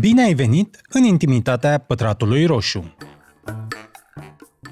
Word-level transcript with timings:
Bine 0.00 0.22
ai 0.22 0.34
venit 0.34 0.80
în 0.88 1.04
intimitatea 1.04 1.78
pătratului 1.78 2.46
roșu. 2.46 2.96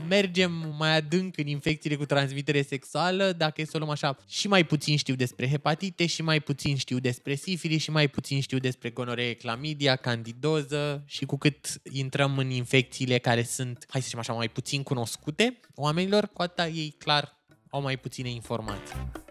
Mergem 0.08 0.74
mai 0.78 0.96
adânc 0.96 1.38
în 1.38 1.46
infecțiile 1.46 1.96
cu 1.96 2.04
transmitere 2.04 2.62
sexuală, 2.62 3.32
dacă 3.32 3.60
e 3.60 3.64
să 3.64 3.70
o 3.74 3.78
luăm 3.78 3.90
așa, 3.90 4.16
și 4.28 4.48
mai 4.48 4.64
puțin 4.64 4.96
știu 4.96 5.14
despre 5.14 5.48
hepatite, 5.48 6.06
și 6.06 6.22
mai 6.22 6.40
puțin 6.40 6.76
știu 6.76 6.98
despre 6.98 7.34
sifilis, 7.34 7.82
și 7.82 7.90
mai 7.90 8.08
puțin 8.08 8.40
știu 8.40 8.58
despre 8.58 8.90
gonoree, 8.90 9.34
clamidia, 9.34 9.96
candidoză 9.96 11.02
și 11.06 11.24
cu 11.24 11.36
cât 11.36 11.80
intrăm 11.92 12.38
în 12.38 12.50
infecțiile 12.50 13.18
care 13.18 13.42
sunt, 13.42 13.84
hai 13.88 14.00
să 14.00 14.06
zicem 14.06 14.18
așa, 14.18 14.32
mai 14.32 14.48
puțin 14.48 14.82
cunoscute 14.82 15.60
oamenilor, 15.74 16.30
cu 16.32 16.42
atât 16.42 16.64
ei 16.74 16.94
clar 16.98 17.38
au 17.70 17.82
mai 17.82 17.96
puține 17.96 18.30
informații. 18.30 19.23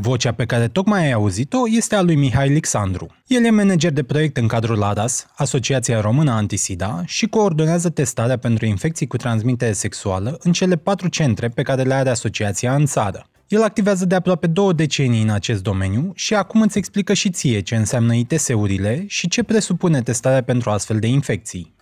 Vocea 0.00 0.32
pe 0.32 0.46
care 0.46 0.68
tocmai 0.68 1.04
ai 1.04 1.12
auzit-o 1.12 1.58
este 1.68 1.94
a 1.94 2.02
lui 2.02 2.16
Mihai 2.16 2.46
Alexandru. 2.46 3.06
El 3.26 3.44
e 3.44 3.50
manager 3.50 3.92
de 3.92 4.02
proiect 4.02 4.36
în 4.36 4.46
cadrul 4.46 4.82
ADAS, 4.82 5.26
Asociația 5.36 6.00
Română 6.00 6.30
Antisida, 6.30 7.02
și 7.06 7.26
coordonează 7.26 7.90
testarea 7.90 8.38
pentru 8.38 8.66
infecții 8.66 9.06
cu 9.06 9.16
transmitere 9.16 9.72
sexuală 9.72 10.38
în 10.42 10.52
cele 10.52 10.76
patru 10.76 11.08
centre 11.08 11.48
pe 11.48 11.62
care 11.62 11.82
le 11.82 11.94
are 11.94 12.08
asociația 12.08 12.74
în 12.74 12.86
țară. 12.86 13.26
El 13.48 13.62
activează 13.62 14.04
de 14.04 14.14
aproape 14.14 14.46
două 14.46 14.72
decenii 14.72 15.22
în 15.22 15.30
acest 15.30 15.62
domeniu 15.62 16.12
și 16.14 16.34
acum 16.34 16.60
îți 16.60 16.78
explică 16.78 17.14
și 17.14 17.30
ție 17.30 17.60
ce 17.60 17.76
înseamnă 17.76 18.14
ITS-urile 18.14 19.04
și 19.06 19.28
ce 19.28 19.42
presupune 19.42 20.02
testarea 20.02 20.42
pentru 20.42 20.70
astfel 20.70 20.98
de 20.98 21.06
infecții. 21.06 21.74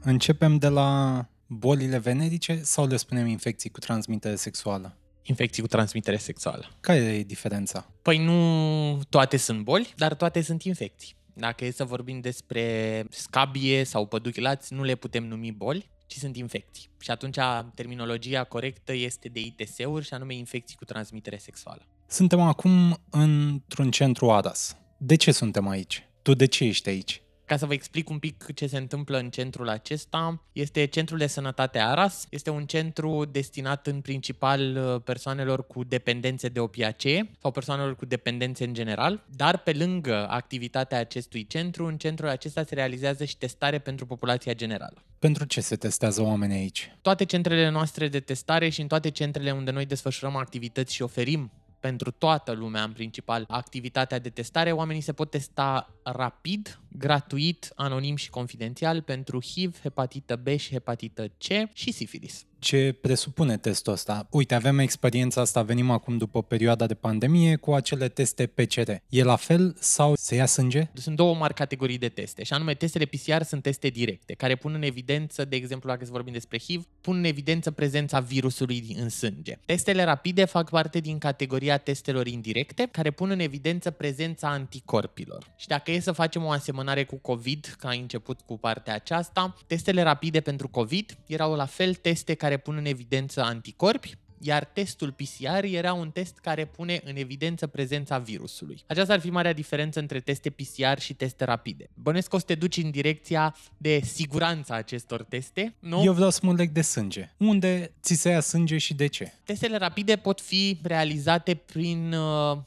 Începem 0.00 0.56
de 0.56 0.68
la 0.68 1.24
bolile 1.46 1.98
venerice 1.98 2.60
sau 2.62 2.86
le 2.86 2.96
spunem 2.96 3.26
infecții 3.26 3.70
cu 3.70 3.78
transmitere 3.78 4.34
sexuală? 4.34 4.96
Infecții 5.28 5.62
cu 5.62 5.68
transmitere 5.68 6.16
sexuală. 6.16 6.68
Care 6.80 6.98
e 6.98 7.22
diferența? 7.22 7.90
Păi 8.02 8.24
nu 8.24 9.00
toate 9.08 9.36
sunt 9.36 9.62
boli, 9.62 9.94
dar 9.96 10.14
toate 10.14 10.40
sunt 10.40 10.62
infecții. 10.62 11.16
Dacă 11.34 11.64
e 11.64 11.70
să 11.70 11.84
vorbim 11.84 12.20
despre 12.20 13.04
scabie 13.10 13.84
sau 13.84 14.06
păduchilați, 14.06 14.74
nu 14.74 14.82
le 14.82 14.94
putem 14.94 15.26
numi 15.26 15.52
boli, 15.52 15.90
ci 16.06 16.16
sunt 16.16 16.36
infecții. 16.36 16.88
Și 17.00 17.10
atunci 17.10 17.36
terminologia 17.74 18.44
corectă 18.44 18.92
este 18.92 19.28
de 19.28 19.40
ITS-uri 19.40 20.04
și 20.04 20.14
anume 20.14 20.34
infecții 20.34 20.76
cu 20.76 20.84
transmitere 20.84 21.36
sexuală. 21.36 21.86
Suntem 22.06 22.40
acum 22.40 23.00
într-un 23.10 23.90
centru 23.90 24.30
ADAS. 24.30 24.76
De 24.98 25.14
ce 25.14 25.32
suntem 25.32 25.68
aici? 25.68 26.08
Tu 26.22 26.34
de 26.34 26.46
ce 26.46 26.64
ești 26.64 26.88
aici? 26.88 27.22
Ca 27.48 27.56
să 27.56 27.66
vă 27.66 27.72
explic 27.72 28.10
un 28.10 28.18
pic 28.18 28.46
ce 28.54 28.66
se 28.66 28.76
întâmplă 28.76 29.18
în 29.18 29.30
centrul 29.30 29.68
acesta, 29.68 30.42
este 30.52 30.86
Centrul 30.86 31.18
de 31.18 31.26
Sănătate 31.26 31.78
Aras. 31.78 32.26
Este 32.30 32.50
un 32.50 32.66
centru 32.66 33.24
destinat 33.24 33.86
în 33.86 34.00
principal 34.00 34.76
uh, 34.76 35.02
persoanelor 35.04 35.66
cu 35.66 35.84
dependențe 35.84 36.48
de 36.48 36.60
opiacee 36.60 37.30
sau 37.40 37.50
persoanelor 37.50 37.96
cu 37.96 38.04
dependențe 38.04 38.64
în 38.64 38.74
general, 38.74 39.24
dar 39.36 39.58
pe 39.58 39.72
lângă 39.72 40.26
activitatea 40.28 40.98
acestui 40.98 41.46
centru, 41.46 41.86
în 41.86 41.96
centrul 41.96 42.28
acesta 42.28 42.64
se 42.64 42.74
realizează 42.74 43.24
și 43.24 43.36
testare 43.36 43.78
pentru 43.78 44.06
populația 44.06 44.54
generală. 44.54 45.02
Pentru 45.18 45.44
ce 45.44 45.60
se 45.60 45.76
testează 45.76 46.22
oamenii 46.22 46.56
aici? 46.56 46.96
Toate 47.02 47.24
centrele 47.24 47.68
noastre 47.68 48.08
de 48.08 48.20
testare 48.20 48.68
și 48.68 48.80
în 48.80 48.86
toate 48.86 49.10
centrele 49.10 49.50
unde 49.50 49.70
noi 49.70 49.86
desfășurăm 49.86 50.36
activități 50.36 50.94
și 50.94 51.02
oferim 51.02 51.50
pentru 51.80 52.10
toată 52.10 52.52
lumea, 52.52 52.82
în 52.82 52.92
principal, 52.92 53.44
activitatea 53.48 54.18
de 54.18 54.30
testare. 54.30 54.72
Oamenii 54.72 55.02
se 55.02 55.12
pot 55.12 55.30
testa 55.30 55.94
rapid, 56.02 56.80
gratuit, 56.88 57.72
anonim 57.74 58.16
și 58.16 58.30
confidențial 58.30 59.02
pentru 59.02 59.40
HIV, 59.42 59.80
hepatită 59.80 60.36
B 60.36 60.46
și 60.46 60.70
hepatită 60.70 61.26
C 61.28 61.46
și 61.72 61.92
sifilis 61.92 62.46
ce 62.58 62.98
presupune 63.00 63.56
testul 63.56 63.92
ăsta. 63.92 64.26
Uite, 64.30 64.54
avem 64.54 64.78
experiența 64.78 65.40
asta, 65.40 65.62
venim 65.62 65.90
acum 65.90 66.16
după 66.16 66.42
perioada 66.42 66.86
de 66.86 66.94
pandemie 66.94 67.56
cu 67.56 67.72
acele 67.72 68.08
teste 68.08 68.46
PCR. 68.46 68.90
E 69.08 69.22
la 69.22 69.36
fel 69.36 69.76
sau 69.80 70.14
se 70.16 70.34
ia 70.34 70.46
sânge? 70.46 70.88
Sunt 70.94 71.16
două 71.16 71.34
mari 71.34 71.54
categorii 71.54 71.98
de 71.98 72.08
teste, 72.08 72.42
și 72.44 72.52
anume 72.52 72.74
testele 72.74 73.04
PCR 73.04 73.42
sunt 73.42 73.62
teste 73.62 73.88
directe, 73.88 74.32
care 74.34 74.56
pun 74.56 74.74
în 74.74 74.82
evidență, 74.82 75.44
de 75.44 75.56
exemplu, 75.56 75.88
dacă 75.88 76.04
să 76.04 76.10
vorbim 76.10 76.32
despre 76.32 76.58
HIV, 76.58 76.84
pun 77.00 77.16
în 77.16 77.24
evidență 77.24 77.70
prezența 77.70 78.20
virusului 78.20 78.96
în 79.00 79.08
sânge. 79.08 79.58
Testele 79.64 80.04
rapide 80.04 80.44
fac 80.44 80.70
parte 80.70 80.98
din 81.00 81.18
categoria 81.18 81.78
testelor 81.78 82.26
indirecte, 82.26 82.88
care 82.92 83.10
pun 83.10 83.30
în 83.30 83.40
evidență 83.40 83.90
prezența 83.90 84.48
anticorpilor. 84.48 85.54
Și 85.56 85.66
dacă 85.66 85.90
e 85.90 86.00
să 86.00 86.12
facem 86.12 86.44
o 86.44 86.50
asemănare 86.50 87.04
cu 87.04 87.16
COVID, 87.16 87.76
ca 87.78 87.88
a 87.88 87.92
început 87.92 88.40
cu 88.40 88.58
partea 88.58 88.94
aceasta, 88.94 89.56
testele 89.66 90.02
rapide 90.02 90.40
pentru 90.40 90.68
COVID 90.68 91.18
erau 91.26 91.54
la 91.54 91.66
fel 91.66 91.94
teste 91.94 92.34
care 92.34 92.47
care 92.48 92.60
pun 92.60 92.76
în 92.76 92.84
evidență 92.84 93.42
anticorpi, 93.42 94.16
iar 94.38 94.64
testul 94.64 95.12
PCR 95.12 95.64
era 95.64 95.92
un 95.92 96.10
test 96.10 96.38
care 96.38 96.64
pune 96.64 97.00
în 97.04 97.16
evidență 97.16 97.66
prezența 97.66 98.18
virusului. 98.18 98.82
Aceasta 98.86 99.12
ar 99.12 99.20
fi 99.20 99.30
marea 99.30 99.52
diferență 99.52 99.98
între 100.00 100.20
teste 100.20 100.50
PCR 100.50 100.98
și 100.98 101.14
teste 101.14 101.44
rapide. 101.44 101.90
Bănesc 101.94 102.28
că 102.28 102.36
o 102.36 102.38
să 102.38 102.44
te 102.44 102.54
duci 102.54 102.76
în 102.76 102.90
direcția 102.90 103.56
de 103.76 104.00
siguranța 104.04 104.74
acestor 104.74 105.22
teste, 105.22 105.74
nu? 105.78 106.04
Eu 106.04 106.12
vreau 106.12 106.30
să 106.30 106.40
mă 106.42 106.52
leg 106.52 106.70
de 106.70 106.80
sânge. 106.80 107.30
Unde 107.36 107.94
ți 108.02 108.14
se 108.14 108.28
ia 108.28 108.40
sânge 108.40 108.78
și 108.78 108.94
de 108.94 109.06
ce? 109.06 109.32
Testele 109.44 109.76
rapide 109.76 110.16
pot 110.16 110.40
fi 110.40 110.78
realizate 110.82 111.54
prin 111.54 112.12
uh, 112.12 112.58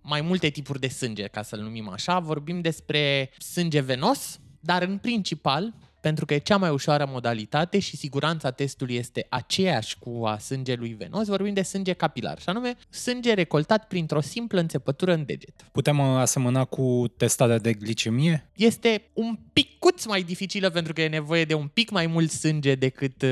mai 0.00 0.20
multe 0.20 0.48
tipuri 0.48 0.80
de 0.80 0.88
sânge, 0.88 1.26
ca 1.26 1.42
să-l 1.42 1.60
numim 1.60 1.88
așa. 1.88 2.18
Vorbim 2.18 2.60
despre 2.60 3.30
sânge 3.38 3.80
venos, 3.80 4.40
dar 4.60 4.82
în 4.82 4.98
principal 4.98 5.74
pentru 6.06 6.26
că 6.26 6.34
e 6.34 6.38
cea 6.38 6.56
mai 6.56 6.70
ușoară 6.70 7.08
modalitate 7.08 7.78
și 7.78 7.96
siguranța 7.96 8.50
testului 8.50 8.94
este 8.94 9.26
aceeași 9.28 9.98
cu 9.98 10.22
a 10.24 10.38
sângelui 10.38 10.94
venos, 10.94 11.26
vorbim 11.26 11.54
de 11.54 11.62
sânge 11.62 11.92
capilar, 11.92 12.40
și 12.40 12.48
anume 12.48 12.76
sânge 12.90 13.34
recoltat 13.34 13.86
printr-o 13.86 14.20
simplă 14.20 14.60
înțepătură 14.60 15.12
în 15.12 15.24
deget. 15.24 15.62
Putem 15.72 15.98
uh, 15.98 16.04
asemăna 16.04 16.64
cu 16.64 17.04
testarea 17.16 17.58
de 17.58 17.72
glicemie? 17.72 18.50
Este 18.54 19.10
un 19.12 19.38
picuț 19.52 20.04
mai 20.04 20.22
dificilă 20.22 20.70
pentru 20.70 20.92
că 20.92 21.02
e 21.02 21.08
nevoie 21.08 21.44
de 21.44 21.54
un 21.54 21.66
pic 21.66 21.90
mai 21.90 22.06
mult 22.06 22.30
sânge 22.30 22.74
decât 22.74 23.22
uh, 23.22 23.28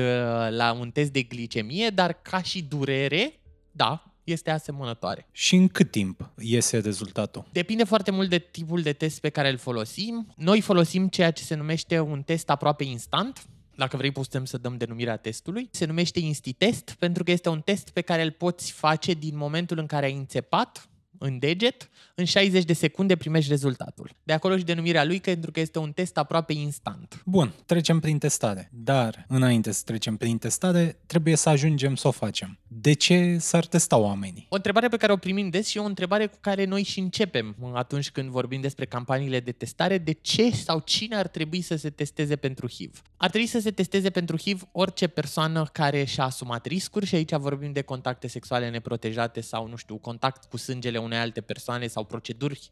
la 0.49 0.77
un 0.79 0.91
test 0.91 1.11
de 1.11 1.21
glicemie, 1.21 1.89
dar 1.89 2.13
ca 2.13 2.41
și 2.41 2.63
durere, 2.63 3.39
da, 3.71 4.14
este 4.25 4.51
asemănătoare. 4.51 5.27
Și 5.31 5.55
în 5.55 5.67
cât 5.67 5.91
timp 5.91 6.29
iese 6.37 6.77
rezultatul? 6.77 7.45
Depinde 7.51 7.83
foarte 7.83 8.11
mult 8.11 8.29
de 8.29 8.37
tipul 8.37 8.81
de 8.81 8.93
test 8.93 9.19
pe 9.19 9.29
care 9.29 9.49
îl 9.49 9.57
folosim. 9.57 10.33
Noi 10.35 10.61
folosim 10.61 11.07
ceea 11.07 11.31
ce 11.31 11.43
se 11.43 11.55
numește 11.55 11.99
un 11.99 12.21
test 12.21 12.49
aproape 12.49 12.83
instant, 12.83 13.45
dacă 13.75 13.97
vrei 13.97 14.11
putem 14.11 14.45
să 14.45 14.57
dăm 14.57 14.77
denumirea 14.77 15.17
testului. 15.17 15.69
Se 15.71 15.85
numește 15.85 16.19
InstiTest 16.19 16.95
pentru 16.99 17.23
că 17.23 17.31
este 17.31 17.49
un 17.49 17.61
test 17.61 17.89
pe 17.89 18.01
care 18.01 18.23
îl 18.23 18.31
poți 18.31 18.71
face 18.71 19.13
din 19.13 19.37
momentul 19.37 19.77
în 19.77 19.85
care 19.85 20.05
ai 20.05 20.13
înțepat 20.13 20.89
în 21.17 21.39
deget, 21.39 21.89
în 22.15 22.25
60 22.25 22.63
de 22.63 22.73
secunde 22.73 23.15
primești 23.15 23.49
rezultatul. 23.49 24.09
De 24.23 24.33
acolo 24.33 24.57
și 24.57 24.63
denumirea 24.63 25.05
lui, 25.05 25.19
pentru 25.19 25.51
că 25.51 25.59
este 25.59 25.79
un 25.79 25.91
test 25.91 26.17
aproape 26.17 26.53
instant. 26.53 27.21
Bun, 27.25 27.53
trecem 27.65 27.99
prin 27.99 28.17
testare. 28.17 28.69
Dar, 28.73 29.25
înainte 29.27 29.71
să 29.71 29.81
trecem 29.85 30.17
prin 30.17 30.37
testare, 30.37 30.97
trebuie 31.05 31.35
să 31.35 31.49
ajungem 31.49 31.95
să 31.95 32.07
o 32.07 32.11
facem. 32.11 32.59
De 32.67 32.93
ce 32.93 33.37
s-ar 33.37 33.65
testa 33.65 33.97
oamenii? 33.97 34.47
O 34.49 34.55
întrebare 34.55 34.87
pe 34.87 34.97
care 34.97 35.11
o 35.11 35.17
primim 35.17 35.49
des 35.49 35.67
și 35.67 35.77
o 35.77 35.83
întrebare 35.83 36.25
cu 36.25 36.37
care 36.41 36.65
noi 36.65 36.83
și 36.83 36.99
începem 36.99 37.55
atunci 37.73 38.11
când 38.11 38.29
vorbim 38.29 38.61
despre 38.61 38.85
campaniile 38.85 39.39
de 39.39 39.51
testare. 39.51 39.97
De 39.97 40.11
ce 40.11 40.51
sau 40.51 40.79
cine 40.79 41.15
ar 41.15 41.27
trebui 41.27 41.61
să 41.61 41.75
se 41.75 41.89
testeze 41.89 42.35
pentru 42.35 42.67
HIV? 42.69 43.01
Ar 43.17 43.29
trebui 43.29 43.47
să 43.47 43.59
se 43.59 43.71
testeze 43.71 44.09
pentru 44.09 44.37
HIV 44.37 44.67
orice 44.71 45.07
persoană 45.07 45.69
care 45.71 46.03
și-a 46.03 46.23
asumat 46.23 46.65
riscuri 46.65 47.05
și 47.05 47.15
aici 47.15 47.33
vorbim 47.35 47.71
de 47.71 47.81
contacte 47.81 48.27
sexuale 48.27 48.69
neprotejate 48.69 49.41
sau, 49.41 49.67
nu 49.67 49.75
știu, 49.75 49.95
contact 49.95 50.43
cu 50.49 50.57
sângele 50.57 50.97
unei 51.05 51.17
alte 51.17 51.41
persoane 51.41 51.87
sau 51.87 52.03
proceduri 52.03 52.71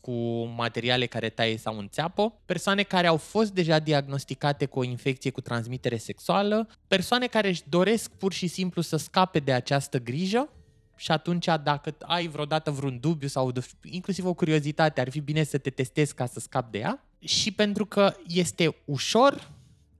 cu 0.00 0.44
materiale 0.44 1.06
care 1.06 1.28
taie 1.28 1.56
sau 1.56 1.78
înțeapă, 1.78 2.32
persoane 2.46 2.82
care 2.82 3.06
au 3.06 3.16
fost 3.16 3.52
deja 3.52 3.78
diagnosticate 3.78 4.66
cu 4.66 4.78
o 4.78 4.84
infecție 4.84 5.30
cu 5.30 5.40
transmitere 5.40 5.96
sexuală, 5.96 6.68
persoane 6.88 7.26
care 7.26 7.48
își 7.48 7.62
doresc 7.68 8.10
pur 8.10 8.32
și 8.32 8.46
simplu 8.46 8.82
să 8.82 8.96
scape 8.96 9.38
de 9.38 9.52
această 9.52 9.98
grijă. 9.98 10.48
Și 10.96 11.10
atunci 11.10 11.46
dacă 11.62 11.94
ai 12.00 12.26
vreodată 12.26 12.70
vreun 12.70 13.00
dubiu 13.00 13.28
sau 13.28 13.52
inclusiv 13.82 14.26
o 14.26 14.34
curiozitate, 14.34 15.00
ar 15.00 15.10
fi 15.10 15.20
bine 15.20 15.42
să 15.42 15.58
te 15.58 15.70
testezi 15.70 16.14
ca 16.14 16.26
să 16.26 16.40
scapi 16.40 16.70
de 16.70 16.78
ea. 16.78 17.04
Și 17.18 17.52
pentru 17.52 17.86
că 17.86 18.14
este 18.26 18.76
ușor, 18.84 19.50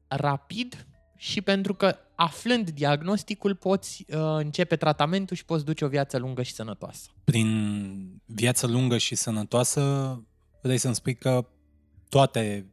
rapid 0.09 0.87
și 1.17 1.41
pentru 1.41 1.75
că 1.75 1.97
aflând 2.15 2.71
diagnosticul 2.71 3.55
poți 3.55 4.05
uh, 4.09 4.17
începe 4.19 4.77
tratamentul 4.77 5.37
și 5.37 5.45
poți 5.45 5.65
duce 5.65 5.85
o 5.85 5.89
viață 5.89 6.19
lungă 6.19 6.43
și 6.43 6.53
sănătoasă. 6.53 7.11
Prin 7.25 8.21
viață 8.25 8.67
lungă 8.67 8.99
și 8.99 9.15
sănătoasă 9.15 10.23
vrei 10.63 10.79
să-mi 10.79 10.95
spui 10.95 11.15
că 11.15 11.47
toate 12.09 12.67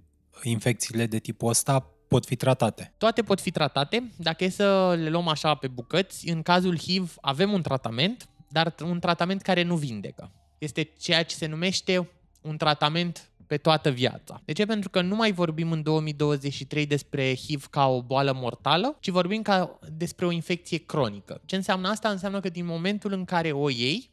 infecțiile 0.44 1.06
de 1.06 1.20
tipul 1.20 1.50
ăsta 1.50 1.80
pot 2.08 2.26
fi 2.26 2.36
tratate. 2.36 2.94
Toate 2.98 3.22
pot 3.22 3.42
fi 3.42 3.52
tratate. 3.52 4.12
Dacă 4.18 4.44
e 4.44 4.50
să 4.50 4.96
le 4.98 5.10
luăm 5.10 5.28
așa 5.28 5.56
pe 5.56 5.68
bucăți, 5.68 6.30
în 6.30 6.42
cazul 6.42 6.80
HIV 6.80 7.16
avem 7.22 7.52
un 7.52 7.62
tratament, 7.62 8.30
dar 8.50 8.76
un 8.84 9.00
tratament 9.00 9.42
care 9.42 9.64
nu 9.64 9.76
vindecă. 9.76 10.32
Este 10.58 10.84
ceea 11.00 11.24
ce 11.24 11.36
se 11.36 11.46
numește 11.46 12.10
un 12.42 12.58
tratament 12.58 13.30
pe 13.54 13.60
toată 13.60 13.90
viața. 13.90 14.42
De 14.46 14.52
ce? 14.52 14.66
Pentru 14.66 14.90
că 14.90 15.02
nu 15.02 15.16
mai 15.16 15.32
vorbim 15.32 15.72
în 15.72 15.84
2023 15.84 16.86
despre 16.86 17.36
HIV 17.36 17.66
ca 17.66 17.88
o 17.88 18.02
boală 18.02 18.34
mortală, 18.36 18.98
ci 19.00 19.10
vorbim 19.10 19.42
ca 19.42 19.80
despre 19.98 20.26
o 20.26 20.32
infecție 20.32 20.78
cronică. 20.78 21.42
Ce 21.46 21.56
înseamnă 21.56 21.88
asta? 21.88 22.10
Înseamnă 22.10 22.40
că 22.40 22.50
din 22.50 22.66
momentul 22.66 23.12
în 23.12 23.26
care 23.26 23.52
o 23.52 23.70
iei, 23.70 24.10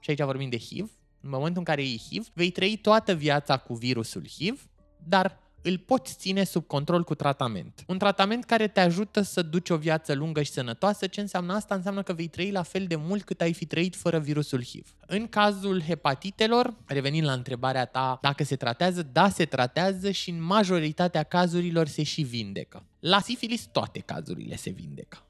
și 0.00 0.10
aici 0.10 0.22
vorbim 0.22 0.48
de 0.48 0.58
HIV, 0.58 0.90
în 1.20 1.30
momentul 1.30 1.58
în 1.58 1.64
care 1.64 1.82
iei 1.82 2.02
HIV, 2.10 2.28
vei 2.34 2.50
trăi 2.50 2.76
toată 2.76 3.12
viața 3.12 3.56
cu 3.56 3.74
virusul 3.74 4.28
HIV, 4.28 4.68
dar 5.08 5.38
îl 5.62 5.78
poți 5.78 6.14
ține 6.16 6.44
sub 6.44 6.66
control 6.66 7.04
cu 7.04 7.14
tratament. 7.14 7.84
Un 7.86 7.98
tratament 7.98 8.44
care 8.44 8.68
te 8.68 8.80
ajută 8.80 9.20
să 9.20 9.42
duci 9.42 9.70
o 9.70 9.76
viață 9.76 10.14
lungă 10.14 10.42
și 10.42 10.50
sănătoasă. 10.50 11.06
Ce 11.06 11.20
înseamnă 11.20 11.52
asta? 11.52 11.74
Înseamnă 11.74 12.02
că 12.02 12.12
vei 12.12 12.28
trăi 12.28 12.50
la 12.50 12.62
fel 12.62 12.86
de 12.86 12.96
mult 12.96 13.22
cât 13.22 13.40
ai 13.40 13.52
fi 13.52 13.66
trăit 13.66 13.96
fără 13.96 14.18
virusul 14.18 14.64
HIV. 14.64 14.94
În 15.06 15.28
cazul 15.28 15.82
hepatitelor, 15.82 16.74
revenind 16.86 17.26
la 17.26 17.32
întrebarea 17.32 17.84
ta 17.84 18.18
dacă 18.22 18.44
se 18.44 18.56
tratează, 18.56 19.08
da, 19.12 19.28
se 19.28 19.44
tratează 19.44 20.10
și 20.10 20.30
în 20.30 20.42
majoritatea 20.42 21.22
cazurilor 21.22 21.86
se 21.86 22.02
și 22.02 22.22
vindecă. 22.22 22.84
La 23.00 23.20
sifilis 23.20 23.68
toate 23.72 23.98
cazurile 23.98 24.56
se 24.56 24.70
vindecă. 24.70 25.24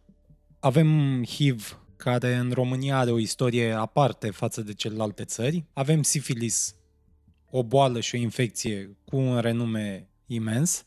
Avem 0.60 1.22
HIV 1.24 1.80
care 1.96 2.34
în 2.34 2.50
România 2.52 2.98
are 2.98 3.10
o 3.10 3.18
istorie 3.18 3.72
aparte 3.72 4.30
față 4.30 4.60
de 4.60 4.74
celelalte 4.74 5.24
țări. 5.24 5.64
Avem 5.72 6.02
sifilis, 6.02 6.74
o 7.50 7.62
boală 7.62 8.00
și 8.00 8.14
o 8.14 8.18
infecție 8.18 8.96
cu 9.04 9.16
un 9.16 9.38
renume 9.38 10.09
imens. 10.34 10.84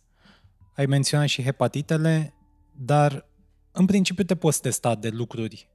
Ai 0.75 0.85
menționat 0.85 1.27
și 1.27 1.43
hepatitele, 1.43 2.33
dar 2.75 3.25
în 3.71 3.85
principiu 3.85 4.23
te 4.23 4.35
poți 4.35 4.61
testa 4.61 4.95
de 4.95 5.09
lucruri 5.09 5.69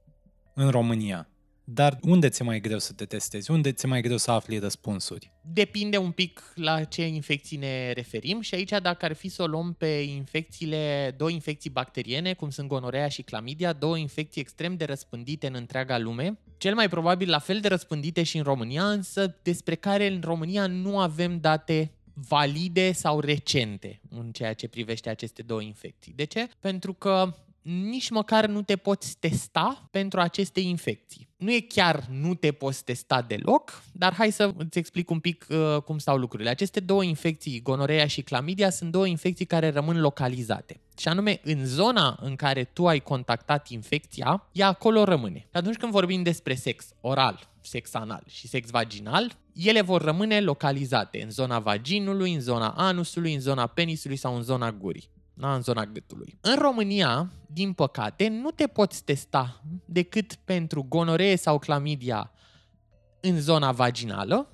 în 0.53 0.69
România. 0.69 1.29
Dar 1.63 1.97
unde 2.01 2.29
ți-e 2.29 2.45
mai 2.45 2.59
greu 2.59 2.79
să 2.79 2.93
te 2.93 3.05
testezi? 3.05 3.51
Unde 3.51 3.71
ți-e 3.71 3.87
mai 3.87 4.01
greu 4.01 4.17
să 4.17 4.31
afli 4.31 4.57
răspunsuri? 4.57 5.31
Depinde 5.53 5.97
un 5.97 6.11
pic 6.11 6.41
la 6.55 6.83
ce 6.83 7.07
infecții 7.07 7.57
ne 7.57 7.91
referim 7.91 8.41
și 8.41 8.55
aici 8.55 8.69
dacă 8.69 9.05
ar 9.05 9.13
fi 9.13 9.27
să 9.27 9.41
o 9.41 9.47
luăm 9.47 9.73
pe 9.73 9.85
infecțiile, 9.87 11.13
două 11.17 11.29
infecții 11.29 11.69
bacteriene, 11.69 12.33
cum 12.33 12.49
sunt 12.49 12.67
gonorea 12.67 13.07
și 13.07 13.21
clamidia, 13.21 13.73
două 13.73 13.97
infecții 13.97 14.41
extrem 14.41 14.75
de 14.75 14.85
răspândite 14.85 15.47
în 15.47 15.55
întreaga 15.55 15.97
lume, 15.97 16.39
cel 16.57 16.75
mai 16.75 16.89
probabil 16.89 17.29
la 17.29 17.39
fel 17.39 17.59
de 17.59 17.67
răspândite 17.67 18.23
și 18.23 18.37
în 18.37 18.43
România, 18.43 18.83
însă 18.83 19.35
despre 19.43 19.75
care 19.75 20.07
în 20.07 20.21
România 20.23 20.67
nu 20.67 20.99
avem 20.99 21.39
date 21.39 21.91
valide 22.27 22.91
sau 22.91 23.19
recente 23.19 24.01
în 24.09 24.31
ceea 24.31 24.53
ce 24.53 24.67
privește 24.67 25.09
aceste 25.09 25.41
două 25.41 25.61
infecții. 25.61 26.13
De 26.15 26.23
ce? 26.23 26.49
Pentru 26.59 26.93
că 26.93 27.33
nici 27.61 28.09
măcar 28.09 28.45
nu 28.45 28.61
te 28.61 28.75
poți 28.75 29.17
testa 29.17 29.87
pentru 29.91 30.19
aceste 30.19 30.59
infecții. 30.59 31.27
Nu 31.37 31.51
e 31.51 31.59
chiar 31.59 32.05
nu 32.11 32.35
te 32.35 32.51
poți 32.51 32.83
testa 32.83 33.21
deloc, 33.21 33.83
dar 33.91 34.13
hai 34.13 34.31
să 34.31 34.53
îți 34.57 34.77
explic 34.77 35.09
un 35.09 35.19
pic 35.19 35.45
uh, 35.49 35.81
cum 35.81 35.97
stau 35.97 36.17
lucrurile. 36.17 36.49
Aceste 36.49 36.79
două 36.79 37.03
infecții, 37.03 37.61
gonorea 37.61 38.07
și 38.07 38.21
clamidia, 38.21 38.69
sunt 38.69 38.91
două 38.91 39.05
infecții 39.05 39.45
care 39.45 39.69
rămân 39.69 39.99
localizate. 39.99 40.79
Și 40.97 41.07
anume, 41.07 41.39
în 41.43 41.65
zona 41.65 42.19
în 42.21 42.35
care 42.35 42.63
tu 42.63 42.87
ai 42.87 42.99
contactat 42.99 43.67
infecția, 43.67 44.47
ea 44.51 44.67
acolo 44.67 45.03
rămâne. 45.03 45.39
Și 45.39 45.45
atunci 45.51 45.77
când 45.77 45.91
vorbim 45.91 46.23
despre 46.23 46.55
sex 46.55 46.85
oral, 47.01 47.49
sex 47.61 47.93
anal 47.93 48.23
și 48.27 48.47
sex 48.47 48.69
vaginal, 48.69 49.37
ele 49.53 49.81
vor 49.81 50.01
rămâne 50.01 50.41
localizate 50.41 51.23
în 51.23 51.31
zona 51.31 51.59
vaginului, 51.59 52.33
în 52.33 52.41
zona 52.41 52.69
anusului, 52.69 53.33
în 53.33 53.39
zona 53.39 53.67
penisului 53.67 54.15
sau 54.15 54.35
în 54.35 54.41
zona 54.43 54.71
gurii 54.71 55.09
da, 55.39 55.53
în 55.55 55.61
zona 55.61 55.85
gâtului. 55.85 56.37
În 56.41 56.55
România, 56.55 57.31
din 57.47 57.73
păcate, 57.73 58.27
nu 58.27 58.51
te 58.51 58.67
poți 58.67 59.03
testa 59.03 59.63
decât 59.85 60.35
pentru 60.35 60.83
gonoree 60.83 61.35
sau 61.35 61.59
clamidia 61.59 62.31
în 63.19 63.39
zona 63.39 63.71
vaginală, 63.71 64.49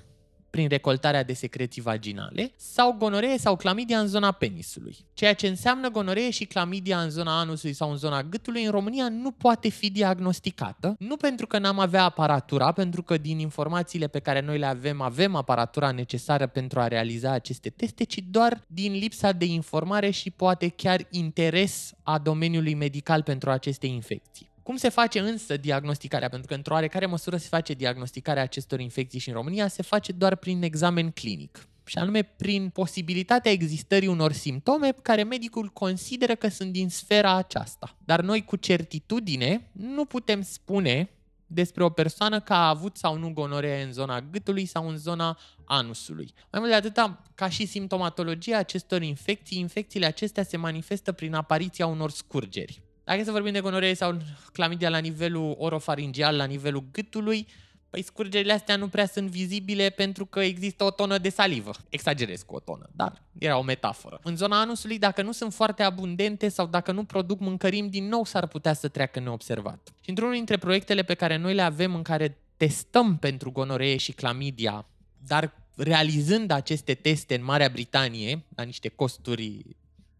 prin 0.56 0.68
recoltarea 0.68 1.24
de 1.24 1.34
secreții 1.34 1.82
vaginale 1.82 2.52
sau 2.56 2.92
gonoree 2.92 3.38
sau 3.38 3.56
clamidia 3.56 4.00
în 4.00 4.08
zona 4.08 4.32
penisului. 4.32 4.98
Ceea 5.14 5.34
ce 5.34 5.48
înseamnă 5.48 5.90
gonoree 5.90 6.30
și 6.30 6.46
clamidia 6.46 7.00
în 7.00 7.10
zona 7.10 7.40
anusului 7.40 7.76
sau 7.76 7.92
în 7.92 7.98
zona 7.98 8.24
gâtului 8.24 8.64
în 8.64 8.72
România 8.72 9.10
nu 9.10 9.32
poate 9.32 9.70
fi 9.70 9.92
diagnosticată, 9.92 10.96
nu 11.00 11.18
pentru 11.18 11.48
că 11.48 11.60
n-am 11.60 11.80
avea 11.80 12.04
aparatura, 12.04 12.72
pentru 12.72 13.04
că 13.04 13.18
din 13.18 13.40
informațiile 13.40 14.08
pe 14.08 14.20
care 14.20 14.42
noi 14.42 14.58
le 14.58 14.66
avem, 14.66 15.02
avem 15.02 15.36
aparatura 15.36 15.92
necesară 15.92 16.48
pentru 16.48 16.80
a 16.80 16.88
realiza 16.88 17.32
aceste 17.32 17.70
teste, 17.70 18.04
ci 18.04 18.20
doar 18.30 18.62
din 18.68 18.94
lipsa 18.94 19.32
de 19.32 19.46
informare 19.46 20.10
și 20.10 20.32
poate 20.32 20.68
chiar 20.68 21.08
interes 21.10 21.94
a 22.04 22.18
domeniului 22.18 22.74
medical 22.74 23.24
pentru 23.24 23.50
aceste 23.50 23.88
infecții. 23.88 24.54
Cum 24.66 24.76
se 24.76 24.90
face 24.90 25.20
însă 25.20 25.58
diagnosticarea? 25.58 26.30
Pentru 26.30 26.48
că 26.48 26.54
într-o 26.54 26.74
oarecare 26.74 27.06
măsură 27.06 27.38
se 27.38 27.48
face 27.48 27.74
diagnosticarea 27.74 28.44
acestor 28.44 28.80
infecții 28.80 29.20
și 29.20 29.30
în 29.30 29.36
România 29.36 29.68
se 29.68 29.82
face 29.82 30.12
doar 30.12 30.36
prin 30.36 30.64
examen 30.64 31.12
clinic 31.12 31.68
și 31.86 31.98
anume 31.98 32.22
prin 32.22 32.70
posibilitatea 32.70 33.52
existării 33.52 34.08
unor 34.08 34.32
simptome 34.32 34.94
care 35.02 35.24
medicul 35.24 35.68
consideră 35.68 36.36
că 36.36 36.48
sunt 36.48 36.72
din 36.72 36.90
sfera 36.90 37.36
aceasta. 37.36 37.96
Dar 38.06 38.22
noi 38.22 38.44
cu 38.44 38.56
certitudine 38.56 39.70
nu 39.72 40.06
putem 40.06 40.42
spune 40.42 41.10
despre 41.48 41.84
o 41.84 41.90
persoană 41.90 42.40
că 42.40 42.54
a 42.54 42.70
avut 42.70 42.98
sau 42.98 43.18
nu 43.18 43.34
gonoree 43.34 43.84
în 43.84 43.92
zona 43.92 44.22
gâtului 44.22 44.66
sau 44.66 44.90
în 44.90 44.98
zona 44.98 45.38
anusului. 45.66 46.34
Mai 46.52 46.60
mult 46.60 46.72
de 46.72 46.78
atâta, 46.78 47.22
ca 47.36 47.50
și 47.50 47.66
simptomatologia 47.66 48.58
acestor 48.58 49.02
infecții, 49.02 49.60
infecțiile 49.60 50.06
acestea 50.06 50.44
se 50.44 50.58
manifestă 50.58 51.12
prin 51.12 51.34
apariția 51.34 51.86
unor 51.86 52.12
scurgeri. 52.12 52.85
Dacă 53.06 53.24
să 53.24 53.32
vorbim 53.32 53.52
de 53.52 53.60
gonoree 53.60 53.94
sau 53.94 54.18
clamidia 54.54 54.90
la 54.90 54.98
nivelul 54.98 55.56
orofaringial, 55.58 56.36
la 56.36 56.46
nivelul 56.46 56.84
gâtului, 56.92 57.48
păi 57.90 58.02
scurgerile 58.02 58.54
astea 58.54 58.76
nu 58.76 58.88
prea 58.88 59.06
sunt 59.06 59.30
vizibile 59.30 59.90
pentru 59.90 60.26
că 60.26 60.40
există 60.40 60.84
o 60.84 60.92
tonă 60.92 61.18
de 61.18 61.30
salivă. 61.30 61.72
Exagerez 61.90 62.42
cu 62.42 62.56
o 62.56 62.60
tonă, 62.60 62.90
dar 62.96 63.22
era 63.38 63.58
o 63.58 63.62
metaforă. 63.62 64.20
În 64.24 64.36
zona 64.36 64.60
anusului, 64.60 65.00
dacă 65.00 65.22
nu 65.22 65.32
sunt 65.32 65.54
foarte 65.54 65.84
abundente 65.84 66.50
sau 66.50 66.68
dacă 66.68 66.92
nu 66.92 67.04
produc 67.04 67.40
mâncărimi, 67.40 67.90
din 67.90 68.08
nou 68.08 68.26
s-ar 68.26 68.48
putea 68.48 68.74
să 68.74 68.88
treacă 68.88 69.20
neobservat. 69.20 69.94
Și 70.02 70.10
într-unul 70.10 70.34
dintre 70.34 70.58
proiectele 70.58 71.04
pe 71.04 71.14
care 71.14 71.38
noi 71.38 71.54
le 71.54 71.62
avem 71.62 71.96
în 71.96 72.02
care 72.02 72.38
testăm 72.58 73.18
pentru 73.18 73.52
gonoree 73.52 73.98
și 73.98 74.12
clamidia, 74.12 74.86
dar 75.28 75.54
realizând 75.76 76.52
aceste 76.52 76.94
teste 76.94 77.36
în 77.36 77.44
Marea 77.44 77.70
Britanie, 77.70 78.44
la 78.56 78.64
niște 78.64 78.88
costuri 78.88 79.66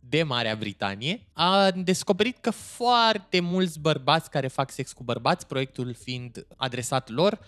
de 0.10 0.24
Marea 0.24 0.56
Britanie, 0.56 1.28
a 1.34 1.72
descoperit 1.72 2.38
că 2.38 2.52
foarte 2.52 3.40
mulți 3.40 3.80
bărbați 3.80 4.30
care 4.30 4.48
fac 4.48 4.72
sex 4.72 4.94
cu 4.94 5.04
bărbați, 5.04 5.48
proiectul 5.48 5.94
fiind 5.94 6.48
adresat 6.56 7.10
lor, 7.10 7.40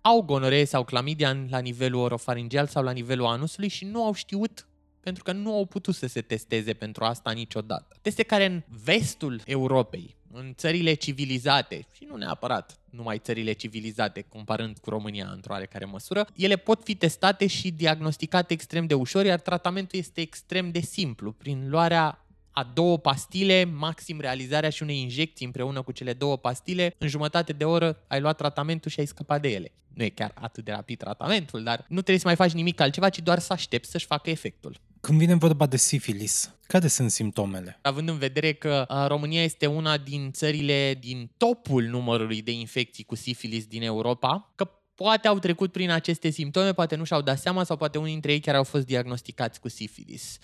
au 0.00 0.22
gonoree 0.22 0.64
sau 0.64 0.84
clamidia 0.84 1.36
la 1.48 1.58
nivelul 1.58 2.00
orofaringial 2.00 2.66
sau 2.66 2.82
la 2.82 2.90
nivelul 2.90 3.26
anusului 3.26 3.68
și 3.68 3.84
nu 3.84 4.04
au 4.04 4.12
știut 4.12 4.66
pentru 5.00 5.24
că 5.24 5.32
nu 5.32 5.54
au 5.54 5.64
putut 5.64 5.94
să 5.94 6.06
se 6.06 6.20
testeze 6.20 6.72
pentru 6.72 7.04
asta 7.04 7.30
niciodată. 7.30 7.96
Teste 8.02 8.22
care 8.22 8.44
în 8.44 8.62
vestul 8.68 9.40
Europei, 9.44 10.16
în 10.38 10.52
țările 10.54 10.94
civilizate, 10.94 11.86
și 11.92 12.06
nu 12.08 12.16
neapărat 12.16 12.78
numai 12.90 13.18
țările 13.18 13.52
civilizate, 13.52 14.24
comparând 14.28 14.78
cu 14.78 14.90
România 14.90 15.30
într-o 15.32 15.52
oarecare 15.52 15.84
măsură, 15.84 16.26
ele 16.36 16.56
pot 16.56 16.84
fi 16.84 16.94
testate 16.94 17.46
și 17.46 17.70
diagnosticate 17.70 18.52
extrem 18.52 18.86
de 18.86 18.94
ușor, 18.94 19.24
iar 19.24 19.40
tratamentul 19.40 19.98
este 19.98 20.20
extrem 20.20 20.70
de 20.70 20.80
simplu, 20.80 21.32
prin 21.32 21.68
luarea 21.68 22.26
a 22.50 22.70
două 22.74 22.98
pastile, 22.98 23.64
maxim 23.64 24.20
realizarea 24.20 24.70
și 24.70 24.82
unei 24.82 25.00
injecții 25.00 25.46
împreună 25.46 25.82
cu 25.82 25.92
cele 25.92 26.12
două 26.12 26.36
pastile, 26.36 26.94
în 26.98 27.08
jumătate 27.08 27.52
de 27.52 27.64
oră 27.64 27.98
ai 28.06 28.20
luat 28.20 28.36
tratamentul 28.36 28.90
și 28.90 29.00
ai 29.00 29.06
scăpat 29.06 29.40
de 29.40 29.48
ele. 29.48 29.72
Nu 29.94 30.02
e 30.02 30.08
chiar 30.08 30.32
atât 30.34 30.64
de 30.64 30.72
rapid 30.72 30.98
tratamentul, 30.98 31.62
dar 31.62 31.84
nu 31.88 32.00
trebuie 32.00 32.18
să 32.18 32.26
mai 32.26 32.36
faci 32.36 32.52
nimic 32.52 32.80
altceva, 32.80 33.08
ci 33.08 33.18
doar 33.18 33.38
să 33.38 33.52
aștepți 33.52 33.90
să-și 33.90 34.06
facă 34.06 34.30
efectul. 34.30 34.80
Când 35.06 35.18
vine 35.18 35.34
vorba 35.34 35.66
de 35.66 35.76
sifilis, 35.76 36.54
care 36.66 36.86
sunt 36.88 37.10
simptomele? 37.10 37.78
Având 37.82 38.08
în 38.08 38.18
vedere 38.18 38.52
că 38.52 38.86
România 39.08 39.42
este 39.42 39.66
una 39.66 39.96
din 39.96 40.32
țările 40.32 40.96
din 41.00 41.30
topul 41.36 41.82
numărului 41.82 42.42
de 42.42 42.50
infecții 42.50 43.04
cu 43.04 43.14
sifilis 43.14 43.66
din 43.66 43.82
Europa, 43.82 44.52
că 44.54 44.70
poate 44.94 45.28
au 45.28 45.38
trecut 45.38 45.72
prin 45.72 45.90
aceste 45.90 46.30
simptome, 46.30 46.72
poate 46.72 46.96
nu 46.96 47.04
și-au 47.04 47.22
dat 47.22 47.38
seama 47.38 47.64
sau 47.64 47.76
poate 47.76 47.98
unii 47.98 48.12
dintre 48.12 48.32
ei 48.32 48.40
chiar 48.40 48.54
au 48.54 48.64
fost 48.64 48.86
diagnosticați 48.86 49.60
cu 49.60 49.68
sifilis. 49.68 50.38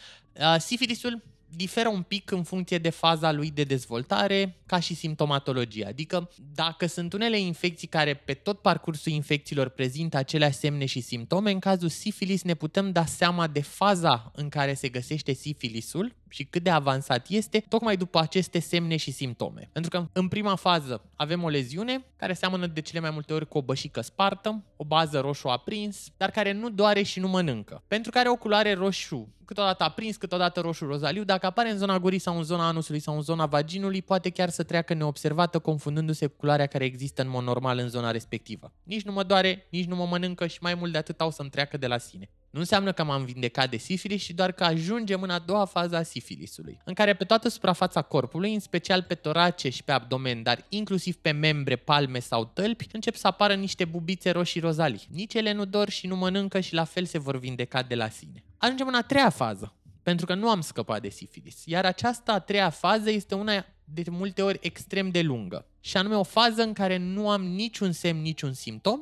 Sifilisul 0.59 1.23
diferă 1.57 1.89
un 1.89 2.03
pic 2.03 2.31
în 2.31 2.43
funcție 2.43 2.79
de 2.79 2.91
faza 2.91 3.33
lui 3.33 3.51
de 3.51 3.65
dezvoltare, 3.65 4.57
ca 4.67 4.79
și 4.79 4.95
simptomatologia. 4.95 5.87
Adică 5.89 6.31
dacă 6.55 6.87
sunt 6.87 7.13
unele 7.13 7.39
infecții 7.39 7.89
care 7.89 8.15
pe 8.15 8.35
tot 8.35 8.59
parcursul 8.59 9.13
infecțiilor 9.13 9.69
prezintă 9.69 10.17
aceleași 10.17 10.59
semne 10.59 10.85
și 10.85 11.01
simptome, 11.01 11.51
în 11.51 11.59
cazul 11.59 11.89
sifilis 11.89 12.43
ne 12.43 12.55
putem 12.55 12.93
da 12.93 13.05
seama 13.05 13.47
de 13.47 13.63
faza 13.63 14.33
în 14.35 14.49
care 14.49 14.75
se 14.75 14.89
găsește 14.89 15.33
sifilisul 15.33 16.15
și 16.33 16.45
cât 16.45 16.63
de 16.63 16.71
avansat 16.71 17.29
este, 17.29 17.65
tocmai 17.69 17.97
după 17.97 18.19
aceste 18.19 18.59
semne 18.59 18.97
și 18.97 19.11
simptome. 19.11 19.69
Pentru 19.73 19.91
că 19.91 20.09
în 20.13 20.29
prima 20.29 20.55
fază 20.55 21.03
avem 21.17 21.43
o 21.43 21.49
leziune 21.49 22.05
care 22.17 22.33
seamănă 22.33 22.67
de 22.67 22.81
cele 22.81 23.01
mai 23.01 23.11
multe 23.11 23.33
ori 23.33 23.49
cu 23.49 23.59
o 23.59 23.63
bășică 23.63 24.01
spartă, 24.01 24.63
o 24.77 24.85
bază 24.85 25.21
roșu 25.21 25.49
aprins, 25.49 26.07
dar 26.17 26.31
care 26.31 26.53
nu 26.53 26.71
doare 26.71 27.03
și 27.03 27.21
nu 27.21 27.29
mănâncă. 27.29 27.83
Pentru 27.89 28.11
că 28.11 28.19
are 28.19 28.29
o 28.29 28.37
culoare 28.37 28.73
roșu, 28.75 29.29
câteodată 29.45 29.85
aprins, 29.85 30.17
câteodată 30.17 30.61
roșu 30.61 30.87
rozaliu, 30.87 31.25
dacă 31.25 31.47
apare 31.47 31.71
în 31.71 31.79
zona 31.79 31.99
gurii 31.99 32.19
sau 32.19 32.37
în 32.37 32.43
zona 32.43 32.67
anusului 32.67 33.01
sau 33.01 33.15
în 33.15 33.23
zona 33.23 33.47
vaginului, 33.47 34.03
poate 34.03 34.31
chiar 34.31 34.49
să 34.49 34.63
treacă 34.63 34.95
neobservată, 34.95 35.59
confundându-se 35.59 36.27
cu 36.27 36.37
culoarea 36.37 36.67
care 36.67 36.85
există 36.85 37.23
în 37.23 37.29
mod 37.29 37.45
normal 37.45 37.79
în 37.79 37.89
zona 37.89 38.11
respectivă. 38.11 38.73
Nici 38.83 39.03
nu 39.03 39.13
mă 39.13 39.23
doare, 39.23 39.67
nici 39.71 39.87
nu 39.87 39.97
mă 39.97 40.07
mănâncă 40.07 40.47
și 40.47 40.59
mai 40.61 40.75
mult 40.75 40.93
de 40.93 40.99
atât 40.99 41.21
au 41.21 41.31
să-mi 41.31 41.51
treacă 41.51 41.77
de 41.77 41.87
la 41.87 41.99
sine. 41.99 42.31
Nu 42.53 42.61
înseamnă 42.61 42.93
că 42.93 43.05
m-am 43.05 43.25
vindecat 43.25 43.71
de 43.71 43.77
sifilis, 43.77 44.23
ci 44.23 44.31
doar 44.31 44.53
că 44.53 44.65
ajungem 44.65 45.23
în 45.23 45.31
a 45.31 45.39
doua 45.39 45.65
fază 45.65 45.97
a 45.97 46.03
sifilisului, 46.03 46.79
în 46.85 46.95
care 46.95 47.15
pe 47.15 47.25
toată 47.25 47.49
suprafața 47.49 48.03
corpului, 48.03 48.55
în 48.55 48.61
special 48.61 49.03
pe 49.03 49.15
torace 49.15 49.69
și 49.69 49.85
pe 49.85 49.93
abdomen, 49.93 50.43
dar 50.43 50.65
inclusiv 50.69 51.17
pe 51.17 51.31
membre, 51.31 51.77
palme 51.77 52.19
sau 52.19 52.45
tălpi, 52.45 52.87
încep 52.93 53.15
să 53.15 53.27
apară 53.27 53.55
niște 53.55 53.85
bubițe 53.85 54.31
roșii 54.31 54.61
rozalii. 54.61 55.07
Nici 55.11 55.35
ele 55.35 55.53
nu 55.53 55.65
dor 55.65 55.89
și 55.89 56.07
nu 56.07 56.17
mănâncă 56.17 56.61
și 56.61 56.75
la 56.75 56.85
fel 56.85 57.05
se 57.05 57.19
vor 57.19 57.39
vindeca 57.39 57.83
de 57.83 57.95
la 57.95 58.09
sine. 58.09 58.45
Ajungem 58.57 58.87
în 58.87 58.95
a 58.95 59.03
treia 59.03 59.31
fază, 59.31 59.75
pentru 60.03 60.27
că 60.27 60.35
nu 60.35 60.51
am 60.51 60.61
scăpat 60.61 61.03
de 61.03 61.09
sifilis. 61.09 61.63
Iar 61.65 61.85
această 61.85 62.33
a 62.33 62.39
treia 62.39 62.71
fază 62.71 63.11
este 63.11 63.35
una 63.35 63.67
de 63.85 64.03
multe 64.11 64.43
ori 64.43 64.59
extrem 64.63 65.11
de 65.11 65.21
lungă. 65.21 65.67
Și 65.81 65.97
anume 65.97 66.15
o 66.15 66.23
fază 66.23 66.63
în 66.63 66.73
care 66.73 66.97
nu 66.97 67.31
am 67.31 67.45
niciun 67.45 67.93
semn, 67.93 68.21
niciun 68.21 68.53
simptom 68.53 69.01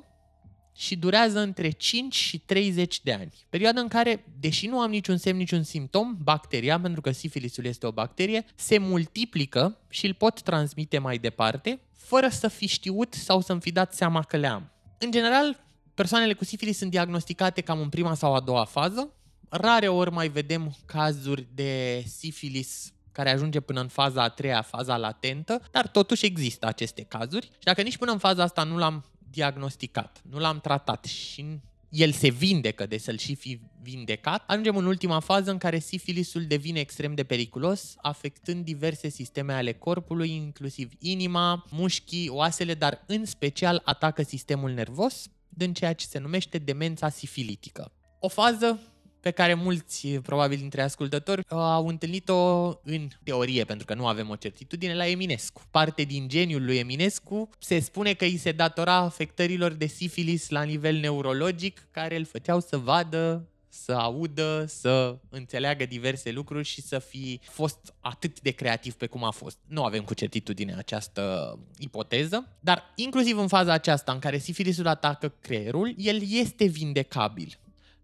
și 0.76 0.96
durează 0.96 1.38
între 1.38 1.70
5 1.70 2.14
și 2.14 2.38
30 2.38 3.00
de 3.02 3.12
ani. 3.12 3.32
Perioada 3.48 3.80
în 3.80 3.88
care, 3.88 4.24
deși 4.40 4.66
nu 4.66 4.80
am 4.80 4.90
niciun 4.90 5.16
semn, 5.16 5.38
niciun 5.38 5.62
simptom, 5.62 6.16
bacteria, 6.22 6.80
pentru 6.80 7.00
că 7.00 7.10
sifilisul 7.10 7.64
este 7.64 7.86
o 7.86 7.92
bacterie, 7.92 8.44
se 8.54 8.78
multiplică 8.78 9.78
și 9.88 10.06
îl 10.06 10.14
pot 10.14 10.42
transmite 10.42 10.98
mai 10.98 11.18
departe, 11.18 11.80
fără 11.94 12.28
să 12.28 12.48
fi 12.48 12.66
știut 12.66 13.14
sau 13.14 13.40
să-mi 13.40 13.60
fi 13.60 13.72
dat 13.72 13.94
seama 13.94 14.22
că 14.22 14.36
le 14.36 14.46
am. 14.46 14.70
În 14.98 15.10
general, 15.10 15.64
persoanele 15.94 16.32
cu 16.32 16.44
sifilis 16.44 16.78
sunt 16.78 16.90
diagnosticate 16.90 17.60
cam 17.60 17.80
în 17.80 17.88
prima 17.88 18.14
sau 18.14 18.34
a 18.34 18.40
doua 18.40 18.64
fază. 18.64 19.12
Rare 19.48 19.88
ori 19.88 20.10
mai 20.10 20.28
vedem 20.28 20.76
cazuri 20.86 21.46
de 21.54 22.04
sifilis 22.06 22.92
care 23.12 23.30
ajunge 23.30 23.60
până 23.60 23.80
în 23.80 23.88
faza 23.88 24.22
a 24.22 24.28
treia, 24.28 24.62
faza 24.62 24.96
latentă, 24.96 25.62
dar 25.70 25.88
totuși 25.88 26.26
există 26.26 26.66
aceste 26.66 27.02
cazuri 27.02 27.46
și 27.46 27.64
dacă 27.64 27.82
nici 27.82 27.96
până 27.96 28.12
în 28.12 28.18
faza 28.18 28.42
asta 28.42 28.62
nu 28.62 28.76
l-am 28.76 29.04
diagnosticat, 29.30 30.22
nu 30.30 30.38
l-am 30.38 30.60
tratat 30.60 31.04
și 31.04 31.60
el 31.90 32.12
se 32.12 32.28
vindecă 32.28 32.86
de 32.86 32.98
să-l 32.98 33.18
și 33.18 33.34
fi 33.34 33.60
vindecat, 33.82 34.44
ajungem 34.46 34.76
în 34.76 34.86
ultima 34.86 35.20
fază 35.20 35.50
în 35.50 35.58
care 35.58 35.78
sifilisul 35.78 36.44
devine 36.44 36.80
extrem 36.80 37.14
de 37.14 37.24
periculos, 37.24 37.94
afectând 37.96 38.64
diverse 38.64 39.08
sisteme 39.08 39.52
ale 39.52 39.72
corpului, 39.72 40.30
inclusiv 40.30 40.92
inima, 40.98 41.64
mușchii, 41.70 42.28
oasele, 42.28 42.74
dar 42.74 43.04
în 43.06 43.24
special 43.24 43.82
atacă 43.84 44.22
sistemul 44.22 44.70
nervos, 44.70 45.30
din 45.48 45.72
ceea 45.72 45.92
ce 45.92 46.06
se 46.06 46.18
numește 46.18 46.58
demența 46.58 47.08
sifilitică. 47.08 47.92
O 48.18 48.28
fază 48.28 48.80
pe 49.20 49.30
care 49.30 49.54
mulți, 49.54 50.08
probabil 50.08 50.58
dintre 50.58 50.82
ascultători, 50.82 51.42
au 51.48 51.86
întâlnit-o 51.86 52.68
în 52.82 53.08
teorie, 53.22 53.64
pentru 53.64 53.86
că 53.86 53.94
nu 53.94 54.06
avem 54.06 54.28
o 54.28 54.36
certitudine, 54.36 54.94
la 54.94 55.06
Eminescu. 55.06 55.62
Parte 55.70 56.02
din 56.02 56.28
geniul 56.28 56.64
lui 56.64 56.76
Eminescu 56.76 57.48
se 57.58 57.80
spune 57.80 58.12
că 58.12 58.24
îi 58.24 58.36
se 58.36 58.52
datora 58.52 58.94
afectărilor 58.94 59.72
de 59.72 59.86
sifilis 59.86 60.48
la 60.48 60.62
nivel 60.62 60.96
neurologic, 60.96 61.88
care 61.90 62.16
îl 62.16 62.24
făceau 62.24 62.60
să 62.60 62.76
vadă 62.76 63.44
să 63.70 63.92
audă, 63.92 64.64
să 64.68 65.18
înțeleagă 65.28 65.86
diverse 65.86 66.30
lucruri 66.30 66.64
și 66.64 66.82
să 66.82 66.98
fi 66.98 67.40
fost 67.42 67.94
atât 68.00 68.40
de 68.40 68.50
creativ 68.50 68.94
pe 68.94 69.06
cum 69.06 69.24
a 69.24 69.30
fost. 69.30 69.58
Nu 69.66 69.84
avem 69.84 70.04
cu 70.04 70.14
certitudine 70.14 70.74
această 70.74 71.58
ipoteză, 71.78 72.48
dar 72.60 72.92
inclusiv 72.94 73.38
în 73.38 73.48
faza 73.48 73.72
aceasta 73.72 74.12
în 74.12 74.18
care 74.18 74.38
sifilisul 74.38 74.86
atacă 74.86 75.34
creierul, 75.40 75.94
el 75.96 76.22
este 76.30 76.64
vindecabil 76.64 77.58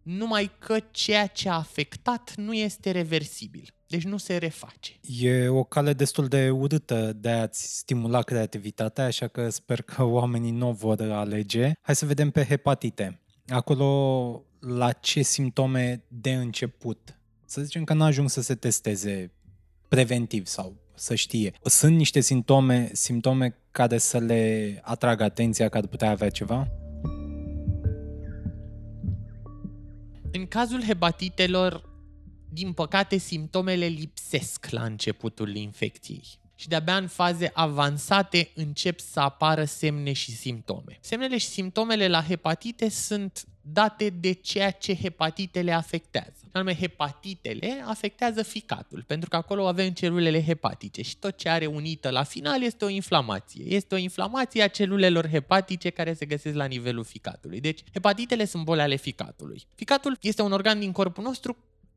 numai 0.06 0.50
că 0.58 0.76
ceea 0.90 1.26
ce 1.26 1.48
a 1.48 1.54
afectat 1.54 2.32
nu 2.36 2.54
este 2.54 2.90
reversibil. 2.90 3.68
Deci 3.86 4.04
nu 4.04 4.16
se 4.16 4.36
reface. 4.36 4.92
E 5.00 5.48
o 5.48 5.64
cale 5.64 5.92
destul 5.92 6.26
de 6.26 6.50
urâtă 6.50 7.12
de 7.12 7.28
a-ți 7.28 7.76
stimula 7.76 8.22
creativitatea, 8.22 9.04
așa 9.04 9.28
că 9.28 9.50
sper 9.50 9.82
că 9.82 10.02
oamenii 10.02 10.50
nu 10.50 10.72
vor 10.72 11.00
alege. 11.00 11.72
Hai 11.80 11.96
să 11.96 12.06
vedem 12.06 12.30
pe 12.30 12.44
hepatite. 12.44 13.20
Acolo, 13.46 14.44
la 14.60 14.92
ce 14.92 15.22
simptome 15.22 16.04
de 16.08 16.32
început? 16.32 17.18
Să 17.44 17.62
zicem 17.62 17.84
că 17.84 17.94
n-ajung 17.94 18.30
să 18.30 18.40
se 18.40 18.54
testeze 18.54 19.32
preventiv 19.88 20.46
sau 20.46 20.76
să 20.94 21.14
știe. 21.14 21.52
Sunt 21.64 21.96
niște 21.96 22.20
simptome, 22.20 22.90
simptome 22.92 23.56
care 23.70 23.98
să 23.98 24.18
le 24.18 24.80
atragă 24.82 25.22
atenția 25.24 25.68
că 25.68 25.76
ar 25.76 25.86
putea 25.86 26.10
avea 26.10 26.30
ceva? 26.30 26.68
În 30.36 30.46
cazul 30.46 30.84
hepatitelor, 30.84 31.88
din 32.52 32.72
păcate, 32.72 33.16
simptomele 33.16 33.86
lipsesc 33.86 34.66
la 34.70 34.84
începutul 34.84 35.54
infecției 35.54 36.24
și 36.54 36.68
de-abia 36.68 36.96
în 36.96 37.06
faze 37.06 37.50
avansate 37.54 38.50
încep 38.54 39.00
să 39.00 39.20
apară 39.20 39.64
semne 39.64 40.12
și 40.12 40.30
simptome. 40.30 40.98
Semnele 41.00 41.38
și 41.38 41.46
simptomele 41.46 42.08
la 42.08 42.22
hepatite 42.22 42.88
sunt 42.88 43.46
date 43.60 44.10
de 44.10 44.32
ceea 44.32 44.70
ce 44.70 44.96
hepatitele 44.96 45.72
afectează. 45.72 46.45
Anume, 46.56 46.76
hepatitele 46.76 47.82
afectează 47.86 48.42
ficatul, 48.42 49.04
pentru 49.06 49.28
că 49.28 49.36
acolo 49.36 49.66
avem 49.66 49.90
celulele 49.90 50.44
hepatice 50.44 51.02
și 51.02 51.16
tot 51.16 51.36
ce 51.36 51.48
are 51.48 51.66
unită 51.66 52.10
la 52.10 52.22
final 52.22 52.62
este 52.62 52.84
o 52.84 52.88
inflamație. 52.88 53.64
Este 53.74 53.94
o 53.94 53.98
inflamație 53.98 54.62
a 54.62 54.68
celulelor 54.68 55.28
hepatice 55.28 55.90
care 55.90 56.12
se 56.12 56.26
găsesc 56.26 56.54
la 56.54 56.64
nivelul 56.64 57.04
ficatului. 57.04 57.60
Deci, 57.60 57.80
hepatitele 57.92 58.44
sunt 58.44 58.64
boli 58.64 58.80
ale 58.80 58.96
ficatului. 58.96 59.62
Ficatul 59.74 60.16
este 60.20 60.42
un 60.42 60.52
organ 60.52 60.78
din 60.78 60.92
corpul 60.92 61.24
nostru 61.24 61.56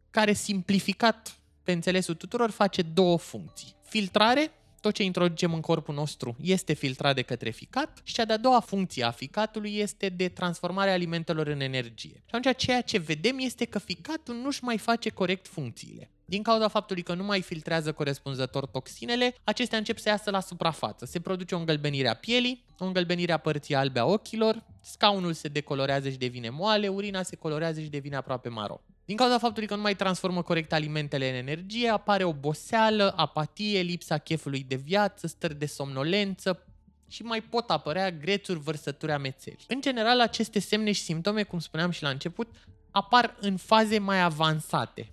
care, 0.09 0.33
simplificat 0.33 1.39
pe 1.63 1.71
înțelesul 1.71 2.15
tuturor, 2.15 2.49
face 2.49 2.81
două 2.81 3.17
funcții. 3.17 3.75
Filtrare 3.83 4.51
tot 4.79 4.93
ce 4.93 5.03
introducem 5.03 5.53
în 5.53 5.61
corpul 5.61 5.95
nostru 5.95 6.35
este 6.41 6.73
filtrat 6.73 7.15
de 7.15 7.21
către 7.21 7.49
ficat 7.49 8.01
și 8.03 8.13
cea 8.13 8.25
de-a 8.25 8.37
doua 8.37 8.59
funcție 8.59 9.03
a 9.03 9.11
ficatului 9.11 9.77
este 9.77 10.09
de 10.09 10.27
transformarea 10.27 10.93
alimentelor 10.93 11.47
în 11.47 11.59
energie. 11.59 12.23
Și 12.25 12.35
atunci 12.35 12.57
ceea 12.57 12.81
ce 12.81 12.97
vedem 12.97 13.37
este 13.39 13.65
că 13.65 13.79
ficatul 13.79 14.35
nu-și 14.35 14.63
mai 14.63 14.77
face 14.77 15.09
corect 15.09 15.47
funcțiile. 15.47 16.09
Din 16.25 16.43
cauza 16.43 16.67
faptului 16.67 17.03
că 17.03 17.13
nu 17.13 17.23
mai 17.23 17.41
filtrează 17.41 17.91
corespunzător 17.91 18.65
toxinele, 18.65 19.35
acestea 19.43 19.77
încep 19.77 19.97
să 19.97 20.09
iasă 20.09 20.29
la 20.29 20.39
suprafață. 20.39 21.05
Se 21.05 21.19
produce 21.19 21.55
o 21.55 21.57
îngălbenire 21.57 22.07
a 22.07 22.13
pielii, 22.13 22.63
o 22.79 22.85
îngălbenire 22.85 23.31
a 23.31 23.37
părții 23.37 23.75
albe 23.75 23.99
a 23.99 24.05
ochilor, 24.05 24.63
scaunul 24.81 25.33
se 25.33 25.47
decolorează 25.47 26.09
și 26.09 26.17
devine 26.17 26.49
moale, 26.49 26.87
urina 26.87 27.23
se 27.23 27.35
colorează 27.35 27.81
și 27.81 27.89
devine 27.89 28.15
aproape 28.15 28.49
maro. 28.49 28.81
Din 29.09 29.17
cauza 29.17 29.37
faptului 29.37 29.67
că 29.67 29.75
nu 29.75 29.81
mai 29.81 29.95
transformă 29.95 30.41
corect 30.41 30.73
alimentele 30.73 31.29
în 31.29 31.35
energie, 31.35 31.89
apare 31.89 32.23
oboseală, 32.23 33.13
apatie, 33.15 33.81
lipsa 33.81 34.17
chefului 34.17 34.63
de 34.67 34.75
viață, 34.75 35.27
stări 35.27 35.55
de 35.55 35.65
somnolență, 35.65 36.63
și 37.07 37.23
mai 37.23 37.41
pot 37.41 37.69
apărea 37.69 38.11
grețuri, 38.11 38.59
vărsături, 38.59 39.11
amețeli. 39.11 39.65
În 39.67 39.81
general, 39.81 40.21
aceste 40.21 40.59
semne 40.59 40.91
și 40.91 41.01
simptome, 41.01 41.43
cum 41.43 41.59
spuneam 41.59 41.91
și 41.91 42.03
la 42.03 42.09
început, 42.09 42.47
apar 42.91 43.35
în 43.39 43.57
faze 43.57 43.99
mai 43.99 44.21
avansate 44.21 45.11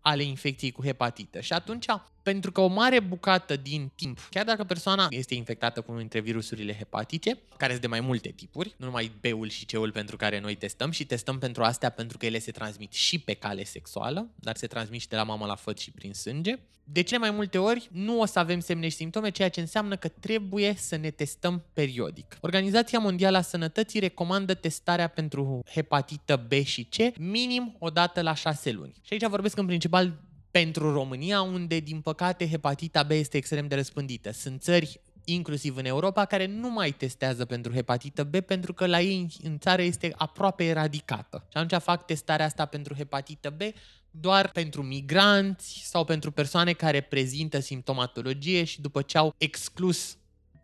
ale 0.00 0.22
infecției 0.22 0.72
cu 0.72 0.82
hepatită. 0.82 1.40
Și 1.40 1.52
atunci, 1.52 1.86
pentru 2.26 2.52
că 2.52 2.60
o 2.60 2.66
mare 2.66 3.00
bucată 3.00 3.56
din 3.56 3.90
timp, 3.94 4.26
chiar 4.30 4.44
dacă 4.44 4.64
persoana 4.64 5.06
este 5.10 5.34
infectată 5.34 5.80
cu 5.80 5.86
unul 5.88 6.00
dintre 6.00 6.20
virusurile 6.20 6.76
hepatice, 6.76 7.38
care 7.56 7.70
sunt 7.70 7.82
de 7.82 7.88
mai 7.88 8.00
multe 8.00 8.28
tipuri, 8.28 8.74
nu 8.76 8.84
numai 8.84 9.12
B-ul 9.20 9.48
și 9.48 9.66
C-ul 9.66 9.92
pentru 9.92 10.16
care 10.16 10.40
noi 10.40 10.54
testăm 10.54 10.90
și 10.90 11.04
testăm 11.04 11.38
pentru 11.38 11.62
astea 11.62 11.90
pentru 11.90 12.18
că 12.18 12.26
ele 12.26 12.38
se 12.38 12.50
transmit 12.50 12.92
și 12.92 13.18
pe 13.18 13.34
cale 13.34 13.64
sexuală, 13.64 14.28
dar 14.34 14.56
se 14.56 14.66
transmit 14.66 15.00
și 15.00 15.08
de 15.08 15.16
la 15.16 15.22
mamă 15.22 15.46
la 15.46 15.54
făt 15.54 15.78
și 15.78 15.90
prin 15.90 16.12
sânge. 16.12 16.58
De 16.84 17.02
cele 17.02 17.20
mai 17.20 17.30
multe 17.30 17.58
ori 17.58 17.88
nu 17.92 18.20
o 18.20 18.24
să 18.24 18.38
avem 18.38 18.60
semne 18.60 18.88
și 18.88 18.96
simptome, 18.96 19.30
ceea 19.30 19.48
ce 19.48 19.60
înseamnă 19.60 19.96
că 19.96 20.08
trebuie 20.08 20.74
să 20.78 20.96
ne 20.96 21.10
testăm 21.10 21.64
periodic. 21.72 22.38
Organizația 22.40 22.98
Mondială 22.98 23.36
a 23.36 23.40
Sănătății 23.40 24.00
recomandă 24.00 24.54
testarea 24.54 25.08
pentru 25.08 25.62
hepatită 25.70 26.46
B 26.48 26.52
și 26.52 26.84
C 26.84 27.18
minim 27.18 27.76
o 27.78 27.90
dată 27.90 28.22
la 28.22 28.34
6 28.34 28.70
luni. 28.70 28.92
Și 29.02 29.12
aici 29.12 29.26
vorbesc 29.26 29.58
în 29.58 29.66
principal 29.66 30.12
pentru 30.62 30.92
România, 30.92 31.40
unde, 31.40 31.80
din 31.80 32.00
păcate, 32.00 32.48
hepatita 32.48 33.02
B 33.02 33.10
este 33.10 33.36
extrem 33.36 33.68
de 33.68 33.74
răspândită. 33.74 34.32
Sunt 34.32 34.62
țări 34.62 35.00
inclusiv 35.24 35.76
în 35.76 35.84
Europa, 35.84 36.24
care 36.24 36.46
nu 36.46 36.70
mai 36.70 36.90
testează 36.90 37.44
pentru 37.44 37.72
hepatită 37.72 38.24
B 38.24 38.36
pentru 38.36 38.72
că 38.72 38.86
la 38.86 39.00
ei 39.00 39.26
în 39.42 39.58
țară 39.58 39.82
este 39.82 40.12
aproape 40.16 40.64
eradicată. 40.64 41.46
Și 41.50 41.56
atunci 41.56 41.82
fac 41.82 42.06
testarea 42.06 42.46
asta 42.46 42.64
pentru 42.64 42.94
hepatită 42.94 43.50
B 43.50 43.60
doar 44.10 44.50
pentru 44.50 44.82
migranți 44.82 45.82
sau 45.84 46.04
pentru 46.04 46.30
persoane 46.30 46.72
care 46.72 47.00
prezintă 47.00 47.60
simptomatologie 47.60 48.64
și 48.64 48.80
după 48.80 49.02
ce 49.02 49.18
au 49.18 49.34
exclus 49.38 50.16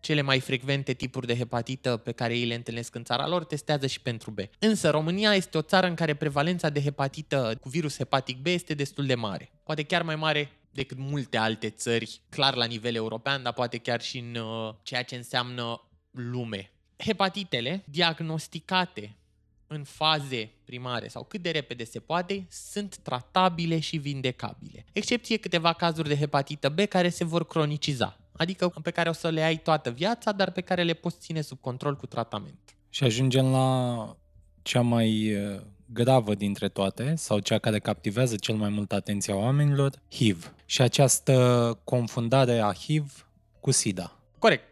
cele 0.03 0.21
mai 0.21 0.41
frecvente 0.41 0.93
tipuri 0.93 1.27
de 1.27 1.37
hepatită 1.37 1.97
pe 1.97 2.13
care 2.13 2.37
ei 2.37 2.45
le 2.45 2.55
întâlnesc 2.55 2.95
în 2.95 3.05
țara 3.05 3.29
lor, 3.29 3.45
testează 3.45 3.87
și 3.87 4.01
pentru 4.01 4.31
B. 4.31 4.39
Însă 4.59 4.91
România 4.91 5.35
este 5.35 5.59
o 5.59 5.63
țară 5.63 5.87
în 5.87 5.95
care 5.95 6.15
prevalența 6.15 6.69
de 6.69 6.83
hepatită 6.83 7.59
cu 7.61 7.69
virus 7.69 7.97
hepatic 7.97 8.39
B 8.39 8.47
este 8.47 8.75
destul 8.75 9.07
de 9.07 9.15
mare. 9.15 9.51
Poate 9.63 9.83
chiar 9.83 10.03
mai 10.03 10.17
mare 10.17 10.51
decât 10.71 10.99
multe 10.99 11.37
alte 11.37 11.71
țări, 11.71 12.21
clar 12.29 12.55
la 12.55 12.65
nivel 12.65 12.95
european, 12.95 13.43
dar 13.43 13.53
poate 13.53 13.79
chiar 13.79 14.01
și 14.01 14.19
în 14.19 14.35
uh, 14.35 14.75
ceea 14.83 15.03
ce 15.03 15.17
înseamnă 15.17 15.89
lume. 16.11 16.71
Hepatitele 16.97 17.85
diagnosticate 17.87 19.17
în 19.67 19.85
faze 19.85 20.51
primare 20.65 21.09
sau 21.09 21.25
cât 21.25 21.43
de 21.43 21.51
repede 21.51 21.85
se 21.85 22.01
poate, 22.01 22.47
sunt 22.51 22.97
tratabile 22.97 23.79
și 23.79 23.97
vindecabile. 23.97 24.85
Excepție 24.93 25.37
câteva 25.37 25.73
cazuri 25.73 26.09
de 26.09 26.17
hepatită 26.17 26.69
B 26.69 26.81
care 26.81 27.09
se 27.09 27.25
vor 27.25 27.47
croniciza 27.47 28.22
adică 28.33 28.69
pe 28.83 28.91
care 28.91 29.09
o 29.09 29.13
să 29.13 29.29
le 29.29 29.43
ai 29.43 29.57
toată 29.57 29.91
viața, 29.91 30.33
dar 30.33 30.51
pe 30.51 30.61
care 30.61 30.83
le 30.83 30.93
poți 30.93 31.19
ține 31.19 31.41
sub 31.41 31.61
control 31.61 31.97
cu 31.97 32.07
tratament. 32.07 32.77
Și 32.89 33.05
ajungem 33.05 33.51
la 33.51 34.17
cea 34.63 34.81
mai 34.81 35.35
uh, 35.35 35.61
gravă 35.93 36.35
dintre 36.35 36.69
toate, 36.69 37.15
sau 37.17 37.39
cea 37.39 37.59
care 37.59 37.79
captivează 37.79 38.37
cel 38.37 38.55
mai 38.55 38.69
mult 38.69 38.93
atenția 38.93 39.37
oamenilor, 39.37 39.93
HIV. 40.11 40.55
Și 40.65 40.83
această 40.83 41.79
confundare 41.85 42.59
a 42.59 42.73
HIV 42.73 43.27
cu 43.61 43.71
SIDA. 43.71 44.17
Corect. 44.39 44.65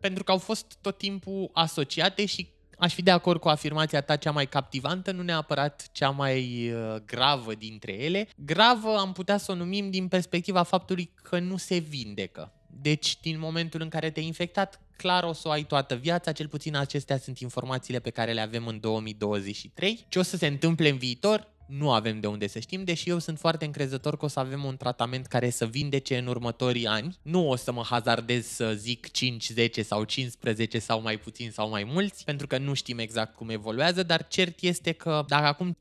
Pentru 0.00 0.24
că 0.24 0.30
au 0.30 0.38
fost 0.38 0.76
tot 0.80 0.98
timpul 0.98 1.50
asociate 1.52 2.26
și 2.26 2.48
aș 2.78 2.94
fi 2.94 3.02
de 3.02 3.10
acord 3.10 3.40
cu 3.40 3.48
afirmația 3.48 4.00
ta 4.00 4.16
cea 4.16 4.30
mai 4.30 4.46
captivantă, 4.46 5.12
nu 5.12 5.22
neapărat 5.22 5.88
cea 5.92 6.10
mai 6.10 6.70
uh, 6.70 6.96
gravă 7.06 7.54
dintre 7.54 7.92
ele. 7.92 8.28
Gravă 8.36 8.96
am 8.96 9.12
putea 9.12 9.36
să 9.36 9.52
o 9.52 9.54
numim 9.54 9.90
din 9.90 10.08
perspectiva 10.08 10.62
faptului 10.62 11.10
că 11.22 11.38
nu 11.38 11.56
se 11.56 11.78
vindecă. 11.78 12.52
Deci, 12.80 13.20
din 13.20 13.38
momentul 13.38 13.80
în 13.80 13.88
care 13.88 14.10
te-ai 14.10 14.26
infectat, 14.26 14.80
clar 14.96 15.24
o 15.24 15.32
să 15.32 15.48
o 15.48 15.50
ai 15.50 15.64
toată 15.64 15.94
viața, 15.94 16.32
cel 16.32 16.48
puțin 16.48 16.76
acestea 16.76 17.18
sunt 17.18 17.38
informațiile 17.38 18.00
pe 18.00 18.10
care 18.10 18.32
le 18.32 18.40
avem 18.40 18.66
în 18.66 18.80
2023. 18.80 20.06
Ce 20.08 20.18
o 20.18 20.22
să 20.22 20.36
se 20.36 20.46
întâmple 20.46 20.88
în 20.88 20.98
viitor? 20.98 21.56
Nu 21.68 21.90
avem 21.90 22.20
de 22.20 22.26
unde 22.26 22.46
să 22.46 22.58
știm, 22.58 22.84
deși 22.84 23.08
eu 23.08 23.18
sunt 23.18 23.38
foarte 23.38 23.64
încrezător 23.64 24.16
că 24.16 24.24
o 24.24 24.28
să 24.28 24.40
avem 24.40 24.64
un 24.64 24.76
tratament 24.76 25.26
care 25.26 25.50
să 25.50 25.66
vindece 25.66 26.18
în 26.18 26.26
următorii 26.26 26.86
ani. 26.86 27.18
Nu 27.22 27.48
o 27.48 27.56
să 27.56 27.72
mă 27.72 27.82
hazardez 27.82 28.46
să 28.46 28.74
zic 28.74 29.10
5, 29.10 29.48
10 29.48 29.82
sau 29.82 30.04
15 30.04 30.78
sau 30.78 31.02
mai 31.02 31.16
puțin 31.16 31.50
sau 31.50 31.68
mai 31.68 31.84
mulți, 31.84 32.24
pentru 32.24 32.46
că 32.46 32.58
nu 32.58 32.74
știm 32.74 32.98
exact 32.98 33.34
cum 33.34 33.48
evoluează, 33.48 34.02
dar 34.02 34.26
cert 34.28 34.60
este 34.60 34.92
că 34.92 35.24
dacă 35.28 35.46
acum 35.46 35.76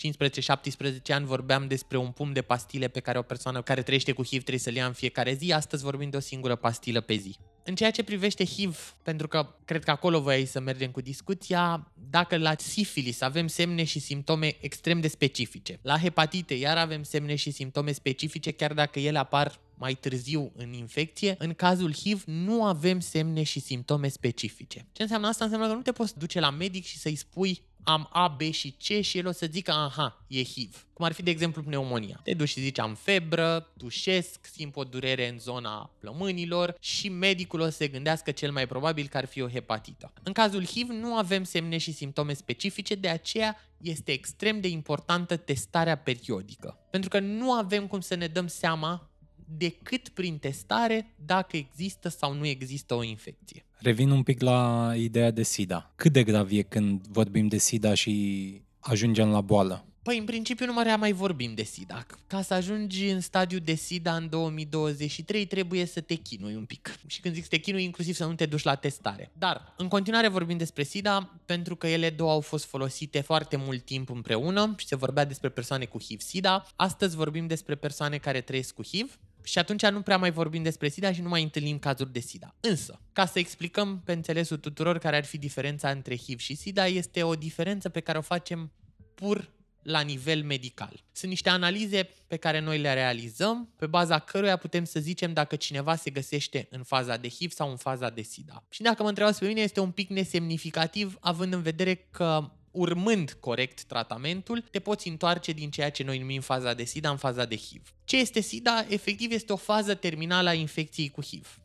15-17 1.10 1.14
ani 1.14 1.26
vorbeam 1.26 1.68
despre 1.68 1.98
un 1.98 2.12
pum 2.12 2.32
de 2.32 2.42
pastile 2.42 2.88
pe 2.88 3.00
care 3.00 3.18
o 3.18 3.22
persoană 3.22 3.62
care 3.62 3.82
trăiește 3.82 4.12
cu 4.12 4.24
HIV 4.24 4.40
trebuie 4.40 4.60
să 4.60 4.70
le 4.70 4.78
ia 4.78 4.86
în 4.86 4.94
fiecare 4.94 5.34
zi, 5.34 5.52
astăzi 5.52 5.84
vorbim 5.84 6.10
de 6.10 6.18
o 6.18 6.20
singură 6.20 6.56
pastilă 6.56 7.02
pe 7.02 7.16
zi. 7.16 7.38
În 7.70 7.76
ceea 7.76 7.92
ce 7.92 8.04
privește 8.04 8.46
HIV, 8.46 8.96
pentru 9.04 9.28
că 9.28 9.54
cred 9.66 9.84
că 9.84 9.92
acolo 9.92 10.22
voi 10.22 10.46
să 10.46 10.60
mergem 10.60 10.92
cu 10.92 11.02
discuția, 11.02 11.92
dacă 12.10 12.38
la 12.38 12.54
sifilis 12.58 13.22
avem 13.22 13.48
semne 13.48 13.84
și 13.84 14.00
simptome 14.00 14.56
extrem 14.60 15.00
de 15.00 15.08
specifice, 15.08 15.80
la 15.82 16.00
hepatite 16.00 16.54
iar 16.54 16.78
avem 16.78 17.04
semne 17.04 17.36
și 17.36 17.52
simptome 17.52 17.92
specifice, 17.92 18.52
chiar 18.52 18.74
dacă 18.74 19.00
ele 19.00 19.18
apar 19.18 19.60
mai 19.76 19.94
târziu 19.94 20.52
în 20.56 20.74
infecție, 20.74 21.36
în 21.40 21.54
cazul 21.54 21.94
HIV 21.94 22.24
nu 22.26 22.64
avem 22.64 23.00
semne 23.00 23.44
și 23.44 23.60
simptome 23.60 24.08
specifice. 24.08 24.86
Ce 24.92 25.02
înseamnă 25.02 25.28
asta? 25.28 25.44
Înseamnă 25.44 25.68
că 25.68 25.74
nu 25.74 25.82
te 25.82 25.92
poți 25.92 26.18
duce 26.18 26.40
la 26.40 26.50
medic 26.50 26.86
și 26.86 26.98
să-i 26.98 27.16
spui 27.16 27.62
am 27.88 28.10
A, 28.12 28.28
B 28.28 28.42
și 28.42 28.72
C 28.72 29.02
și 29.02 29.18
el 29.18 29.28
o 29.28 29.32
să 29.32 29.48
zică, 29.52 29.72
aha, 29.72 30.26
e 30.28 30.44
HIV. 30.44 30.86
Cum 30.94 31.06
ar 31.06 31.12
fi, 31.12 31.24
de 31.24 31.30
exemplu, 31.30 31.62
pneumonia. 31.62 32.20
Te 32.24 32.34
duci 32.34 32.50
și 32.50 32.60
zici, 32.60 32.80
am 32.80 32.96
febră, 32.96 33.72
tușesc, 33.78 34.46
simt 34.46 34.76
o 34.76 34.84
durere 34.84 35.28
în 35.28 35.40
zona 35.40 35.92
plămânilor 36.00 36.76
și 36.80 37.10
medicul 37.10 37.60
o 37.60 37.66
să 37.66 37.72
se 37.72 37.88
gândească 37.88 38.32
cel 38.32 38.52
mai 38.52 38.68
probabil 38.68 39.08
că 39.08 39.18
ar 39.18 39.26
fi 39.26 39.42
o 39.42 39.50
hepatită. 39.50 40.14
În 40.24 40.34
cazul 40.34 40.66
HIV 40.66 40.90
nu 40.90 41.16
avem 41.16 41.44
semne 41.44 41.78
și 41.78 41.92
simptome 41.92 42.34
specifice, 42.34 42.96
de 42.96 43.10
aceea 43.10 43.58
este 43.82 44.12
extrem 44.12 44.60
de 44.60 44.68
importantă 44.68 45.38
testarea 45.38 45.98
periodică. 45.98 46.78
Pentru 46.90 47.10
că 47.10 47.20
nu 47.20 47.52
avem 47.52 47.88
cum 47.88 48.00
să 48.00 48.16
ne 48.16 48.28
dăm 48.28 48.48
seama 48.48 49.10
decât 49.46 50.10
prin 50.10 50.38
testare 50.38 51.14
dacă 51.26 51.58
există 51.58 52.10
sau 52.10 52.34
nu 52.34 52.46
există 52.46 52.94
o 52.94 53.04
infecție. 53.04 53.67
Revin 53.80 54.10
un 54.10 54.24
pic 54.24 54.42
la 54.42 54.92
ideea 54.96 55.32
de 55.32 55.44
SIDA. 55.44 55.92
Cât 55.96 56.12
de 56.12 56.24
grav 56.24 56.52
e 56.52 56.62
când 56.62 57.08
vorbim 57.08 57.48
de 57.48 57.58
SIDA 57.58 57.94
și 57.94 58.62
ajungem 58.80 59.30
la 59.30 59.42
boală? 59.42 59.86
Păi, 60.08 60.18
în 60.18 60.26
principiu, 60.26 60.66
nu 60.66 60.74
mai 60.74 60.96
mai 60.98 61.12
vorbim 61.12 61.54
de 61.54 61.64
SIDA. 61.64 62.06
Ca 62.28 62.42
să 62.42 62.54
ajungi 62.54 63.10
în 63.10 63.22
stadiu 63.22 63.60
de 63.60 63.74
SIDA 63.74 64.16
în 64.16 64.30
2023, 64.30 65.46
trebuie 65.46 65.86
să 65.86 66.02
te 66.02 66.14
chinui 66.14 66.56
un 66.56 66.66
pic. 66.66 67.00
Și 67.08 67.20
când 67.20 67.34
zic 67.34 67.44
să 67.44 67.50
te 67.50 67.58
chinui, 67.58 67.84
inclusiv 67.84 68.16
să 68.16 68.26
nu 68.26 68.34
te 68.34 68.46
duci 68.46 68.64
la 68.64 68.76
testare. 68.76 69.32
Dar, 69.38 69.74
în 69.78 69.88
continuare 69.88 70.28
vorbim 70.28 70.58
despre 70.58 70.84
SIDA, 70.84 71.40
pentru 71.46 71.76
că 71.76 71.88
ele 71.88 72.10
două 72.10 72.32
au 72.32 72.42
fost 72.42 72.66
folosite 72.66 73.22
foarte 73.22 73.56
mult 73.56 73.86
timp 73.86 74.10
împreună 74.10 74.74
și 74.78 74.88
se 74.88 74.96
vorbea 74.96 75.26
despre 75.26 75.50
persoane 75.50 75.86
cu 75.86 75.98
HIV-SIDA. 76.02 76.66
Astăzi 76.76 77.16
vorbim 77.16 77.48
despre 77.48 77.76
persoane 77.76 78.18
care 78.18 78.42
trăiesc 78.42 78.74
cu 78.74 78.84
HIV 78.84 79.20
și 79.44 79.60
atunci 79.60 79.86
nu 79.86 80.02
prea 80.02 80.18
mai 80.18 80.32
vorbim 80.32 80.64
despre 80.64 80.88
SIDA 80.88 81.12
și 81.12 81.22
nu 81.22 81.30
mai 81.30 81.44
întâlnim 81.44 81.80
cazuri 81.80 82.12
de 82.12 82.20
SIDA. 82.20 82.56
Însă, 82.60 83.02
ca 83.14 83.26
să 83.26 83.40
explicăm 83.40 84.02
pe 84.06 84.12
înțelesul 84.12 84.58
tuturor 84.58 84.98
care 84.98 85.16
ar 85.16 85.26
fi 85.26 85.38
diferența 85.38 85.90
între 85.90 86.18
HIV 86.18 86.40
și 86.40 86.56
SIDA, 86.56 86.86
este 86.86 87.24
o 87.24 87.36
diferență 87.36 87.90
pe 87.90 88.00
care 88.00 88.18
o 88.18 88.22
facem 88.22 88.72
pur 89.16 89.52
la 89.82 90.02
nivel 90.02 90.44
medical. 90.44 91.04
Sunt 91.12 91.32
niște 91.32 91.50
analize 91.50 92.10
pe 92.28 92.36
care 92.36 92.60
noi 92.60 92.80
le 92.80 92.94
realizăm, 92.94 93.74
pe 93.76 93.86
baza 93.86 94.20
căruia 94.20 94.58
putem 94.58 94.84
să 94.84 95.00
zicem 95.00 95.34
dacă 95.34 95.56
cineva 95.56 95.96
se 95.96 96.10
găsește 96.10 96.68
în 96.72 96.84
faza 96.84 97.18
de 97.18 97.30
HIV 97.30 97.52
sau 97.52 97.70
în 97.70 97.78
faza 97.78 98.10
de 98.10 98.22
SIDA. 98.22 98.64
Și 98.70 98.82
dacă 98.82 99.04
mă 99.04 99.10
întrebați 99.10 99.40
pe 99.40 99.48
mine, 99.48 99.62
este 99.62 99.80
un 99.80 99.92
pic 99.92 100.10
nesemnificativ, 100.10 101.18
având 101.20 101.54
în 101.54 101.62
vedere 101.62 101.96
că 101.96 102.52
urmând 102.78 103.38
corect 103.40 103.84
tratamentul, 103.84 104.62
te 104.72 104.80
poți 104.80 105.08
întoarce 105.08 105.52
din 105.52 105.70
ceea 105.70 105.92
ce 105.92 106.04
noi 106.04 106.20
numim 106.20 106.42
faza 106.42 106.74
de 106.74 106.84
SIDA 106.84 107.10
în 107.10 107.18
faza 107.18 107.46
de 107.46 107.56
HIV. 107.56 107.94
Ce 108.04 108.18
este 108.18 108.40
SIDA? 108.40 108.86
Efectiv 108.90 109.32
este 109.32 109.54
o 109.54 109.56
fază 109.56 109.94
terminală 109.94 110.50
a 110.50 110.54
infecției 110.54 111.10
cu 111.10 111.22
HIV. 111.24 111.60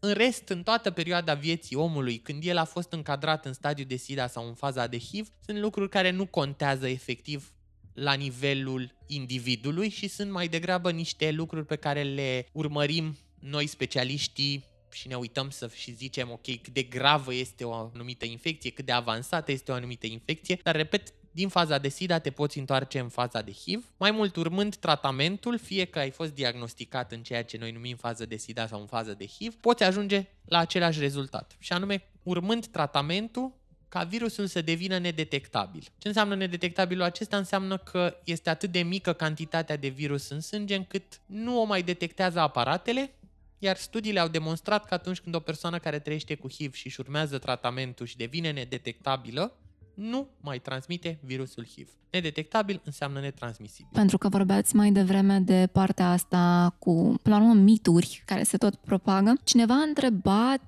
În 0.00 0.12
rest, 0.12 0.48
în 0.48 0.62
toată 0.62 0.90
perioada 0.90 1.34
vieții 1.34 1.76
omului, 1.76 2.18
când 2.18 2.44
el 2.44 2.56
a 2.56 2.64
fost 2.64 2.92
încadrat 2.92 3.46
în 3.46 3.52
stadiul 3.52 3.88
de 3.88 3.96
SIDA 3.96 4.26
sau 4.26 4.46
în 4.46 4.54
faza 4.54 4.86
de 4.86 4.98
HIV, 4.98 5.28
sunt 5.44 5.58
lucruri 5.58 5.88
care 5.88 6.10
nu 6.10 6.26
contează 6.26 6.88
efectiv 6.88 7.52
la 7.94 8.12
nivelul 8.12 8.94
individului 9.06 9.88
și 9.88 10.08
sunt 10.08 10.30
mai 10.30 10.48
degrabă 10.48 10.90
niște 10.90 11.30
lucruri 11.30 11.66
pe 11.66 11.76
care 11.76 12.02
le 12.02 12.46
urmărim 12.52 13.16
noi 13.40 13.66
specialiștii 13.66 14.64
și 14.96 15.08
ne 15.08 15.14
uităm 15.14 15.50
să 15.50 15.70
și 15.74 15.92
zicem, 15.92 16.30
ok, 16.30 16.44
cât 16.62 16.68
de 16.68 16.82
gravă 16.82 17.34
este 17.34 17.64
o 17.64 17.72
anumită 17.72 18.24
infecție, 18.24 18.70
cât 18.70 18.84
de 18.84 18.92
avansată 18.92 19.52
este 19.52 19.70
o 19.70 19.74
anumită 19.74 20.06
infecție, 20.06 20.60
dar 20.62 20.76
repet, 20.76 21.12
din 21.30 21.48
faza 21.48 21.78
de 21.78 21.88
SIDA 21.88 22.18
te 22.18 22.30
poți 22.30 22.58
întoarce 22.58 22.98
în 22.98 23.08
faza 23.08 23.42
de 23.42 23.52
HIV, 23.52 23.92
mai 23.96 24.10
mult 24.10 24.36
urmând 24.36 24.76
tratamentul, 24.76 25.58
fie 25.58 25.84
că 25.84 25.98
ai 25.98 26.10
fost 26.10 26.34
diagnosticat 26.34 27.12
în 27.12 27.22
ceea 27.22 27.44
ce 27.44 27.56
noi 27.58 27.70
numim 27.70 27.96
fază 27.96 28.26
de 28.26 28.36
SIDA 28.36 28.66
sau 28.66 28.80
în 28.80 28.86
fază 28.86 29.14
de 29.14 29.26
HIV, 29.26 29.54
poți 29.54 29.82
ajunge 29.82 30.26
la 30.44 30.58
același 30.58 31.00
rezultat. 31.00 31.56
Și 31.58 31.72
anume, 31.72 32.02
urmând 32.22 32.66
tratamentul, 32.66 33.52
ca 33.88 34.02
virusul 34.02 34.46
să 34.46 34.60
devină 34.60 34.98
nedetectabil. 34.98 35.82
Ce 35.98 36.08
înseamnă 36.08 36.34
nedetectabilul 36.34 37.02
acesta? 37.02 37.36
Înseamnă 37.36 37.76
că 37.78 38.16
este 38.24 38.50
atât 38.50 38.70
de 38.70 38.82
mică 38.82 39.12
cantitatea 39.12 39.76
de 39.76 39.88
virus 39.88 40.28
în 40.28 40.40
sânge 40.40 40.74
încât 40.74 41.20
nu 41.26 41.60
o 41.60 41.64
mai 41.64 41.82
detectează 41.82 42.40
aparatele 42.40 43.10
iar 43.58 43.76
studiile 43.76 44.20
au 44.20 44.28
demonstrat 44.28 44.84
că 44.84 44.94
atunci 44.94 45.20
când 45.20 45.34
o 45.34 45.40
persoană 45.40 45.78
care 45.78 45.98
trăiește 45.98 46.34
cu 46.34 46.48
HIV 46.50 46.74
și 46.74 46.86
își 46.86 47.00
urmează 47.00 47.38
tratamentul 47.38 48.06
și 48.06 48.16
devine 48.16 48.50
nedetectabilă, 48.50 49.56
nu 49.94 50.28
mai 50.40 50.58
transmite 50.58 51.18
virusul 51.22 51.66
HIV. 51.66 51.88
Nedetectabil 52.10 52.80
înseamnă 52.84 53.20
netransmisibil. 53.20 53.90
Pentru 53.92 54.18
că 54.18 54.28
vorbeați 54.28 54.76
mai 54.76 54.90
devreme 54.90 55.38
de 55.38 55.68
partea 55.72 56.10
asta 56.10 56.74
cu, 56.78 57.14
până 57.22 57.36
la 57.36 57.42
urmă, 57.42 57.60
mituri 57.60 58.22
care 58.24 58.42
se 58.42 58.56
tot 58.56 58.74
propagă. 58.74 59.32
Cineva 59.44 59.74
a 59.74 59.86
întrebat 59.86 60.60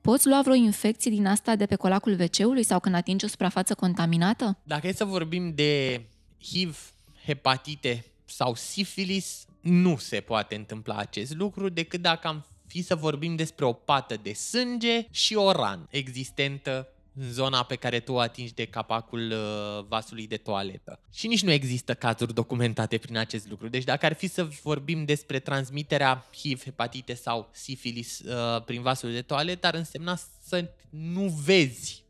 Poți 0.00 0.26
lua 0.26 0.42
vreo 0.42 0.54
infecție 0.54 1.10
din 1.10 1.26
asta 1.26 1.56
de 1.56 1.66
pe 1.66 1.74
colacul 1.74 2.20
wc 2.20 2.64
sau 2.64 2.80
când 2.80 2.94
atingi 2.94 3.24
o 3.24 3.28
suprafață 3.28 3.74
contaminată? 3.74 4.58
Dacă 4.62 4.86
e 4.86 4.92
să 4.92 5.04
vorbim 5.04 5.54
de 5.54 6.02
HIV, 6.42 6.92
hepatite 7.24 8.04
sau 8.24 8.54
sifilis, 8.54 9.46
nu 9.62 9.96
se 9.96 10.20
poate 10.20 10.54
întâmpla 10.54 10.96
acest 10.96 11.34
lucru 11.34 11.68
decât 11.68 12.00
dacă 12.00 12.28
am 12.28 12.46
fi 12.66 12.82
să 12.82 12.94
vorbim 12.94 13.36
despre 13.36 13.64
o 13.64 13.72
pată 13.72 14.16
de 14.22 14.32
sânge 14.32 15.06
și 15.10 15.34
o 15.34 15.52
rană 15.52 15.86
existentă 15.90 16.88
în 17.14 17.32
zona 17.32 17.62
pe 17.62 17.76
care 17.76 18.00
tu 18.00 18.12
o 18.12 18.18
atingi 18.18 18.54
de 18.54 18.64
capacul 18.64 19.30
uh, 19.30 19.84
vasului 19.88 20.26
de 20.26 20.36
toaletă. 20.36 21.00
Și 21.12 21.26
nici 21.26 21.42
nu 21.42 21.50
există 21.50 21.94
cazuri 21.94 22.34
documentate 22.34 22.98
prin 22.98 23.16
acest 23.16 23.48
lucru. 23.48 23.68
Deci 23.68 23.84
dacă 23.84 24.06
ar 24.06 24.12
fi 24.12 24.26
să 24.26 24.48
vorbim 24.62 25.04
despre 25.04 25.38
transmiterea 25.38 26.26
HIV, 26.36 26.62
hepatite 26.62 27.14
sau 27.14 27.48
sifilis 27.52 28.18
uh, 28.18 28.62
prin 28.64 28.82
vasul 28.82 29.12
de 29.12 29.22
toaletă, 29.22 29.66
ar 29.66 29.74
însemna 29.74 30.18
să 30.46 30.70
nu 30.90 31.40
vezi 31.44 32.04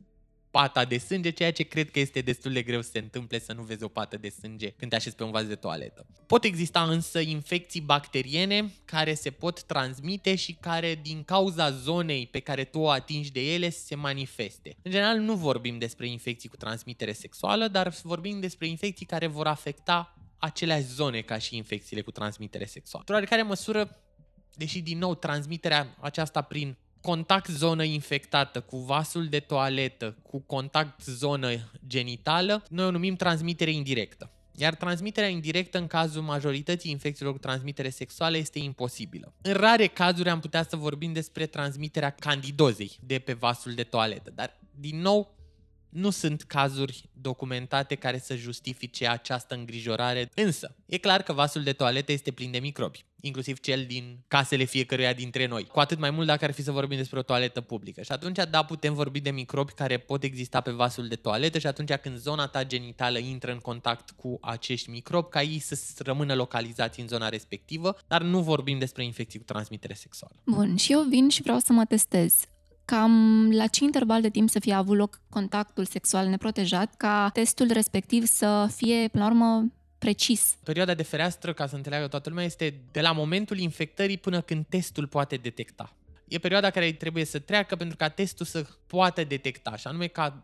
pata 0.53 0.85
de 0.85 0.97
sânge, 0.97 1.29
ceea 1.29 1.51
ce 1.51 1.63
cred 1.63 1.91
că 1.91 1.99
este 1.99 2.21
destul 2.21 2.53
de 2.53 2.61
greu 2.61 2.81
să 2.81 2.89
se 2.89 2.99
întâmple 2.99 3.39
să 3.39 3.53
nu 3.53 3.63
vezi 3.63 3.83
o 3.83 3.87
pată 3.87 4.17
de 4.17 4.29
sânge 4.29 4.69
când 4.69 4.91
te 4.91 4.97
așezi 4.97 5.15
pe 5.15 5.23
un 5.23 5.31
vas 5.31 5.45
de 5.45 5.55
toaletă. 5.55 6.05
Pot 6.27 6.43
exista 6.43 6.83
însă 6.83 7.19
infecții 7.19 7.81
bacteriene 7.81 8.73
care 8.85 9.13
se 9.13 9.31
pot 9.31 9.63
transmite 9.63 10.35
și 10.35 10.53
care 10.53 10.99
din 11.01 11.23
cauza 11.23 11.71
zonei 11.71 12.27
pe 12.27 12.39
care 12.39 12.63
tu 12.63 12.79
o 12.79 12.89
atingi 12.89 13.31
de 13.31 13.53
ele 13.53 13.69
se 13.69 13.95
manifeste. 13.95 14.75
În 14.81 14.91
general 14.91 15.17
nu 15.17 15.35
vorbim 15.35 15.77
despre 15.77 16.07
infecții 16.07 16.49
cu 16.49 16.55
transmitere 16.55 17.11
sexuală, 17.11 17.67
dar 17.67 17.93
vorbim 18.03 18.39
despre 18.39 18.67
infecții 18.67 19.05
care 19.05 19.27
vor 19.27 19.47
afecta 19.47 20.17
aceleași 20.37 20.85
zone 20.85 21.21
ca 21.21 21.37
și 21.37 21.55
infecțiile 21.55 22.01
cu 22.01 22.11
transmitere 22.11 22.65
sexuală. 22.65 22.99
Într-o 22.99 23.13
oarecare 23.13 23.41
măsură, 23.41 23.97
deși 24.53 24.81
din 24.81 24.97
nou 24.97 25.15
transmiterea 25.15 25.95
aceasta 25.99 26.41
prin 26.41 26.77
contact 27.03 27.49
zonă 27.49 27.83
infectată 27.83 28.61
cu 28.61 28.77
vasul 28.77 29.27
de 29.27 29.39
toaletă, 29.39 30.15
cu 30.21 30.39
contact 30.39 31.03
zonă 31.03 31.49
genitală, 31.87 32.63
noi 32.69 32.85
o 32.85 32.91
numim 32.91 33.15
transmitere 33.15 33.71
indirectă. 33.71 34.31
Iar 34.55 34.75
transmiterea 34.75 35.29
indirectă 35.29 35.77
în 35.77 35.87
cazul 35.87 36.21
majorității 36.21 36.91
infecțiilor 36.91 37.33
cu 37.33 37.39
transmitere 37.39 37.89
sexuală 37.89 38.37
este 38.37 38.59
imposibilă. 38.59 39.33
În 39.41 39.53
rare 39.53 39.87
cazuri 39.87 40.29
am 40.29 40.39
putea 40.39 40.63
să 40.63 40.75
vorbim 40.75 41.13
despre 41.13 41.45
transmiterea 41.45 42.09
candidozei 42.09 42.91
de 43.05 43.19
pe 43.19 43.33
vasul 43.33 43.73
de 43.73 43.83
toaletă, 43.83 44.31
dar 44.35 44.59
din 44.79 45.01
nou 45.01 45.35
Nu 45.89 46.09
sunt 46.09 46.41
cazuri 46.41 47.09
documentate 47.13 47.95
care 47.95 48.17
să 48.17 48.35
justifice 48.35 49.07
această 49.07 49.55
îngrijorare, 49.55 50.29
însă 50.35 50.75
e 50.85 50.97
clar 50.97 51.21
că 51.21 51.33
vasul 51.33 51.63
de 51.63 51.73
toaletă 51.73 52.11
este 52.11 52.31
plin 52.31 52.51
de 52.51 52.59
microbi 52.59 53.05
inclusiv 53.25 53.59
cel 53.59 53.85
din 53.87 54.23
casele 54.27 54.63
fiecăruia 54.63 55.13
dintre 55.13 55.47
noi. 55.47 55.63
Cu 55.63 55.79
atât 55.79 55.99
mai 55.99 56.09
mult 56.09 56.27
dacă 56.27 56.45
ar 56.45 56.51
fi 56.51 56.63
să 56.63 56.71
vorbim 56.71 56.97
despre 56.97 57.19
o 57.19 57.21
toaletă 57.21 57.61
publică. 57.61 58.01
Și 58.01 58.11
atunci, 58.11 58.39
da, 58.49 58.63
putem 58.63 58.93
vorbi 58.93 59.19
de 59.19 59.31
microbi 59.31 59.71
care 59.71 59.97
pot 59.97 60.23
exista 60.23 60.61
pe 60.61 60.71
vasul 60.71 61.07
de 61.07 61.15
toaletă 61.15 61.59
și 61.59 61.67
atunci 61.67 61.93
când 61.93 62.17
zona 62.17 62.47
ta 62.47 62.65
genitală 62.65 63.17
intră 63.17 63.51
în 63.51 63.57
contact 63.57 64.11
cu 64.11 64.37
acești 64.41 64.89
microbi, 64.89 65.29
ca 65.29 65.41
ei 65.41 65.59
să 65.59 65.79
rămână 65.97 66.35
localizați 66.35 66.99
în 66.99 67.07
zona 67.07 67.29
respectivă, 67.29 67.97
dar 68.07 68.21
nu 68.21 68.41
vorbim 68.41 68.79
despre 68.79 69.03
infecții 69.03 69.39
cu 69.39 69.45
transmitere 69.45 69.93
sexuală. 69.93 70.35
Bun, 70.45 70.75
și 70.75 70.91
eu 70.91 71.01
vin 71.01 71.29
și 71.29 71.41
vreau 71.41 71.59
să 71.59 71.73
mă 71.73 71.85
testez. 71.85 72.33
Cam 72.85 73.49
la 73.51 73.67
ce 73.67 73.83
interval 73.83 74.21
de 74.21 74.29
timp 74.29 74.49
să 74.49 74.59
fie 74.59 74.73
avut 74.73 74.97
loc 74.97 75.21
contactul 75.29 75.85
sexual 75.85 76.27
neprotejat 76.27 76.95
ca 76.95 77.29
testul 77.33 77.71
respectiv 77.71 78.25
să 78.25 78.69
fie, 78.75 79.07
până 79.07 79.23
la 79.23 79.29
urmă, 79.29 79.71
precis. 80.03 80.55
Perioada 80.63 80.93
de 80.93 81.03
fereastră, 81.03 81.53
ca 81.53 81.67
să 81.67 81.75
înțeleagă 81.75 82.07
toată 82.07 82.29
lumea, 82.29 82.43
este 82.43 82.73
de 82.91 83.01
la 83.01 83.11
momentul 83.11 83.57
infectării 83.57 84.17
până 84.17 84.41
când 84.41 84.65
testul 84.69 85.07
poate 85.07 85.35
detecta. 85.35 85.95
E 86.27 86.37
perioada 86.37 86.69
care 86.69 86.91
trebuie 86.91 87.25
să 87.25 87.39
treacă 87.39 87.75
pentru 87.75 87.97
ca 87.97 88.09
testul 88.09 88.45
să 88.45 88.65
poată 88.87 89.23
detecta, 89.23 89.75
și 89.75 89.87
anume 89.87 90.07
ca 90.07 90.43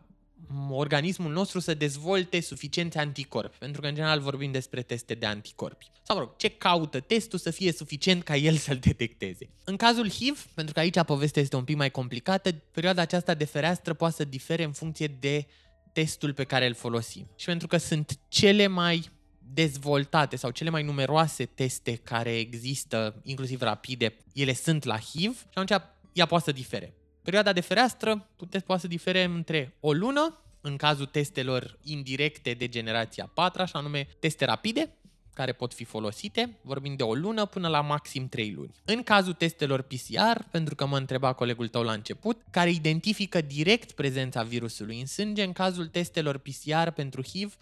organismul 0.70 1.32
nostru 1.32 1.58
să 1.58 1.74
dezvolte 1.74 2.40
suficienți 2.40 2.98
anticorpi, 2.98 3.56
pentru 3.58 3.80
că 3.80 3.86
în 3.86 3.94
general 3.94 4.20
vorbim 4.20 4.52
despre 4.52 4.82
teste 4.82 5.14
de 5.14 5.26
anticorpi. 5.26 5.90
Sau 6.02 6.16
mă 6.16 6.22
rog, 6.22 6.36
ce 6.36 6.48
caută 6.48 7.00
testul 7.00 7.38
să 7.38 7.50
fie 7.50 7.72
suficient 7.72 8.22
ca 8.22 8.36
el 8.36 8.56
să-l 8.56 8.78
detecteze. 8.78 9.50
În 9.64 9.76
cazul 9.76 10.10
HIV, 10.10 10.46
pentru 10.54 10.74
că 10.74 10.80
aici 10.80 11.02
povestea 11.02 11.42
este 11.42 11.56
un 11.56 11.64
pic 11.64 11.76
mai 11.76 11.90
complicată, 11.90 12.50
perioada 12.72 13.02
aceasta 13.02 13.34
de 13.34 13.44
fereastră 13.44 13.94
poate 13.94 14.14
să 14.14 14.24
difere 14.24 14.62
în 14.62 14.72
funcție 14.72 15.06
de 15.06 15.46
testul 15.92 16.32
pe 16.32 16.44
care 16.44 16.66
îl 16.66 16.74
folosim. 16.74 17.30
Și 17.36 17.46
pentru 17.46 17.66
că 17.66 17.76
sunt 17.76 18.18
cele 18.28 18.66
mai 18.66 19.10
dezvoltate 19.52 20.36
sau 20.36 20.50
cele 20.50 20.70
mai 20.70 20.82
numeroase 20.82 21.44
teste 21.44 21.94
care 21.94 22.38
există, 22.38 23.20
inclusiv 23.22 23.62
rapide, 23.62 24.16
ele 24.32 24.52
sunt 24.54 24.84
la 24.84 24.98
HIV 24.98 25.38
și 25.38 25.46
atunci 25.54 25.82
ea 26.12 26.26
poate 26.26 26.44
să 26.44 26.52
difere. 26.52 26.94
Perioada 27.22 27.52
de 27.52 27.60
fereastră 27.60 28.28
puteți, 28.36 28.64
poate 28.64 28.80
să 28.80 28.88
difere 28.88 29.22
între 29.22 29.76
o 29.80 29.92
lună, 29.92 30.40
în 30.60 30.76
cazul 30.76 31.06
testelor 31.06 31.78
indirecte 31.82 32.52
de 32.52 32.68
generația 32.68 33.30
4, 33.34 33.62
așa 33.62 33.78
anume 33.78 34.08
teste 34.18 34.44
rapide, 34.44 34.94
care 35.34 35.52
pot 35.52 35.74
fi 35.74 35.84
folosite, 35.84 36.58
vorbim 36.62 36.96
de 36.96 37.02
o 37.02 37.14
lună 37.14 37.46
până 37.46 37.68
la 37.68 37.80
maxim 37.80 38.28
3 38.28 38.52
luni. 38.52 38.74
În 38.84 39.02
cazul 39.02 39.32
testelor 39.32 39.82
PCR, 39.82 40.42
pentru 40.50 40.74
că 40.74 40.86
mă 40.86 40.96
întreba 40.96 41.32
colegul 41.32 41.68
tău 41.68 41.82
la 41.82 41.92
început, 41.92 42.42
care 42.50 42.70
identifică 42.70 43.40
direct 43.40 43.92
prezența 43.92 44.42
virusului 44.42 45.00
în 45.00 45.06
sânge, 45.06 45.42
în 45.42 45.52
cazul 45.52 45.86
testelor 45.86 46.38
PCR 46.38 46.88
pentru 46.94 47.22
HIV, 47.22 47.56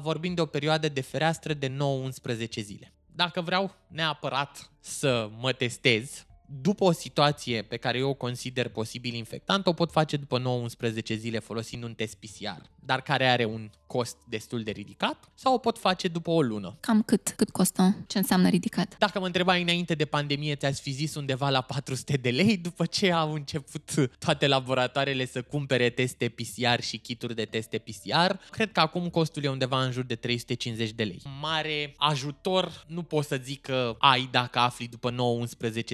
vorbim 0.00 0.34
de 0.34 0.40
o 0.40 0.46
perioadă 0.46 0.88
de 0.88 1.00
fereastră 1.00 1.52
de 1.52 1.68
9-11 1.68 2.48
zile. 2.48 2.92
Dacă 3.06 3.40
vreau 3.40 3.74
neapărat 3.86 4.70
să 4.80 5.30
mă 5.38 5.52
testez, 5.52 6.26
după 6.46 6.84
o 6.84 6.92
situație 6.92 7.62
pe 7.62 7.76
care 7.76 7.98
eu 7.98 8.08
o 8.08 8.14
consider 8.14 8.68
posibil 8.68 9.14
infectant, 9.14 9.66
o 9.66 9.72
pot 9.72 9.90
face 9.90 10.16
după 10.16 10.62
9-11 11.00 11.14
zile 11.16 11.38
folosind 11.38 11.82
un 11.82 11.94
test 11.94 12.14
PCR, 12.14 12.62
dar 12.74 13.02
care 13.02 13.26
are 13.26 13.44
un 13.44 13.70
cost 13.86 14.16
destul 14.28 14.62
de 14.62 14.70
ridicat, 14.70 15.30
sau 15.34 15.54
o 15.54 15.58
pot 15.58 15.78
face 15.78 16.08
după 16.08 16.30
o 16.30 16.42
lună. 16.42 16.76
Cam 16.80 17.02
cât? 17.02 17.34
Cât 17.36 17.50
costă? 17.50 17.96
Ce 18.06 18.18
înseamnă 18.18 18.48
ridicat? 18.48 18.98
Dacă 18.98 19.18
mă 19.18 19.26
întrebai 19.26 19.62
înainte 19.62 19.94
de 19.94 20.04
pandemie, 20.04 20.54
ți-aș 20.54 20.78
fi 20.78 20.90
zis 20.90 21.14
undeva 21.14 21.50
la 21.50 21.60
400 21.60 22.16
de 22.16 22.30
lei, 22.30 22.56
după 22.56 22.86
ce 22.86 23.12
au 23.12 23.32
început 23.32 23.90
toate 24.18 24.46
laboratoarele 24.46 25.26
să 25.26 25.42
cumpere 25.42 25.90
teste 25.90 26.28
PCR 26.28 26.80
și 26.80 26.98
kituri 26.98 27.34
de 27.34 27.44
teste 27.44 27.78
PCR. 27.78 28.34
Cred 28.50 28.72
că 28.72 28.80
acum 28.80 29.08
costul 29.08 29.44
e 29.44 29.48
undeva 29.48 29.84
în 29.84 29.92
jur 29.92 30.04
de 30.04 30.14
350 30.14 30.90
de 30.90 31.04
lei. 31.04 31.22
Mare 31.40 31.94
ajutor 31.96 32.84
nu 32.86 33.02
pot 33.02 33.24
să 33.24 33.40
zic 33.42 33.60
că 33.60 33.96
ai 33.98 34.28
dacă 34.30 34.58
afli 34.58 34.88
după 34.88 35.12
9-11 35.12 35.14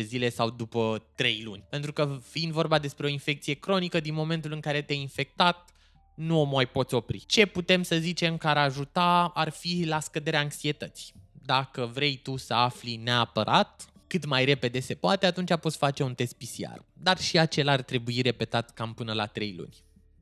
zile 0.00 0.30
sau 0.30 0.49
după 0.50 1.02
3 1.14 1.42
luni. 1.44 1.64
Pentru 1.70 1.92
că 1.92 2.18
fiind 2.28 2.52
vorba 2.52 2.78
despre 2.78 3.06
o 3.06 3.10
infecție 3.10 3.54
cronică, 3.54 4.00
din 4.00 4.14
momentul 4.14 4.52
în 4.52 4.60
care 4.60 4.82
te-ai 4.82 5.00
infectat, 5.00 5.70
nu 6.14 6.40
o 6.40 6.44
mai 6.44 6.66
poți 6.66 6.94
opri. 6.94 7.24
Ce 7.26 7.46
putem 7.46 7.82
să 7.82 7.96
zicem 7.96 8.36
că 8.36 8.48
ar 8.48 8.56
ajuta 8.56 9.30
ar 9.34 9.48
fi 9.48 9.84
la 9.86 10.00
scăderea 10.00 10.40
anxietății. 10.40 11.12
Dacă 11.44 11.90
vrei 11.92 12.16
tu 12.16 12.36
să 12.36 12.54
afli 12.54 12.96
neapărat, 12.96 13.84
cât 14.06 14.24
mai 14.24 14.44
repede 14.44 14.80
se 14.80 14.94
poate, 14.94 15.26
atunci 15.26 15.56
poți 15.60 15.76
face 15.76 16.02
un 16.02 16.14
test 16.14 16.34
PCR. 16.34 16.80
Dar 16.92 17.18
și 17.18 17.38
acela 17.38 17.72
ar 17.72 17.82
trebui 17.82 18.20
repetat 18.20 18.70
cam 18.70 18.94
până 18.94 19.12
la 19.12 19.26
3 19.26 19.54
luni. 19.56 19.76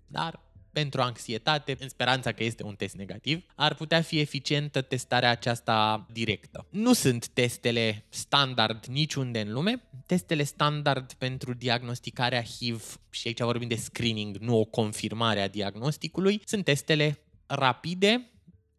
Dar 0.06 0.40
pentru 0.78 1.00
anxietate, 1.00 1.76
în 1.80 1.88
speranța 1.88 2.32
că 2.32 2.44
este 2.44 2.62
un 2.62 2.74
test 2.74 2.94
negativ, 2.94 3.44
ar 3.54 3.74
putea 3.74 4.00
fi 4.00 4.18
eficientă 4.18 4.80
testarea 4.82 5.30
aceasta 5.30 6.06
directă. 6.12 6.66
Nu 6.70 6.92
sunt 6.92 7.28
testele 7.28 8.04
standard 8.08 8.84
niciunde 8.84 9.40
în 9.40 9.52
lume. 9.52 9.82
Testele 10.06 10.42
standard 10.42 11.12
pentru 11.12 11.54
diagnosticarea 11.54 12.42
HIV, 12.42 13.00
și 13.10 13.26
aici 13.26 13.40
vorbim 13.40 13.68
de 13.68 13.74
screening, 13.74 14.36
nu 14.36 14.58
o 14.58 14.64
confirmare 14.64 15.40
a 15.40 15.48
diagnosticului, 15.48 16.40
sunt 16.44 16.64
testele 16.64 17.18
rapide, 17.46 18.30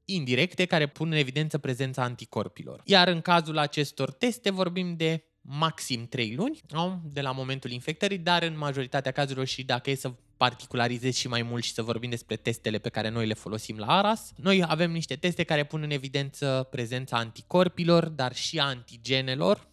indirecte, 0.06 0.66
care 0.66 0.88
pun 0.88 1.08
în 1.08 1.18
evidență 1.18 1.58
prezența 1.58 2.04
anticorpilor. 2.04 2.82
Iar 2.86 3.08
în 3.08 3.22
cazul 3.22 3.58
acestor 3.58 4.12
teste 4.12 4.50
vorbim 4.50 4.96
de 4.96 5.24
maxim 5.42 6.08
3 6.08 6.36
luni 6.36 6.60
de 7.04 7.22
la 7.22 7.32
momentul 7.32 7.72
infectării, 7.72 8.18
dar 8.18 8.44
în 8.44 8.58
majoritatea 8.58 9.12
cazurilor 9.12 9.48
și 9.48 9.64
dacă 9.64 9.90
e 9.90 9.96
să 9.96 10.14
particularizez 10.39 11.15
și 11.15 11.28
mai 11.28 11.41
mult 11.41 11.63
și 11.63 11.73
să 11.73 11.82
vorbim 11.82 12.10
despre 12.10 12.36
testele 12.36 12.78
pe 12.78 12.89
care 12.89 13.10
noi 13.10 13.28
le 13.28 13.34
folosim 13.34 13.78
la 13.78 13.97
ARAS. 13.97 14.32
Noi 14.36 14.63
avem 14.67 14.91
niște 14.91 15.15
teste 15.15 15.43
care 15.43 15.63
pun 15.63 15.82
în 15.82 15.91
evidență 15.91 16.67
prezența 16.71 17.17
anticorpilor, 17.17 18.08
dar 18.08 18.36
și 18.36 18.60
a 18.60 18.63
antigenelor, 18.63 19.67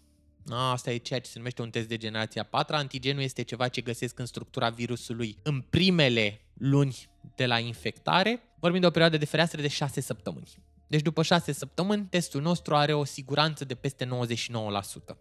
Asta 0.50 0.90
e 0.90 0.96
ceea 0.96 1.20
ce 1.20 1.30
se 1.30 1.38
numește 1.38 1.62
un 1.62 1.70
test 1.70 1.88
de 1.88 1.96
generația 1.96 2.42
4. 2.42 2.76
Antigenul 2.76 3.22
este 3.22 3.42
ceva 3.42 3.68
ce 3.68 3.80
găsesc 3.80 4.18
în 4.18 4.26
structura 4.26 4.68
virusului 4.68 5.38
în 5.42 5.60
primele 5.60 6.40
luni 6.54 7.08
de 7.34 7.46
la 7.46 7.58
infectare. 7.58 8.42
Vorbim 8.60 8.80
de 8.80 8.86
o 8.86 8.90
perioadă 8.90 9.16
de 9.16 9.24
fereastră 9.24 9.60
de 9.60 9.68
6 9.68 10.00
săptămâni. 10.00 10.48
Deci 10.86 11.02
după 11.02 11.22
6 11.22 11.52
săptămâni, 11.52 12.06
testul 12.10 12.42
nostru 12.42 12.76
are 12.76 12.92
o 12.92 13.04
siguranță 13.04 13.64
de 13.64 13.74
peste 13.74 14.04
99%. 14.04 14.08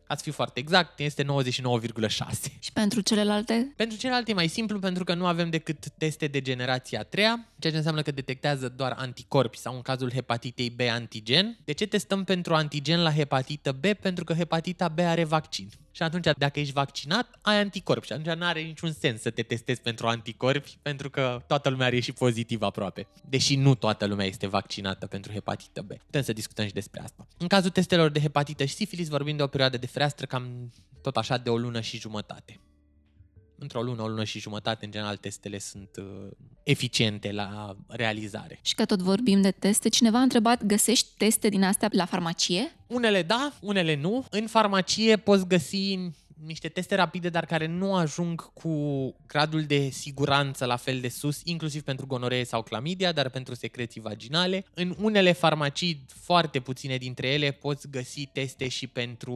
Ați 0.08 0.24
fi 0.24 0.32
foarte 0.32 0.60
exact, 0.60 1.00
este 1.00 1.24
99,6. 1.24 1.30
Și 2.60 2.72
pentru 2.74 3.02
celelalte? 3.02 3.74
Pentru 3.76 3.98
celelalte 3.98 4.32
e 4.32 4.34
mai 4.34 4.48
simplu 4.48 4.80
pentru 4.80 5.04
că 5.04 5.14
nu 5.14 5.26
avem 5.26 5.50
decât 5.50 5.90
teste 5.98 6.28
de 6.28 6.42
generația 6.42 7.00
a 7.00 7.04
treia, 7.04 7.48
ceea 7.66 7.82
ce 7.82 7.90
înseamnă 7.90 8.12
că 8.12 8.16
detectează 8.16 8.70
doar 8.70 8.94
anticorpi 8.98 9.58
sau 9.58 9.76
în 9.76 9.82
cazul 9.82 10.12
hepatitei 10.12 10.70
B 10.70 10.80
antigen. 10.92 11.58
De 11.64 11.72
ce 11.72 11.86
testăm 11.86 12.24
pentru 12.24 12.56
antigen 12.56 13.02
la 13.02 13.12
hepatită 13.12 13.72
B? 13.72 13.86
Pentru 13.86 14.24
că 14.24 14.34
hepatita 14.34 14.88
B 14.88 15.00
are 15.00 15.24
vaccin. 15.24 15.70
Și 15.92 16.04
atunci, 16.04 16.28
dacă 16.38 16.60
ești 16.60 16.74
vaccinat, 16.74 17.40
ai 17.42 17.60
anticorpi. 17.60 18.06
Și 18.06 18.14
atunci 18.14 18.36
nu 18.38 18.46
are 18.46 18.62
niciun 18.62 18.92
sens 18.92 19.22
să 19.22 19.30
te 19.30 19.42
testezi 19.42 19.82
pentru 19.82 20.08
anticorpi, 20.08 20.78
pentru 20.82 21.10
că 21.10 21.44
toată 21.48 21.70
lumea 21.70 21.88
are 21.88 22.00
și 22.00 22.12
pozitiv 22.12 22.62
aproape. 22.62 23.08
Deși 23.30 23.56
nu 23.56 23.76
toată 23.76 24.06
lumea 24.06 24.26
este 24.26 24.48
vaccinată 24.48 25.08
pentru 25.08 25.32
hepatită 25.32 25.82
B. 25.82 25.88
Putem 25.88 26.22
să 26.22 26.34
discutăm 26.34 26.66
și 26.66 26.74
despre 26.74 27.02
asta. 27.02 27.28
În 27.38 27.48
cazul 27.48 27.70
testelor 27.70 28.10
de 28.10 28.20
hepatită 28.20 28.66
și 28.66 28.74
sifilis, 28.74 29.08
vorbim 29.08 29.38
de 29.38 29.44
o 29.44 29.48
perioadă 29.48 29.78
de 29.78 29.88
fereastră 29.88 30.26
cam 30.26 30.72
tot 31.02 31.18
așa 31.18 31.38
de 31.38 31.50
o 31.50 31.58
lună 31.58 31.82
și 31.82 32.00
jumătate 32.00 32.60
într-o 33.58 33.82
lună, 33.82 34.02
o 34.02 34.08
lună 34.08 34.24
și 34.24 34.40
jumătate, 34.40 34.86
în 34.86 34.92
general, 34.92 35.18
testele 35.18 35.60
sunt 35.60 35.90
uh, 35.98 36.06
eficiente 36.64 37.32
la 37.32 37.76
realizare. 37.88 38.60
Și 38.62 38.76
că 38.76 38.86
tot 38.86 39.00
vorbim 39.00 39.42
de 39.42 39.52
teste, 39.52 39.90
cineva 39.90 40.18
a 40.18 40.22
întrebat, 40.22 40.64
găsești 40.64 41.08
teste 41.18 41.50
din 41.50 41.64
astea 41.64 41.90
la 41.92 42.06
farmacie? 42.06 42.76
Unele 42.88 43.22
da, 43.22 43.54
unele 43.62 43.96
nu. 43.96 44.26
În 44.30 44.48
farmacie 44.48 45.18
poți 45.18 45.48
găsi 45.48 45.98
niște 46.44 46.68
teste 46.68 46.96
rapide, 46.96 47.30
dar 47.30 47.46
care 47.46 47.66
nu 47.66 47.96
ajung 47.96 48.54
cu 48.54 48.72
gradul 49.28 49.64
de 49.64 49.90
siguranță 49.90 50.66
la 50.66 50.76
fel 50.76 51.00
de 51.00 51.10
sus, 51.10 51.42
inclusiv 51.44 51.82
pentru 51.82 52.06
gonoree 52.06 52.44
sau 52.44 52.62
clamidia, 52.62 53.12
dar 53.12 53.30
pentru 53.30 53.56
secreții 53.56 54.02
vaginale. 54.02 54.66
În 54.74 54.96
unele 55.00 55.32
farmacii, 55.32 56.06
foarte 56.08 56.60
puține 56.60 56.98
dintre 56.98 57.28
ele, 57.28 57.52
poți 57.52 57.90
găsi 57.90 58.26
teste 58.26 58.68
și 58.68 58.88
pentru 58.88 59.34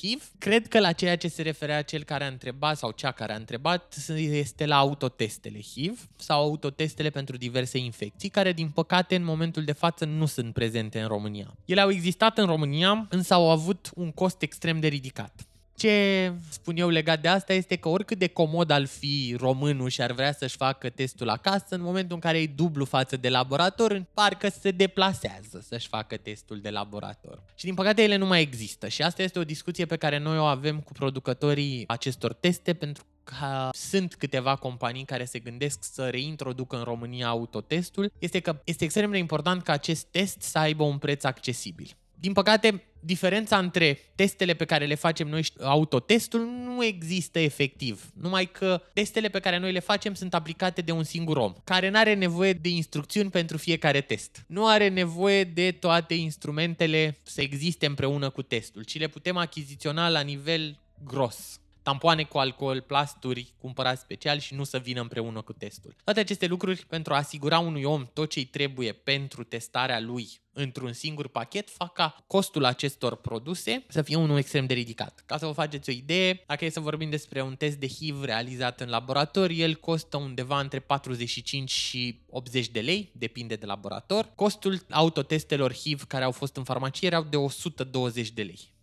HIV. 0.00 0.30
Cred 0.38 0.68
că 0.68 0.80
la 0.80 0.92
ceea 0.92 1.16
ce 1.16 1.28
se 1.28 1.42
referea 1.42 1.82
cel 1.82 2.02
care 2.04 2.24
a 2.24 2.28
întrebat 2.28 2.76
sau 2.76 2.90
cea 2.90 3.10
care 3.10 3.32
a 3.32 3.36
întrebat 3.36 3.96
este 4.16 4.66
la 4.66 4.76
autotestele 4.76 5.60
HIV 5.60 6.08
sau 6.16 6.40
autotestele 6.40 7.10
pentru 7.10 7.36
diverse 7.36 7.78
infecții, 7.78 8.28
care 8.28 8.52
din 8.52 8.68
păcate 8.68 9.14
în 9.14 9.24
momentul 9.24 9.64
de 9.64 9.72
față 9.72 10.04
nu 10.04 10.26
sunt 10.26 10.54
prezente 10.54 11.00
în 11.00 11.06
România. 11.06 11.54
Ele 11.64 11.80
au 11.80 11.90
existat 11.90 12.38
în 12.38 12.46
România, 12.46 13.06
însă 13.10 13.34
au 13.34 13.50
avut 13.50 13.90
un 13.94 14.12
cost 14.12 14.42
extrem 14.42 14.80
de 14.80 14.86
ridicat 14.86 15.46
Ce 15.76 16.32
spun 16.50 16.76
eu 16.76 16.88
legat 16.88 17.20
de 17.20 17.28
asta 17.28 17.52
este 17.52 17.76
că 17.76 17.88
oricât 17.88 18.18
de 18.18 18.26
comod 18.26 18.70
al 18.70 18.86
fi 18.86 19.36
românul 19.38 19.88
și 19.88 20.02
ar 20.02 20.12
vrea 20.12 20.32
să-și 20.32 20.56
facă 20.56 20.88
testul 20.88 21.28
acasă, 21.28 21.66
în 21.68 21.82
momentul 21.82 22.14
în 22.14 22.20
care 22.20 22.38
e 22.38 22.46
dublu 22.46 22.84
față 22.84 23.16
de 23.16 23.28
laborator, 23.28 24.04
parcă 24.14 24.48
se 24.48 24.70
deplasează 24.70 25.64
să-și 25.68 25.88
facă 25.88 26.16
testul 26.16 26.60
de 26.60 26.70
laborator. 26.70 27.42
Și 27.54 27.64
din 27.64 27.74
păcate 27.74 28.02
ele 28.02 28.16
nu 28.16 28.26
mai 28.26 28.40
există 28.40 28.88
și 28.88 29.02
asta 29.02 29.22
este 29.22 29.38
o 29.38 29.44
discuție 29.44 29.86
pe 29.86 29.96
care 29.96 30.18
noi 30.18 30.38
o 30.38 30.44
avem 30.44 30.80
cu 30.80 30.92
producătorii 30.92 31.84
acestor 31.86 32.32
teste 32.32 32.74
pentru 32.74 33.04
că 33.24 33.68
sunt 33.72 34.14
câteva 34.14 34.56
companii 34.56 35.04
care 35.04 35.24
se 35.24 35.38
gândesc 35.38 35.78
să 35.82 36.08
reintroducă 36.08 36.76
în 36.76 36.82
România 36.82 37.26
autotestul, 37.26 38.12
este 38.18 38.40
că 38.40 38.60
este 38.64 38.84
extrem 38.84 39.10
de 39.10 39.18
important 39.18 39.62
ca 39.62 39.72
acest 39.72 40.04
test 40.04 40.40
să 40.40 40.58
aibă 40.58 40.82
un 40.82 40.98
preț 40.98 41.24
accesibil. 41.24 41.96
Din 42.20 42.32
păcate, 42.32 42.82
diferența 43.04 43.58
între 43.58 43.98
testele 44.14 44.54
pe 44.54 44.64
care 44.64 44.86
le 44.86 44.94
facem 44.94 45.28
noi 45.28 45.42
și 45.42 45.52
autotestul 45.60 46.40
nu 46.40 46.84
există 46.84 47.38
efectiv. 47.38 48.10
Numai 48.14 48.50
că 48.50 48.82
testele 48.92 49.28
pe 49.28 49.40
care 49.40 49.58
noi 49.58 49.72
le 49.72 49.78
facem 49.78 50.14
sunt 50.14 50.34
aplicate 50.34 50.80
de 50.80 50.92
un 50.92 51.02
singur 51.02 51.36
om, 51.36 51.54
care 51.64 51.88
nu 51.88 51.98
are 51.98 52.14
nevoie 52.14 52.52
de 52.52 52.68
instrucțiuni 52.68 53.30
pentru 53.30 53.56
fiecare 53.56 54.00
test. 54.00 54.44
Nu 54.46 54.66
are 54.66 54.88
nevoie 54.88 55.44
de 55.44 55.70
toate 55.70 56.14
instrumentele 56.14 57.18
să 57.22 57.40
existe 57.40 57.86
împreună 57.86 58.30
cu 58.30 58.42
testul, 58.42 58.82
ci 58.82 58.98
le 58.98 59.08
putem 59.08 59.36
achiziționa 59.36 60.08
la 60.08 60.20
nivel 60.20 60.78
gros 61.04 61.58
tampoane 61.84 62.22
cu 62.22 62.38
alcool, 62.38 62.80
plasturi 62.80 63.54
cumpărați 63.58 64.00
special 64.00 64.38
și 64.38 64.54
nu 64.54 64.64
să 64.64 64.78
vină 64.78 65.00
împreună 65.00 65.40
cu 65.40 65.52
testul. 65.52 65.94
Toate 66.04 66.20
aceste 66.20 66.46
lucruri 66.46 66.84
pentru 66.88 67.12
a 67.12 67.16
asigura 67.16 67.58
unui 67.58 67.82
om 67.82 68.06
tot 68.12 68.30
ce 68.30 68.38
îi 68.38 68.44
trebuie 68.44 68.92
pentru 68.92 69.44
testarea 69.44 70.00
lui 70.00 70.28
într-un 70.54 70.92
singur 70.92 71.28
pachet 71.28 71.70
fac 71.70 71.92
ca 71.92 72.24
costul 72.26 72.64
acestor 72.64 73.16
produse 73.16 73.84
să 73.88 74.02
fie 74.02 74.16
unul 74.16 74.38
extrem 74.38 74.66
de 74.66 74.74
ridicat. 74.74 75.22
Ca 75.26 75.38
să 75.38 75.46
vă 75.46 75.52
faceți 75.52 75.90
o 75.90 75.92
idee, 75.92 76.42
dacă 76.46 76.64
e 76.64 76.68
să 76.68 76.80
vorbim 76.80 77.10
despre 77.10 77.42
un 77.42 77.54
test 77.54 77.76
de 77.76 77.88
HIV 77.88 78.24
realizat 78.24 78.80
în 78.80 78.88
laborator, 78.88 79.50
el 79.50 79.74
costă 79.74 80.16
undeva 80.16 80.60
între 80.60 80.78
45 80.78 81.70
și 81.70 82.20
80 82.28 82.68
de 82.68 82.80
lei, 82.80 83.10
depinde 83.14 83.54
de 83.54 83.66
laborator. 83.66 84.32
Costul 84.34 84.80
autotestelor 84.90 85.74
HIV 85.74 86.04
care 86.04 86.24
au 86.24 86.32
fost 86.32 86.56
în 86.56 86.64
farmacie 86.64 87.08
erau 87.08 87.22
de 87.22 87.36
120 87.36 88.30
de 88.30 88.42
lei. 88.42 88.73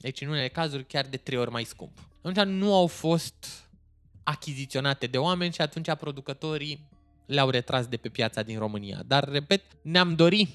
Deci 0.00 0.20
în 0.20 0.28
unele 0.28 0.48
cazuri 0.48 0.86
chiar 0.86 1.06
de 1.06 1.16
trei 1.16 1.38
ori 1.38 1.50
mai 1.50 1.64
scump. 1.64 1.98
Atunci 2.22 2.46
nu 2.46 2.74
au 2.74 2.86
fost 2.86 3.46
achiziționate 4.22 5.06
de 5.06 5.18
oameni 5.18 5.52
și 5.52 5.60
atunci 5.60 5.94
producătorii 5.98 6.88
le-au 7.26 7.50
retras 7.50 7.86
de 7.86 7.96
pe 7.96 8.08
piața 8.08 8.42
din 8.42 8.58
România. 8.58 9.02
Dar, 9.06 9.28
repet, 9.28 9.62
ne-am 9.82 10.14
dorit 10.14 10.48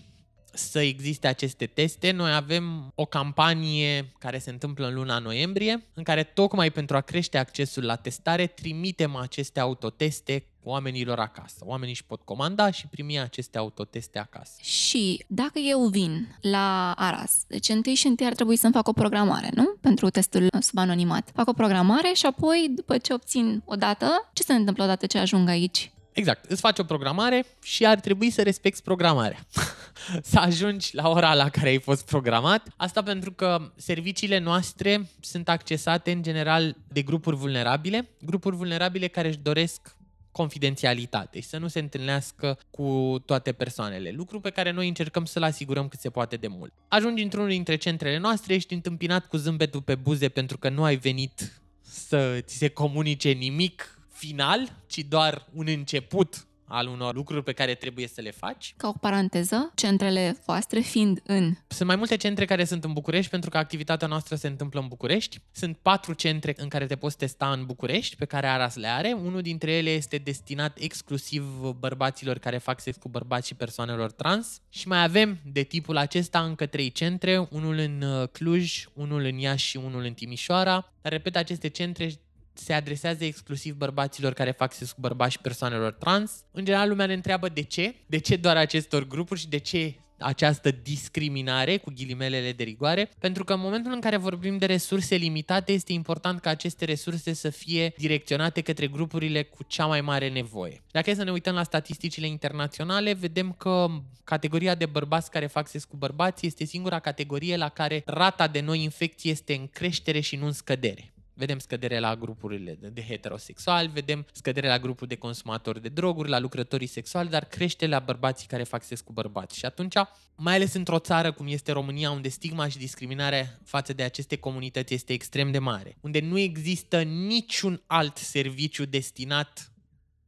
să 0.53 0.79
existe 0.79 1.27
aceste 1.27 1.65
teste. 1.65 2.12
Noi 2.12 2.34
avem 2.34 2.91
o 2.95 3.05
campanie 3.05 4.12
care 4.19 4.38
se 4.38 4.49
întâmplă 4.49 4.88
în 4.88 4.93
luna 4.93 5.19
noiembrie, 5.19 5.88
în 5.93 6.03
care 6.03 6.23
tocmai 6.23 6.71
pentru 6.71 6.95
a 6.95 7.01
crește 7.01 7.38
accesul 7.38 7.84
la 7.84 7.95
testare, 7.95 8.47
trimitem 8.47 9.15
aceste 9.15 9.60
autoteste 9.60 10.45
oamenilor 10.65 11.19
acasă. 11.19 11.56
Oamenii 11.60 11.93
își 11.93 12.06
pot 12.06 12.21
comanda 12.21 12.71
și 12.71 12.88
primi 12.88 13.19
aceste 13.19 13.58
autoteste 13.58 14.19
acasă. 14.19 14.54
Și 14.62 15.23
dacă 15.28 15.60
eu 15.60 15.88
vin 15.88 16.38
la 16.41 16.91
Aras, 16.91 17.43
deci 17.47 17.69
întâi 17.69 17.93
și 17.93 18.08
întâi 18.08 18.25
ar 18.25 18.34
trebui 18.34 18.56
să-mi 18.56 18.73
fac 18.73 18.88
o 18.88 18.93
programare, 18.93 19.49
nu? 19.54 19.75
Pentru 19.82 20.10
testul 20.10 20.47
sub 20.60 20.78
anonimat. 20.78 21.30
Fac 21.34 21.47
o 21.47 21.54
programare 21.54 22.12
și 22.13 22.25
apoi, 22.25 22.71
după 22.75 22.97
ce 22.97 23.13
obțin 23.13 23.62
o 23.65 23.75
dată, 23.75 24.30
ce 24.34 24.43
se 24.43 24.54
întâmplă 24.54 24.84
odată 24.84 25.06
ce 25.06 25.17
ajung 25.17 25.49
aici? 25.49 25.89
Exact, 26.15 26.45
îți 26.51 26.62
faci 26.62 26.80
o 26.80 26.84
programare 26.84 27.45
și 27.63 27.86
ar 27.86 27.99
trebui 27.99 28.30
să 28.30 28.43
respecti 28.43 28.82
programarea. 28.82 29.39
să 30.32 30.39
ajungi 30.39 30.95
la 30.95 31.10
ora 31.10 31.34
la 31.34 31.49
care 31.49 31.67
ai 31.67 31.80
fost 31.80 32.06
programat. 32.06 32.67
Asta 32.75 33.04
pentru 33.04 33.32
că 33.32 33.71
serviciile 33.75 34.39
noastre 34.39 35.10
sunt 35.19 35.49
accesate 35.49 36.12
în 36.12 36.23
general 36.23 36.75
de 36.88 37.01
grupuri 37.01 37.36
vulnerabile, 37.36 38.10
grupuri 38.21 38.56
vulnerabile 38.56 39.08
care 39.08 39.28
își 39.28 39.38
doresc 39.38 39.95
confidențialitate 40.36 41.39
și 41.39 41.48
să 41.48 41.58
nu 41.58 41.67
se 41.67 41.80
întâlnească 41.80 42.60
cu 42.69 43.15
toate 43.26 43.52
persoanele, 43.52 44.12
lucru 44.12 44.39
pe 44.39 44.50
care 44.50 44.71
noi 44.71 44.88
încercăm 44.88 45.26
să-l 45.26 45.43
asigurăm 45.43 45.88
cât 45.88 46.00
se 46.00 46.10
poate 46.10 46.36
de 46.36 46.48
mult. 46.48 46.74
Ajungi 46.88 47.24
într-unul 47.24 47.50
dintre 47.50 47.76
centrele 47.76 48.17
noastre, 48.17 48.54
ești 48.54 48.74
întâmpinat 48.74 49.26
cu 49.28 49.38
zâmbetul 49.38 49.82
pe 49.82 49.95
buze 49.95 50.30
pentru 50.30 50.58
că 50.58 50.69
nu 50.69 50.84
ai 50.84 50.95
venit 50.95 51.62
să 51.82 52.39
ți 52.41 52.58
se 52.58 52.67
comunice 52.67 53.30
nimic 53.30 54.00
final, 54.10 54.84
ci 54.88 55.00
doar 55.00 55.48
un 55.54 55.65
început 55.67 56.48
al 56.67 56.88
unor 56.88 57.15
lucruri 57.15 57.43
pe 57.43 57.51
care 57.51 57.73
trebuie 57.73 58.08
să 58.08 58.21
le 58.21 58.32
faci. 58.32 58.73
Ca 58.78 58.88
o 58.88 58.91
paranteză, 58.91 59.71
centrele 59.75 60.38
voastre 60.45 60.80
fiind 60.80 61.21
în... 61.25 61.54
Sunt 61.67 61.88
mai 61.88 61.97
multe 61.97 62.17
centre 62.17 62.45
care 62.45 62.65
sunt 62.65 62.84
în 62.84 62.93
București 62.93 63.32
pentru 63.32 63.49
că 63.49 63.58
activitatea 63.58 64.08
noastră 64.08 64.36
se 64.36 64.47
întâmplă 64.47 64.80
în 64.80 64.88
București. 64.88 65.39
Sunt 65.51 65.78
patru 65.78 66.13
centre 66.13 66.54
în 66.58 66.67
care 66.67 66.86
te 66.86 66.95
poți 66.95 67.17
testa 67.17 67.51
în 67.51 67.65
București, 67.65 68.15
pe 68.15 68.25
care 68.25 68.47
Aras 68.47 68.75
le 68.75 68.88
are. 68.88 69.17
Unul 69.23 69.41
dintre 69.41 69.71
ele 69.71 69.89
este 69.89 70.17
destinat 70.17 70.78
exclusiv 70.80 71.43
bărbaților 71.80 72.38
care 72.38 72.58
fac 72.58 72.80
sex 72.80 72.97
cu 72.97 73.10
bărbați 73.10 73.47
și 73.47 73.56
persoanelor 73.56 74.12
trans. 74.12 74.62
Și 74.69 74.88
mai 74.88 75.04
avem 75.04 75.39
de 75.43 75.62
tipul 75.62 75.97
acesta 75.97 76.43
încă 76.43 76.65
trei 76.65 76.91
centre, 76.91 77.47
unul 77.51 77.78
în 77.78 78.01
uh, 78.01 78.28
Cluj, 78.28 78.86
unul 78.93 79.23
în 79.23 79.38
Iași 79.38 79.65
și 79.65 79.78
unul 79.78 80.04
în 80.04 80.13
Timișoara. 80.13 80.93
Dar, 81.01 81.12
repet, 81.12 81.36
aceste 81.36 81.67
centre 81.67 82.10
se 82.58 82.74
adresează 82.74 83.24
exclusiv 83.24 83.76
bărbaților 83.76 84.34
care 84.34 84.52
fac 84.52 84.74
sex 84.74 84.91
cu 84.91 85.02
bărbați 85.02 85.32
și 85.32 85.39
persoanelor 85.39 85.94
trans. 85.94 86.32
În 86.52 86.65
general, 86.65 86.89
lumea 86.89 87.06
ne 87.06 87.13
întreabă 87.13 87.50
de 87.50 87.62
ce, 87.62 87.96
de 88.06 88.18
ce 88.18 88.36
doar 88.36 88.58
acestor 88.58 89.08
grupuri 89.08 89.39
și 89.39 89.48
de 89.48 89.58
ce 89.58 89.96
această 90.20 90.72
discriminare 90.84 91.78
cu 91.78 91.91
ghilimelele 91.96 92.52
de 92.52 92.63
rigoare, 92.63 93.10
pentru 93.20 93.44
că 93.44 93.54
în 93.54 93.60
momentul 93.60 93.91
în 93.91 94.00
care 94.00 94.18
vorbim 94.18 94.58
de 94.58 94.65
resurse 94.65 95.15
limitate, 95.15 95.72
este 95.72 95.94
important 95.94 96.39
ca 96.39 96.50
aceste 96.50 96.86
resurse 96.86 97.34
să 97.34 97.50
fie 97.50 97.94
direcționate 97.98 98.62
către 98.62 98.88
grupurile 98.88 99.44
cu 99.44 99.63
cea 99.63 99.86
mai 99.86 100.02
mare 100.02 100.30
nevoie. 100.30 100.84
Dacă 100.91 101.10
e 101.10 101.15
să 101.15 101.24
ne 101.24 101.32
uităm 101.32 101.56
la 101.56 101.63
statisticile 101.63 102.28
internaționale, 102.28 103.13
vedem 103.13 103.52
că 103.52 103.88
categoria 104.24 104.76
de 104.76 104.86
bărbați 104.86 105.32
care 105.32 105.46
fac 105.46 105.68
sex 105.68 105.84
cu 105.84 105.96
bărbați 105.96 106.46
este 106.46 106.65
singura 106.65 107.00
categorie 107.00 107.58
la 107.58 107.70
care 107.70 108.04
rata 108.06 108.48
de 108.48 108.62
noi 108.62 108.84
infecții 108.84 109.32
este 109.32 109.54
în 109.54 109.68
creștere 109.68 110.20
și 110.20 110.36
nu 110.36 110.46
în 110.46 110.52
scădere. 110.52 111.14
Vedem 111.38 111.60
scădere 111.60 112.00
la 112.00 112.15
grupurile 112.15 112.78
de 112.82 113.04
heterosexuali, 113.04 113.88
vedem 113.88 114.26
scădere 114.32 114.67
la 114.67 114.80
grupul 114.80 115.08
de 115.08 115.15
consumatori 115.15 115.82
de 115.82 115.89
droguri, 115.89 116.30
la 116.30 116.39
lucrătorii 116.39 116.88
sexuali, 116.88 117.30
dar 117.30 117.45
crește 117.45 117.88
la 117.88 118.00
bărbații 118.00 118.48
care 118.48 118.63
fac 118.63 118.84
sex 118.84 119.02
cu 119.02 119.13
bărbați. 119.13 119.58
Și 119.58 119.65
atunci, 119.65 119.95
mai 120.36 120.56
ales 120.56 120.74
într-o 120.74 121.00
țară 121.00 121.32
cum 121.32 121.48
este 121.48 121.71
România, 121.71 122.12
unde 122.12 122.30
stigma 122.30 122.67
și 122.67 122.78
discriminarea 122.78 123.60
față 123.63 123.93
de 123.93 124.04
aceste 124.04 124.36
comunități 124.36 124.93
este 124.93 125.13
extrem 125.13 125.52
de 125.52 125.60
mare, 125.60 125.98
unde 126.02 126.19
nu 126.19 126.38
există 126.38 127.02
niciun 127.02 127.82
alt 127.88 128.17
serviciu 128.17 128.86
destinat 128.86 129.71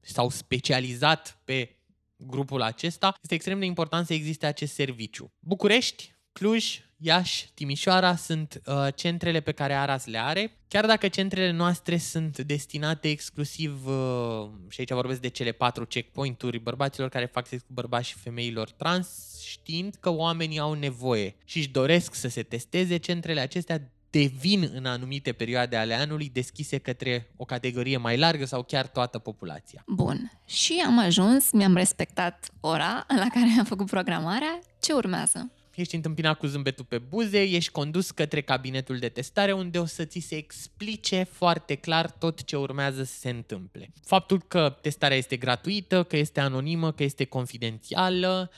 sau 0.02 0.30
specializat 0.30 1.41
pe 1.43 1.78
grupul 2.17 2.62
acesta, 2.62 3.13
este 3.22 3.34
extrem 3.34 3.60
de 3.60 3.65
important 3.65 4.06
să 4.06 4.13
existe 4.13 4.46
acest 4.46 4.74
serviciu. 4.74 5.34
București, 5.39 6.15
Cluj, 6.38 6.80
Iași, 6.97 7.50
Timișoara 7.54 8.15
sunt 8.15 8.62
uh, 8.65 8.88
centrele 8.95 9.39
pe 9.39 9.52
care 9.52 9.73
Aras 9.73 10.06
le 10.06 10.17
are. 10.17 10.52
Chiar 10.67 10.86
dacă 10.86 11.08
centrele 11.08 11.52
noastre 11.52 11.97
sunt 11.97 12.39
destinate 12.39 13.10
exclusiv, 13.10 13.88
uh, 13.88 14.50
și 14.69 14.80
aici 14.80 14.91
vorbesc 14.91 15.21
de 15.21 15.28
cele 15.28 15.52
patru 15.52 15.86
checkpoint-uri, 15.86 16.60
bărbaților 16.60 17.10
care 17.10 17.26
fac 17.26 17.47
sex 17.47 17.62
cu 17.62 17.73
bărbați 17.73 18.08
și 18.08 18.15
femeilor 18.15 18.69
trans, 18.69 19.08
știind 19.47 19.95
că 20.00 20.10
oamenii 20.10 20.60
au 20.60 20.73
nevoie 20.73 21.36
și 21.45 21.58
își 21.58 21.69
doresc 21.69 22.13
să 22.13 22.28
se 22.28 22.43
testeze, 22.43 22.97
centrele 22.97 23.39
acestea 23.39 23.91
devin 24.10 24.71
în 24.73 24.86
anumite 24.86 25.32
perioade 25.32 25.76
ale 25.76 25.93
anului 25.93 26.30
deschise 26.34 26.78
către 26.78 27.32
o 27.36 27.45
categorie 27.45 27.97
mai 27.97 28.17
largă 28.17 28.45
sau 28.45 28.63
chiar 28.63 28.88
toată 28.88 29.19
populația. 29.19 29.84
Bun. 29.88 30.32
Și 30.45 30.84
am 30.86 31.00
ajuns, 31.00 31.52
mi-am 31.52 31.76
respectat 31.76 32.50
ora 32.60 33.06
la 33.08 33.28
care 33.34 33.56
am 33.58 33.65
făcut 33.65 33.89
programarea. 33.89 34.60
Ce 34.80 34.93
urmează? 34.93 35.52
Ești 35.82 35.96
întâmpinat 35.96 36.38
cu 36.38 36.46
zâmbetul 36.46 36.86
pe 36.86 36.98
buze, 36.98 37.42
ești 37.42 37.72
condus 37.72 38.12
către 38.12 38.42
cabinetul 38.42 38.98
de 38.98 39.10
testare 39.10 39.52
unde 39.52 39.80
o 39.80 39.86
să 39.86 40.06
ți 40.06 40.20
se 40.20 40.36
explice 40.36 41.24
foarte 41.24 41.76
clar 41.76 42.12
tot 42.12 42.44
ce 42.44 42.58
urmează 42.58 43.04
să 43.04 43.13
se 43.20 43.30
întâmple. 43.30 43.94
Faptul 44.06 44.42
că 44.48 44.78
testarea 44.82 45.18
este 45.18 45.38
gratuită, 45.38 46.04
că 46.04 46.18
este 46.18 46.40
anonimă, 46.40 46.92
că 46.92 47.04
este 47.04 47.26
confidențială, 47.26 48.52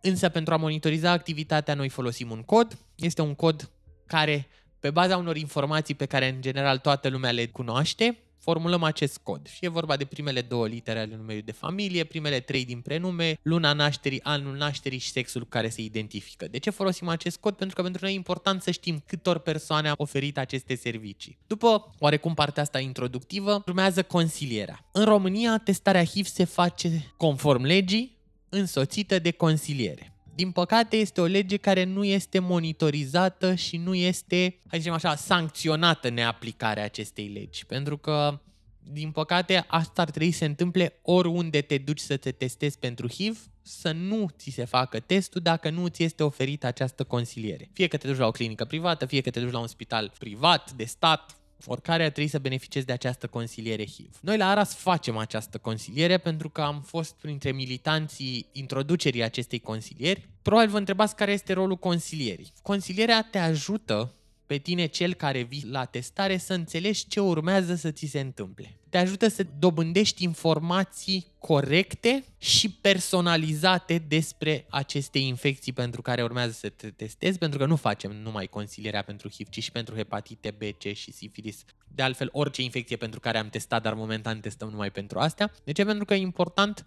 însă 0.00 0.28
pentru 0.28 0.54
a 0.54 0.56
monitoriza 0.56 1.10
activitatea 1.10 1.74
noi 1.74 1.88
folosim 1.88 2.30
un 2.30 2.42
cod. 2.42 2.78
Este 2.94 3.22
un 3.22 3.34
cod 3.34 3.70
care, 4.06 4.48
pe 4.80 4.90
baza 4.90 5.16
unor 5.16 5.36
informații 5.36 5.94
pe 5.94 6.06
care 6.06 6.28
în 6.28 6.40
general 6.40 6.78
toată 6.78 7.08
lumea 7.08 7.30
le 7.30 7.46
cunoaște, 7.46 8.18
formulăm 8.40 8.82
acest 8.82 9.18
cod. 9.22 9.48
Și 9.48 9.64
e 9.64 9.68
vorba 9.68 9.96
de 9.96 10.04
primele 10.04 10.40
două 10.40 10.66
litere 10.66 10.98
ale 10.98 11.16
numelui 11.16 11.42
de 11.42 11.52
familie, 11.52 12.04
primele 12.04 12.40
trei 12.40 12.64
din 12.64 12.80
prenume, 12.80 13.38
luna 13.42 13.72
nașterii, 13.72 14.22
anul 14.22 14.56
nașterii 14.56 14.98
și 14.98 15.10
sexul 15.10 15.42
cu 15.42 15.48
care 15.48 15.68
se 15.68 15.82
identifică. 15.82 16.48
De 16.48 16.58
ce 16.58 16.70
folosim 16.70 17.08
acest 17.08 17.36
cod? 17.36 17.54
Pentru 17.54 17.76
că 17.76 17.82
pentru 17.82 18.04
noi 18.04 18.12
e 18.12 18.16
important 18.16 18.62
să 18.62 18.70
știm 18.70 19.02
câtor 19.06 19.38
persoane 19.38 19.88
au 19.88 19.94
oferit 19.98 20.38
aceste 20.38 20.74
servicii. 20.74 21.38
După 21.46 21.90
oarecum 21.98 22.34
partea 22.34 22.62
asta 22.62 22.78
introductivă, 22.78 23.62
urmează 23.66 24.02
consilierea. 24.02 24.84
În 24.92 25.04
România, 25.04 25.58
testarea 25.58 26.04
HIV 26.04 26.26
se 26.26 26.44
face 26.44 27.12
conform 27.16 27.62
legii, 27.62 28.18
însoțită 28.48 29.18
de 29.18 29.30
consiliere. 29.30 30.14
Din 30.40 30.50
păcate, 30.50 30.96
este 30.96 31.20
o 31.20 31.24
lege 31.24 31.56
care 31.56 31.84
nu 31.84 32.04
este 32.04 32.38
monitorizată 32.38 33.54
și 33.54 33.76
nu 33.76 33.94
este, 33.94 34.36
hai 34.36 34.58
să 34.70 34.76
zicem 34.78 34.92
așa, 34.92 35.14
sancționată 35.14 36.08
neaplicarea 36.08 36.84
acestei 36.84 37.26
legi. 37.26 37.66
Pentru 37.66 37.96
că, 37.96 38.40
din 38.92 39.10
păcate, 39.10 39.64
asta 39.68 40.02
ar 40.02 40.10
trebui 40.10 40.30
să 40.32 40.38
se 40.38 40.44
întâmple 40.44 40.98
oriunde 41.02 41.60
te 41.60 41.78
duci 41.78 41.98
să 41.98 42.16
te 42.16 42.30
testezi 42.30 42.78
pentru 42.78 43.08
HIV, 43.08 43.46
să 43.62 43.92
nu 43.92 44.28
ți 44.38 44.50
se 44.50 44.64
facă 44.64 45.00
testul 45.00 45.40
dacă 45.40 45.70
nu 45.70 45.86
ți 45.86 46.02
este 46.02 46.22
oferită 46.22 46.66
această 46.66 47.04
consiliere. 47.04 47.70
Fie 47.72 47.86
că 47.86 47.96
te 47.96 48.06
duci 48.06 48.18
la 48.18 48.26
o 48.26 48.30
clinică 48.30 48.64
privată, 48.64 49.06
fie 49.06 49.20
că 49.20 49.30
te 49.30 49.40
duci 49.40 49.52
la 49.52 49.58
un 49.58 49.66
spital 49.66 50.12
privat, 50.18 50.72
de 50.72 50.84
stat, 50.84 51.36
oricare 51.66 52.04
ar 52.04 52.10
trebui 52.10 52.30
să 52.30 52.38
beneficieze 52.38 52.86
de 52.86 52.92
această 52.92 53.26
consiliere 53.26 53.86
HIV. 53.86 54.18
Noi 54.20 54.36
la 54.36 54.48
Aras 54.48 54.74
facem 54.74 55.16
această 55.16 55.58
consiliere 55.58 56.18
pentru 56.18 56.48
că 56.48 56.60
am 56.60 56.82
fost 56.82 57.14
printre 57.14 57.52
militanții 57.52 58.46
introducerii 58.52 59.22
acestei 59.22 59.58
consilieri. 59.58 60.28
Probabil 60.42 60.70
vă 60.70 60.78
întrebați 60.78 61.16
care 61.16 61.32
este 61.32 61.52
rolul 61.52 61.76
consilierii. 61.76 62.52
Consilierea 62.62 63.28
te 63.30 63.38
ajută 63.38 64.14
pe 64.50 64.58
tine, 64.58 64.86
cel 64.86 65.14
care 65.14 65.42
vii 65.42 65.66
la 65.70 65.84
testare, 65.84 66.36
să 66.36 66.52
înțelegi 66.52 67.06
ce 67.08 67.20
urmează 67.20 67.74
să 67.74 67.90
ți 67.90 68.06
se 68.06 68.20
întâmple. 68.20 68.78
Te 68.88 68.98
ajută 68.98 69.28
să 69.28 69.46
dobândești 69.58 70.24
informații 70.24 71.26
corecte 71.38 72.24
și 72.38 72.70
personalizate 72.70 74.04
despre 74.08 74.66
aceste 74.70 75.18
infecții 75.18 75.72
pentru 75.72 76.02
care 76.02 76.22
urmează 76.22 76.52
să 76.52 76.68
te 76.68 76.90
testezi, 76.90 77.38
pentru 77.38 77.58
că 77.58 77.66
nu 77.66 77.76
facem 77.76 78.12
numai 78.22 78.46
consilierea 78.46 79.02
pentru 79.02 79.28
HIV, 79.28 79.48
ci 79.48 79.62
și 79.62 79.72
pentru 79.72 79.94
hepatite 79.94 80.50
B, 80.50 80.62
C 80.62 80.94
și 80.94 81.12
sifilis. 81.12 81.64
De 81.94 82.02
altfel, 82.02 82.28
orice 82.32 82.62
infecție 82.62 82.96
pentru 82.96 83.20
care 83.20 83.38
am 83.38 83.48
testat, 83.48 83.82
dar 83.82 83.94
momentan 83.94 84.40
testăm 84.40 84.68
numai 84.68 84.90
pentru 84.90 85.18
astea. 85.18 85.52
De 85.64 85.72
ce? 85.72 85.84
Pentru 85.84 86.04
că 86.04 86.14
e 86.14 86.20
important 86.20 86.86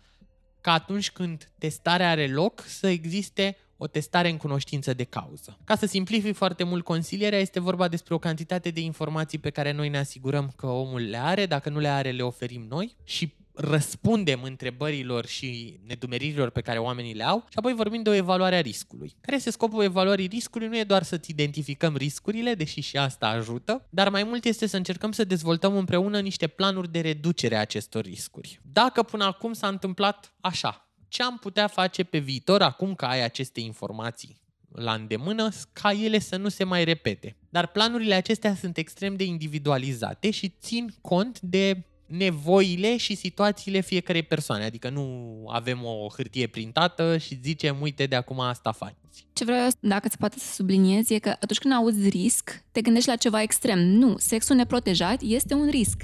ca 0.62 0.71
atunci 0.71 1.12
când 1.12 1.52
testarea 1.58 2.10
are 2.10 2.28
loc 2.28 2.63
să 2.67 2.88
existe 2.88 3.58
o 3.77 3.88
testare 3.88 4.29
în 4.29 4.38
cunoștință 4.38 4.93
de 4.93 5.03
cauză. 5.03 5.57
Ca 5.63 5.75
să 5.75 5.86
simplific 5.86 6.36
foarte 6.36 6.63
mult 6.63 6.83
consilierea, 6.83 7.39
este 7.39 7.59
vorba 7.59 7.88
despre 7.88 8.13
o 8.13 8.17
cantitate 8.17 8.69
de 8.69 8.79
informații 8.79 9.38
pe 9.38 9.49
care 9.49 9.71
noi 9.71 9.89
ne 9.89 9.97
asigurăm 9.97 10.53
că 10.55 10.67
omul 10.67 11.01
le 11.01 11.17
are, 11.17 11.45
dacă 11.45 11.69
nu 11.69 11.79
le 11.79 11.88
are, 11.88 12.12
le 12.12 12.21
oferim 12.21 12.65
noi 12.69 12.95
și 13.03 13.33
răspundem 13.55 14.43
întrebărilor 14.43 15.25
și 15.25 15.79
nedumeririlor 15.86 16.49
pe 16.49 16.62
care 16.62 16.79
oamenii 16.79 17.13
le 17.13 17.23
au 17.23 17.45
și 17.49 17.57
apoi 17.57 17.73
vorbim 17.73 18.03
de 18.03 18.09
o 18.09 18.13
evaluare 18.13 18.55
a 18.55 18.62
riscului. 18.62 19.15
Care 19.21 19.38
este 19.38 19.51
scopul 19.51 19.83
evaluării 19.83 20.27
riscului? 20.27 20.67
Nu 20.67 20.77
e 20.77 20.83
doar 20.83 21.03
să-ți 21.03 21.31
identificăm 21.31 21.95
riscurile, 21.95 22.53
deși 22.53 22.81
și 22.81 22.97
asta 22.97 23.27
ajută, 23.27 23.88
dar 23.89 24.09
mai 24.09 24.23
mult 24.23 24.45
este 24.45 24.67
să 24.67 24.77
încercăm 24.77 25.12
să 25.12 25.23
dezvoltăm 25.23 25.77
împreună 25.77 26.19
niște 26.19 26.47
planuri 26.47 26.91
de 26.91 26.99
reducere 26.99 27.55
a 27.55 27.59
acestor 27.59 28.03
riscuri. 28.03 28.59
Dacă 28.71 29.03
până 29.03 29.23
acum 29.23 29.53
s-a 29.53 29.67
întâmplat 29.67 30.33
așa, 30.41 30.92
ce 31.13 31.23
am 31.23 31.38
putea 31.38 31.67
face 31.67 32.04
pe 32.04 32.17
viitor 32.17 32.62
acum 32.62 32.95
că 32.95 33.06
ai 33.06 33.23
aceste 33.23 33.60
informații 33.60 34.41
la 34.71 34.93
îndemână 34.93 35.49
ca 35.73 35.91
ele 35.91 36.19
să 36.19 36.38
nu 36.38 36.49
se 36.49 36.63
mai 36.63 36.84
repete. 36.84 37.36
Dar 37.49 37.67
planurile 37.67 38.13
acestea 38.13 38.56
sunt 38.56 38.78
extrem 38.78 39.15
de 39.15 39.23
individualizate 39.23 40.32
și 40.32 40.54
țin 40.62 40.93
cont 41.02 41.39
de 41.39 41.84
nevoile 42.06 42.97
și 42.97 43.15
situațiile 43.15 43.80
fiecarei 43.80 44.23
persoane. 44.23 44.63
Adică 44.63 44.89
nu 44.89 45.06
avem 45.49 45.84
o 45.84 46.08
hârtie 46.15 46.47
printată 46.47 47.17
și 47.17 47.39
zicem, 47.41 47.82
uite, 47.82 48.06
de 48.06 48.15
acum 48.15 48.39
asta 48.39 48.71
faci. 48.71 48.95
Ce 49.34 49.43
vreau 49.43 49.63
eu, 49.63 49.69
dacă 49.80 50.08
se 50.10 50.15
poate 50.19 50.39
să 50.39 50.54
subliniez, 50.54 51.10
e 51.10 51.19
că 51.19 51.30
atunci 51.30 51.60
când 51.60 51.73
auzi 51.73 52.10
risc, 52.10 52.63
te 52.71 52.82
gândești 52.82 53.10
la 53.10 53.15
ceva 53.15 53.41
extrem. 53.41 53.80
Nu, 53.80 54.17
sexul 54.17 54.56
neprotejat 54.56 55.21
este 55.21 55.54
un 55.54 55.69
risc. 55.69 56.02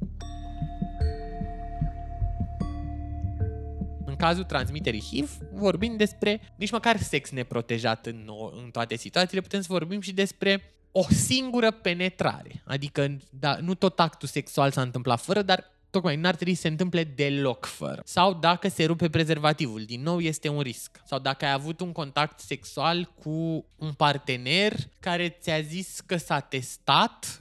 Cazul 4.19 4.43
transmiterii 4.43 5.01
HIV, 5.11 5.37
vorbim 5.53 5.97
despre 5.97 6.41
nici 6.55 6.71
măcar 6.71 6.97
sex 6.97 7.29
neprotejat 7.29 8.05
în, 8.05 8.29
în 8.63 8.69
toate 8.71 8.95
situațiile, 8.95 9.41
putem 9.41 9.61
să 9.61 9.67
vorbim 9.69 10.01
și 10.01 10.13
despre 10.13 10.73
o 10.91 11.03
singură 11.09 11.71
penetrare. 11.71 12.63
Adică, 12.65 13.17
da, 13.29 13.57
nu 13.61 13.73
tot 13.73 13.99
actul 13.99 14.27
sexual 14.27 14.71
s-a 14.71 14.81
întâmplat 14.81 15.21
fără, 15.21 15.41
dar 15.41 15.63
tocmai 15.89 16.15
n-ar 16.15 16.35
trebui 16.35 16.53
să 16.53 16.61
se 16.61 16.67
întâmple 16.67 17.03
deloc 17.03 17.65
fără. 17.65 18.01
Sau 18.05 18.33
dacă 18.33 18.67
se 18.67 18.85
rupe 18.85 19.09
prezervativul, 19.09 19.83
din 19.83 20.01
nou 20.01 20.19
este 20.19 20.47
un 20.47 20.61
risc. 20.61 21.01
Sau 21.05 21.19
dacă 21.19 21.45
ai 21.45 21.51
avut 21.51 21.79
un 21.79 21.91
contact 21.91 22.39
sexual 22.39 23.13
cu 23.23 23.65
un 23.75 23.91
partener 23.97 24.73
care 24.99 25.37
ți-a 25.41 25.61
zis 25.61 25.99
că 26.05 26.17
s-a 26.17 26.39
testat 26.39 27.37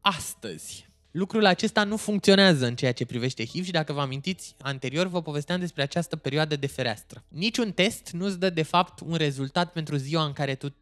astăzi 0.00 0.87
lucrul 1.18 1.44
acesta 1.44 1.84
nu 1.84 1.96
funcționează 1.96 2.66
în 2.66 2.76
ceea 2.76 2.92
ce 2.92 3.04
privește 3.04 3.46
HIV 3.46 3.64
și 3.64 3.70
dacă 3.70 3.92
vă 3.92 4.00
amintiți, 4.00 4.54
anterior 4.60 5.06
vă 5.06 5.22
povesteam 5.22 5.60
despre 5.60 5.82
această 5.82 6.16
perioadă 6.16 6.56
de 6.56 6.66
fereastră. 6.66 7.24
Niciun 7.28 7.72
test 7.72 8.10
nu-ți 8.10 8.38
dă 8.38 8.50
de 8.50 8.62
fapt 8.62 9.00
un 9.00 9.14
rezultat 9.14 9.72
pentru 9.72 9.96
ziua 9.96 10.24
în 10.24 10.32
care 10.32 10.54
tu 10.54 10.74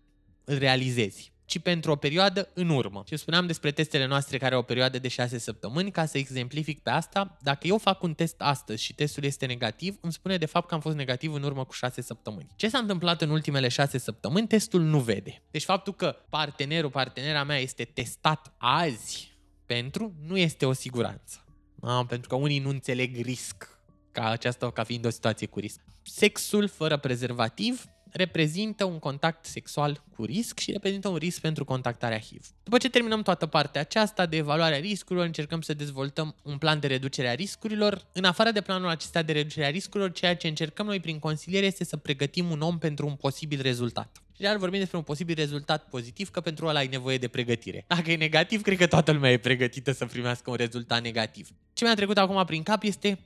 îl 0.45 0.59
realizezi 0.59 1.35
ci 1.45 1.59
pentru 1.59 1.91
o 1.91 1.97
perioadă 1.97 2.49
în 2.55 2.69
urmă. 2.69 3.03
Și 3.07 3.17
spuneam 3.17 3.47
despre 3.47 3.71
testele 3.71 4.07
noastre 4.07 4.39
care 4.39 4.55
au 4.55 4.61
o 4.61 4.65
perioadă 4.65 4.99
de 4.99 5.09
6 5.09 5.39
săptămâni, 5.39 5.91
ca 5.91 6.07
să 6.07 6.19
exemplific 6.19 6.81
pe 6.81 6.91
asta, 6.91 7.37
dacă 7.43 7.67
eu 7.67 7.79
fac 7.79 8.03
un 8.03 8.15
test 8.15 8.35
astăzi 8.39 8.83
și 8.83 8.95
testul 8.95 9.25
este 9.25 9.47
negativ, 9.47 9.99
îmi 10.01 10.13
spune 10.13 10.37
de 10.37 10.47
fapt 10.47 10.69
că 10.69 10.75
am 10.75 10.81
fost 10.81 10.97
negativ 10.97 11.33
în 11.33 11.43
urmă 11.43 11.65
cu 11.65 11.73
6 11.73 12.01
săptămâni. 12.03 12.49
Ce 12.57 12.69
s-a 12.69 12.79
întâmplat 12.79 13.23
în 13.23 13.31
ultimele 13.31 13.69
6 13.69 13.99
săptămâni, 13.99 14.47
testul 14.47 14.83
nu 14.83 14.99
vede. 14.99 15.43
Deci 15.51 15.65
faptul 15.65 15.95
că 15.95 16.17
partenerul, 16.29 16.91
partenera 16.91 17.45
mea 17.45 17.59
este 17.59 17.85
testat 17.85 18.55
azi 18.59 19.36
pentru 19.67 20.13
nu 20.27 20.37
este 20.37 20.67
o 20.67 20.73
siguranță. 20.73 21.45
Da? 21.75 22.05
Pentru 22.09 22.29
că 22.29 22.35
unii 22.35 22.59
nu 22.59 22.69
înțeleg 22.69 23.21
risc 23.21 23.79
ca 24.13 24.29
aceasta 24.29 24.71
ca 24.71 24.85
fiind 24.85 25.07
o 25.07 25.11
situație 25.11 25.47
cu 25.47 25.59
risc. 25.59 25.81
Sexul 26.03 26.69
fără 26.69 26.97
prezervativ 26.97 27.85
reprezintă 28.17 28.85
un 28.85 28.99
contact 28.99 29.45
sexual 29.45 30.05
cu 30.17 30.25
risc 30.25 30.59
și 30.59 30.73
reprezintă 30.73 31.09
un 31.09 31.17
risc 31.17 31.41
pentru 31.41 31.65
contactarea 31.65 32.19
HIV. 32.19 32.47
După 32.63 32.79
ce 32.79 32.91
terminăm 32.91 33.23
toată 33.23 33.47
partea 33.47 33.81
aceasta 33.81 34.27
de 34.27 34.37
evaluare 34.37 34.75
a 34.75 34.79
riscurilor, 34.79 35.27
încercăm 35.27 35.61
să 35.61 35.75
dezvoltăm 35.75 36.35
un 36.43 36.59
plan 36.59 36.81
de 36.81 36.87
reducere 36.87 37.29
a 37.29 37.35
riscurilor. 37.35 38.07
În 38.13 38.25
afară 38.25 38.51
de 38.51 38.61
planul 38.61 38.89
acesta 38.89 39.23
de 39.23 39.33
reducere 39.33 39.67
a 39.67 39.71
riscurilor, 39.71 40.13
ceea 40.13 40.37
ce 40.37 40.49
încercăm 40.49 40.87
noi 40.87 41.01
prin 41.01 41.19
consiliere 41.19 41.67
este 41.67 41.85
să 41.85 41.97
pregătim 41.97 42.51
un 42.51 42.61
om 42.61 42.79
pentru 42.79 43.07
un 43.07 43.15
posibil 43.15 43.61
rezultat. 43.61 44.23
Și 44.37 44.43
real 44.43 44.59
vorbim 44.59 44.79
despre 44.79 44.97
un 44.97 45.03
posibil 45.03 45.35
rezultat 45.35 45.89
pozitiv, 45.89 46.31
că 46.31 46.41
pentru 46.41 46.67
ăla 46.67 46.79
ai 46.79 46.87
nevoie 46.87 47.19
de 47.19 47.29
pregătire. 47.29 47.85
Dacă 47.87 48.11
e 48.11 48.17
negativ, 48.17 48.63
cred 48.63 48.79
că 48.79 48.87
toată 48.87 49.13
lumea 49.13 49.31
e 49.33 49.39
pregătită 49.39 49.93
să 49.93 50.07
primească 50.07 50.51
un 50.51 50.57
rezultat 50.57 51.03
negativ. 51.03 51.49
Ce 51.73 51.85
mi-a 51.85 51.95
trecut 51.95 52.19
acum 52.19 52.45
prin 52.45 52.63
cap 52.63 52.83
este 52.83 53.19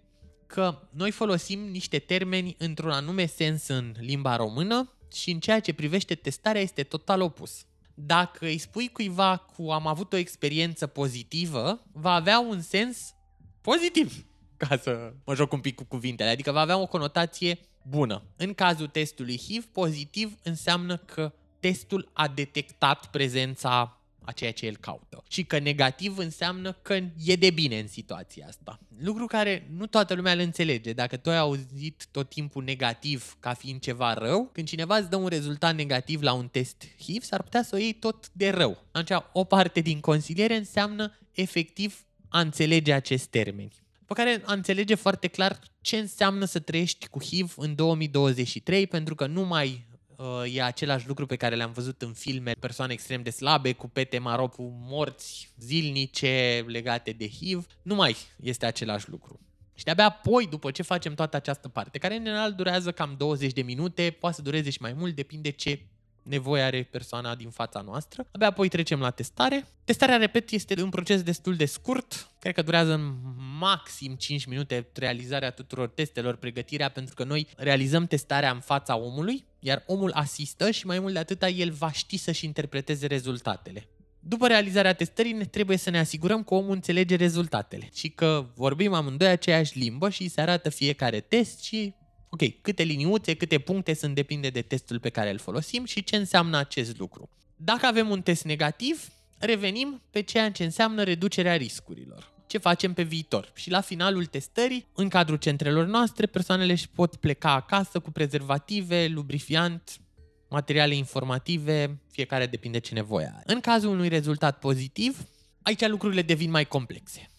că 0.47 0.89
noi 0.91 1.11
folosim 1.11 1.61
niște 1.61 1.99
termeni 1.99 2.55
într-un 2.59 2.91
anume 2.91 3.27
sens 3.27 3.69
în 3.69 3.95
limba 3.99 4.37
română 4.37 4.93
și 5.13 5.31
în 5.31 5.41
ceea 5.41 5.61
ce 5.61 5.73
privește 5.73 6.15
testarea 6.15 6.61
este 6.61 6.83
total 6.83 7.21
opus. 7.21 7.65
Dacă 7.95 8.47
îi 8.47 8.59
spui 8.59 8.89
cuiva 8.89 9.37
cu 9.37 9.71
am 9.71 9.87
avut 9.87 10.13
o 10.13 10.17
experiență 10.17 10.87
pozitivă, 10.87 11.83
va 11.93 12.13
avea 12.13 12.41
un 12.41 12.61
sens 12.61 13.15
pozitiv, 13.61 14.27
ca 14.57 14.77
să 14.77 15.13
mă 15.25 15.35
joc 15.35 15.53
un 15.53 15.61
pic 15.61 15.75
cu 15.75 15.85
cuvintele, 15.85 16.31
adică 16.31 16.53
va 16.53 16.61
avea 16.61 16.79
o 16.79 16.87
conotație 16.87 17.59
bună. 17.83 18.23
În 18.37 18.55
cazul 18.55 18.87
testului 18.87 19.39
HIV, 19.39 19.67
pozitiv 19.67 20.39
înseamnă 20.43 20.97
că 20.97 21.33
testul 21.61 22.11
a 22.13 22.29
detectat 22.29 23.07
prezența 23.07 24.01
a 24.25 24.33
ceea 24.33 24.53
ce 24.53 24.67
el 24.67 24.77
caută. 24.77 25.23
Și 25.29 25.45
că 25.45 25.59
negativ 25.59 26.19
înseamnă 26.19 26.73
că 26.73 26.95
e 27.25 27.37
de 27.37 27.51
bine 27.51 27.79
în 27.79 27.89
situația 27.89 28.47
asta. 28.47 28.79
Lucru 28.99 29.27
care 29.27 29.69
nu 29.77 29.87
toată 29.87 30.15
lumea 30.15 30.33
îl 30.33 30.39
înțelege. 30.39 30.93
Dacă 30.93 31.17
tu 31.17 31.31
ai 31.31 31.37
auzit 31.37 32.07
tot 32.11 32.29
timpul 32.29 32.65
negativ 32.65 33.37
ca 33.41 33.55
fiind 33.55 33.81
ceva 33.81 34.15
rău, 34.15 34.51
când 34.53 34.69
cineva 34.69 34.97
îți 34.97 35.11
dă 35.11 35.17
un 35.17 35.27
rezultat 35.27 35.75
negativ 35.75 36.23
la 36.23 36.33
un 36.33 36.49
test 36.49 36.85
HIV, 37.03 37.23
s-ar 37.23 37.43
putea 37.43 37.63
să 37.63 37.75
o 37.75 37.79
iei 37.79 37.93
tot 37.93 38.31
de 38.33 38.51
rău. 38.51 38.85
Atunci, 38.93 39.23
o 39.33 39.45
parte 39.45 39.81
din 39.81 40.01
consiliere 40.01 40.57
înseamnă 40.57 41.19
efectiv 41.33 42.05
a 42.29 42.41
înțelege 42.41 42.93
acest 42.93 43.27
termeni 43.27 43.73
pe 44.15 44.23
care 44.23 44.43
a 44.45 44.53
înțelege 44.53 44.95
foarte 44.95 45.27
clar 45.27 45.59
ce 45.81 45.97
înseamnă 45.97 46.45
să 46.45 46.59
trăiești 46.59 47.09
cu 47.09 47.23
HIV 47.25 47.55
în 47.57 47.75
2023, 47.75 48.87
pentru 48.87 49.15
că 49.15 49.27
nu 49.27 49.43
mai 49.43 49.87
uh, 50.17 50.55
e 50.55 50.63
același 50.63 51.09
lucru 51.09 51.27
pe 51.27 51.37
care 51.37 51.55
le-am 51.55 51.73
văzut 51.73 52.03
în 52.03 52.13
filme, 52.13 52.53
persoane 52.53 52.93
extrem 52.93 53.23
de 53.23 53.31
slabe, 53.31 53.73
cu 53.73 53.89
pete 53.89 54.19
maro, 54.19 54.49
cu 54.49 54.79
morți 54.81 55.53
zilnice 55.59 56.65
legate 56.67 57.11
de 57.11 57.29
HIV. 57.29 57.67
Nu 57.83 57.95
mai 57.95 58.17
este 58.43 58.67
același 58.67 59.11
lucru. 59.11 59.41
Și 59.75 59.85
de-abia 59.85 60.07
apoi, 60.07 60.47
după 60.47 60.71
ce 60.71 60.83
facem 60.83 61.15
toată 61.15 61.37
această 61.37 61.69
parte, 61.69 61.99
care 61.99 62.17
în 62.17 62.25
general 62.25 62.53
durează 62.53 62.93
cam 62.93 63.15
20 63.17 63.53
de 63.53 63.63
minute, 63.63 64.17
poate 64.21 64.37
să 64.37 64.43
dureze 64.43 64.71
și 64.71 64.81
mai 64.81 64.93
mult, 64.93 65.15
depinde 65.15 65.51
ce 65.51 65.87
nevoie 66.23 66.63
are 66.63 66.83
persoana 66.83 67.35
din 67.35 67.51
fața 67.51 67.81
noastră. 67.81 68.27
Abia 68.33 68.47
apoi 68.47 68.69
trecem 68.69 69.01
la 69.01 69.11
testare. 69.11 69.67
Testarea, 69.85 70.17
repet, 70.17 70.51
este 70.51 70.83
un 70.83 70.89
proces 70.89 71.23
destul 71.23 71.57
de 71.57 71.65
scurt. 71.65 72.31
Cred 72.39 72.55
că 72.55 72.63
durează 72.63 72.93
în 72.93 73.15
maxim 73.59 74.15
5 74.15 74.45
minute 74.45 74.89
realizarea 74.95 75.51
tuturor 75.51 75.89
testelor, 75.89 76.37
pregătirea, 76.37 76.89
pentru 76.89 77.15
că 77.15 77.25
noi 77.25 77.47
realizăm 77.57 78.07
testarea 78.07 78.51
în 78.51 78.61
fața 78.61 78.97
omului, 78.97 79.45
iar 79.59 79.83
omul 79.87 80.13
asistă 80.13 80.71
și 80.71 80.87
mai 80.87 80.99
mult 80.99 81.13
de 81.13 81.19
atâta 81.19 81.49
el 81.49 81.71
va 81.71 81.93
ști 81.93 82.17
să-și 82.17 82.45
interpreteze 82.45 83.07
rezultatele. 83.07 83.89
După 84.23 84.47
realizarea 84.47 84.93
testării, 84.93 85.33
ne 85.33 85.45
trebuie 85.45 85.77
să 85.77 85.91
ne 85.91 85.99
asigurăm 85.99 86.43
că 86.43 86.55
omul 86.55 86.75
înțelege 86.75 87.15
rezultatele 87.15 87.89
și 87.95 88.09
că 88.09 88.47
vorbim 88.55 88.93
amândoi 88.93 89.29
aceeași 89.29 89.79
limbă 89.79 90.11
și 90.11 90.29
se 90.29 90.41
arată 90.41 90.69
fiecare 90.69 91.21
test 91.21 91.63
și 91.63 91.95
ok, 92.31 92.61
câte 92.61 92.83
liniuțe, 92.83 93.35
câte 93.35 93.59
puncte 93.59 93.95
sunt 93.95 94.15
depinde 94.15 94.51
de 94.51 94.63
testul 94.63 95.01
pe 95.01 95.09
care 95.09 95.31
îl 95.31 95.39
folosim 95.39 95.85
și 95.85 96.05
ce 96.05 96.17
înseamnă 96.17 96.57
acest 96.59 96.99
lucru. 96.99 97.29
Dacă 97.57 97.87
avem 97.87 98.11
un 98.11 98.23
test 98.23 98.45
negativ, 98.45 99.09
revenim 99.39 100.03
pe 100.11 100.21
ceea 100.21 100.51
ce 100.51 100.65
înseamnă 100.65 101.03
reducerea 101.03 101.57
riscurilor. 101.57 102.33
Ce 102.47 102.59
facem 102.59 102.93
pe 102.93 103.03
viitor? 103.03 103.53
Și 103.55 103.71
la 103.71 103.81
finalul 103.81 104.27
testării, 104.27 104.87
în 104.95 105.09
cadrul 105.09 105.37
centrelor 105.37 105.87
noastre, 105.87 106.27
persoanele 106.27 106.73
își 106.73 106.89
pot 106.89 107.17
pleca 107.17 107.53
acasă 107.53 107.99
cu 107.99 108.11
prezervative, 108.11 109.07
lubrifiant, 109.07 110.01
materiale 110.49 110.95
informative, 110.95 112.01
fiecare 112.11 112.47
depinde 112.47 112.79
ce 112.79 112.95
nevoie 112.95 113.33
are. 113.35 113.43
În 113.47 113.61
cazul 113.61 113.91
unui 113.91 114.09
rezultat 114.09 114.59
pozitiv, 114.59 115.27
aici 115.63 115.87
lucrurile 115.87 116.23
devin 116.23 116.51
mai 116.51 116.65
complexe. 116.65 117.31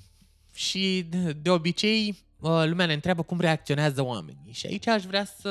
Și 0.53 1.05
de 1.41 1.49
obicei 1.49 2.15
Uh, 2.15 2.30
lumea 2.41 2.85
ne 2.85 2.93
întreabă 2.93 3.23
cum 3.23 3.39
reacționează 3.39 4.03
oamenii. 4.03 4.51
Și 4.51 4.65
aici 4.65 4.87
aș 4.87 5.03
vrea 5.03 5.25
să 5.39 5.47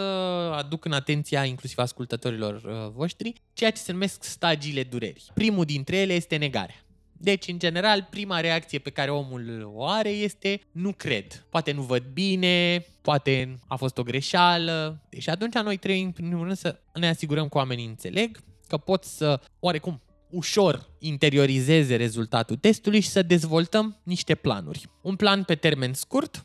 aduc 0.56 0.84
în 0.84 0.92
atenția 0.92 1.44
inclusiv 1.44 1.78
ascultătorilor 1.78 2.54
uh, 2.54 2.92
voștri 2.94 3.32
ceea 3.52 3.70
ce 3.70 3.80
se 3.80 3.92
numesc 3.92 4.24
stagiile 4.24 4.82
durerii. 4.82 5.22
Primul 5.34 5.64
dintre 5.64 5.96
ele 5.96 6.12
este 6.12 6.36
negarea. 6.36 6.84
Deci, 7.22 7.48
în 7.48 7.58
general, 7.58 8.06
prima 8.10 8.40
reacție 8.40 8.78
pe 8.78 8.90
care 8.90 9.10
omul 9.10 9.72
o 9.74 9.86
are 9.86 10.08
este 10.08 10.60
nu 10.72 10.92
cred. 10.92 11.46
Poate 11.48 11.72
nu 11.72 11.82
văd 11.82 12.02
bine, 12.12 12.86
poate 13.02 13.58
a 13.66 13.76
fost 13.76 13.98
o 13.98 14.02
greșeală. 14.02 15.06
Deci 15.08 15.28
atunci 15.28 15.54
noi 15.54 15.76
trebuie, 15.76 16.04
în 16.04 16.10
primul 16.10 16.44
rând, 16.44 16.56
să 16.56 16.80
ne 16.94 17.08
asigurăm 17.08 17.48
că 17.48 17.58
oamenii 17.58 17.86
înțeleg 17.86 18.38
că 18.66 18.76
pot 18.76 19.04
să, 19.04 19.40
oarecum, 19.58 20.02
ușor 20.30 20.90
interiorizeze 20.98 21.96
rezultatul 21.96 22.56
testului 22.56 23.00
și 23.00 23.08
să 23.08 23.22
dezvoltăm 23.22 24.00
niște 24.02 24.34
planuri. 24.34 24.88
Un 25.02 25.16
plan 25.16 25.42
pe 25.42 25.54
termen 25.54 25.92
scurt, 25.92 26.44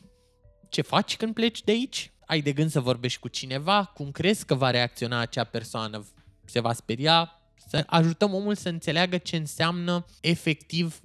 ce 0.76 0.82
faci 0.82 1.16
când 1.16 1.34
pleci 1.34 1.62
de 1.62 1.72
aici? 1.72 2.10
Ai 2.26 2.40
de 2.40 2.52
gând 2.52 2.70
să 2.70 2.80
vorbești 2.80 3.20
cu 3.20 3.28
cineva? 3.28 3.84
Cum 3.84 4.10
crezi 4.10 4.44
că 4.44 4.54
va 4.54 4.70
reacționa 4.70 5.18
acea 5.18 5.44
persoană? 5.44 6.06
Se 6.44 6.60
va 6.60 6.72
speria? 6.72 7.32
Să 7.68 7.84
ajutăm 7.86 8.34
omul 8.34 8.54
să 8.54 8.68
înțeleagă 8.68 9.16
ce 9.16 9.36
înseamnă 9.36 10.06
efectiv 10.20 11.00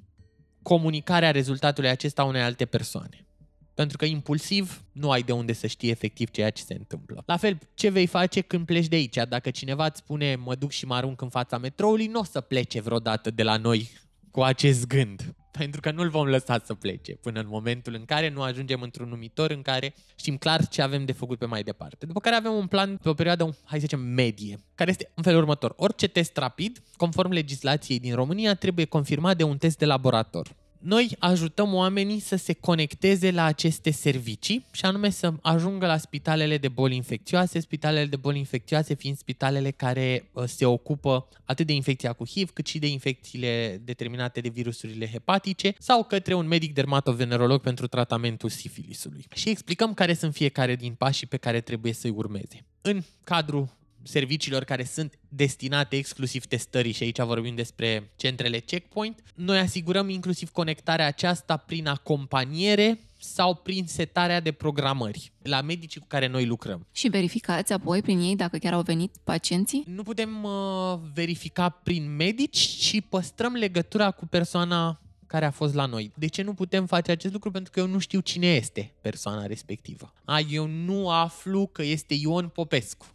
comunicarea 0.62 1.32
rezultatului 1.32 1.90
acesta 1.90 2.24
unei 2.24 2.42
alte 2.42 2.66
persoane. 2.66 3.26
Pentru 3.74 3.98
că 3.98 4.06
impulsiv 4.06 4.84
nu 4.92 5.12
ai 5.12 5.22
de 5.22 5.32
unde 5.32 5.54
să 5.54 5.68
știi 5.68 5.90
efectiv 5.90 6.30
ceea 6.30 6.50
ce 6.50 6.64
se 6.64 6.74
întâmplă. 6.74 7.24
La 7.26 7.38
fel, 7.38 7.58
ce 7.74 7.90
vei 7.90 8.08
face 8.08 8.42
când 8.42 8.66
pleci 8.66 8.88
de 8.88 8.96
aici? 8.96 9.18
Dacă 9.30 9.52
cineva 9.52 9.86
îți 9.86 10.00
spune 10.00 10.36
mă 10.36 10.56
duc 10.56 10.72
și 10.72 10.86
mă 10.86 10.96
arunc 10.96 11.22
în 11.22 11.30
fața 11.30 11.58
metroului, 11.58 12.08
nu 12.08 12.20
o 12.20 12.24
să 12.24 12.42
plece 12.42 12.82
vreodată 12.82 13.30
de 13.30 13.44
la 13.44 13.58
noi 13.58 13.90
cu 14.32 14.42
acest 14.42 14.88
gând 14.88 15.36
pentru 15.60 15.82
că 15.82 15.92
nu-l 15.92 16.10
vom 16.10 16.28
lăsa 16.28 16.62
să 16.64 16.74
plece 16.74 17.16
până 17.16 17.40
în 17.40 17.48
momentul 17.48 17.94
în 17.94 18.06
care 18.06 18.30
nu 18.30 18.42
ajungem 18.42 18.82
într-un 18.82 19.10
numitor 19.10 19.52
în 19.52 19.62
care 19.62 19.94
știm 20.16 20.38
clar 20.38 20.68
ce 20.68 20.82
avem 20.82 21.06
de 21.06 21.12
făcut 21.12 21.38
pe 21.38 21.46
mai 21.46 21.64
departe. 21.64 22.06
După 22.06 22.20
care 22.20 22.36
avem 22.36 22.54
un 22.54 22.68
plan 22.68 22.98
pe 22.98 23.10
o 23.10 23.14
perioadă, 23.14 23.44
hai 23.44 23.80
să 23.80 23.86
zicem, 23.86 24.00
medie, 24.00 24.60
care 24.76 24.90
este 24.90 25.12
în 25.16 25.24
felul 25.24 25.42
următor. 25.42 25.74
Orice 25.78 26.08
test 26.08 26.38
rapid, 26.38 26.84
conform 26.98 27.32
legislației 27.32 28.00
din 28.00 28.16
România, 28.16 28.56
trebuie 28.56 28.86
confirmat 28.86 29.38
de 29.38 29.44
un 29.44 29.58
test 29.58 29.78
de 29.78 29.86
laborator 29.86 30.60
noi 30.82 31.16
ajutăm 31.20 31.74
oamenii 31.74 32.20
să 32.20 32.36
se 32.36 32.54
conecteze 32.54 33.32
la 33.32 33.44
aceste 33.44 33.92
servicii 33.92 34.66
și 34.72 34.86
anume 34.86 35.10
să 35.10 35.34
ajungă 35.42 35.86
la 35.86 35.98
spitalele 35.98 36.58
de 36.58 36.68
boli 36.68 36.96
infecțioase, 36.96 37.60
spitalele 37.60 38.06
de 38.06 38.16
boli 38.16 38.38
infecțioase 38.38 38.94
fiind 38.94 39.18
spitalele 39.18 39.72
care 39.72 40.30
uh, 40.32 40.44
se 40.46 40.66
ocupă 40.66 41.28
atât 41.46 41.66
de 41.68 41.74
infecția 41.74 42.14
cu 42.14 42.28
HIV 42.28 42.52
cât 42.52 42.68
și 42.68 42.80
de 42.80 42.88
infecțiile 42.88 43.82
determinate 43.84 44.42
de 44.42 44.50
virusurile 44.50 45.08
hepatice 45.08 45.74
sau 45.80 46.04
către 46.04 46.34
un 46.34 46.48
medic 46.48 46.74
dermatovenerolog 46.74 47.62
pentru 47.62 47.88
tratamentul 47.88 48.50
sifilisului. 48.50 49.26
Și 49.34 49.50
explicăm 49.50 49.94
care 49.94 50.14
sunt 50.14 50.34
fiecare 50.34 50.76
din 50.76 50.94
pașii 50.94 51.28
pe 51.28 51.38
care 51.38 51.62
trebuie 51.62 51.94
să-i 51.94 52.14
urmeze. 52.16 52.66
În 52.82 53.04
cadrul 53.24 53.80
serviciilor 54.04 54.64
care 54.64 54.84
sunt 54.84 55.20
destinate 55.30 55.96
exclusiv 55.96 56.46
testării 56.46 56.92
și 56.92 57.04
aici 57.04 57.22
vorbim 57.22 57.56
despre 57.56 58.12
centrele 58.16 58.60
checkpoint, 58.60 59.24
noi 59.36 59.60
asigurăm 59.60 60.10
inclusiv 60.10 60.50
conectarea 60.50 61.06
aceasta 61.06 61.58
prin 61.58 61.88
acompaniere 61.88 63.00
sau 63.18 63.56
prin 63.56 63.86
setarea 63.88 64.40
de 64.40 64.52
programări 64.52 65.32
la 65.42 65.62
medicii 65.62 66.00
cu 66.00 66.08
care 66.08 66.28
noi 66.28 66.46
lucrăm. 66.46 66.88
Și 66.92 67.08
verificați 67.08 67.74
apoi 67.74 68.02
prin 68.02 68.20
ei 68.20 68.36
dacă 68.36 68.58
chiar 68.58 68.74
au 68.74 68.82
venit 68.82 69.16
pacienții? 69.24 69.84
Nu 69.88 70.04
putem 70.04 70.44
uh, 70.44 71.00
verifica 71.14 71.70
prin 71.70 72.16
medici, 72.16 72.60
ci 72.60 73.02
păstrăm 73.10 73.54
legătura 73.54 74.12
cu 74.12 74.26
persoana 74.26 75.02
care 75.28 75.46
a 75.46 75.52
fost 75.52 75.74
la 75.74 75.86
noi. 75.86 76.12
De 76.16 76.28
ce 76.28 76.42
nu 76.42 76.54
putem 76.54 76.86
face 76.86 77.12
acest 77.12 77.34
lucru? 77.34 77.52
Pentru 77.52 77.72
că 77.72 77.80
eu 77.80 77.88
nu 77.88 78.00
știu 78.00 78.20
cine 78.20 78.48
este 78.48 78.94
persoana 79.02 79.46
respectivă. 79.46 80.14
A, 80.26 80.40
eu 80.50 80.68
nu 80.68 81.10
aflu 81.10 81.68
că 81.68 81.84
este 81.84 82.14
Ion 82.14 82.48
Popescu. 82.48 83.06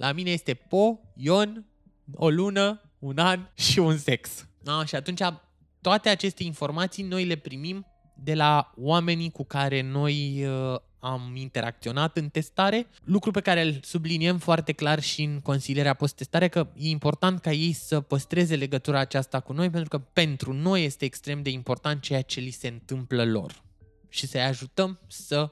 La 0.00 0.12
mine 0.12 0.30
este 0.30 0.54
Po, 0.54 0.98
Ion, 1.16 1.66
o 2.14 2.30
lună, 2.30 2.80
un 2.98 3.18
an 3.18 3.48
și 3.68 3.78
un 3.78 3.96
sex. 3.96 4.46
Da? 4.62 4.84
Și 4.84 4.94
atunci 4.94 5.20
toate 5.80 6.08
aceste 6.08 6.42
informații 6.42 7.02
noi 7.02 7.24
le 7.24 7.36
primim 7.36 7.86
de 8.14 8.34
la 8.34 8.72
oamenii 8.76 9.30
cu 9.30 9.44
care 9.44 9.82
noi 9.82 10.46
uh, 10.46 10.80
am 10.98 11.36
interacționat 11.36 12.16
în 12.16 12.28
testare, 12.28 12.86
lucru 13.04 13.30
pe 13.30 13.40
care 13.40 13.62
îl 13.62 13.78
subliniem 13.82 14.38
foarte 14.38 14.72
clar 14.72 15.00
și 15.00 15.22
în 15.22 15.40
consilierea 15.40 15.94
post-testare, 15.94 16.48
că 16.48 16.68
e 16.74 16.88
important 16.88 17.40
ca 17.40 17.52
ei 17.52 17.72
să 17.72 18.00
păstreze 18.00 18.56
legătura 18.56 18.98
aceasta 18.98 19.40
cu 19.40 19.52
noi, 19.52 19.70
pentru 19.70 19.88
că 19.88 19.98
pentru 19.98 20.52
noi 20.52 20.84
este 20.84 21.04
extrem 21.04 21.42
de 21.42 21.50
important 21.50 22.00
ceea 22.00 22.22
ce 22.22 22.40
li 22.40 22.50
se 22.50 22.68
întâmplă 22.68 23.24
lor 23.24 23.62
și 24.08 24.26
să-i 24.26 24.42
ajutăm 24.42 25.00
să 25.06 25.50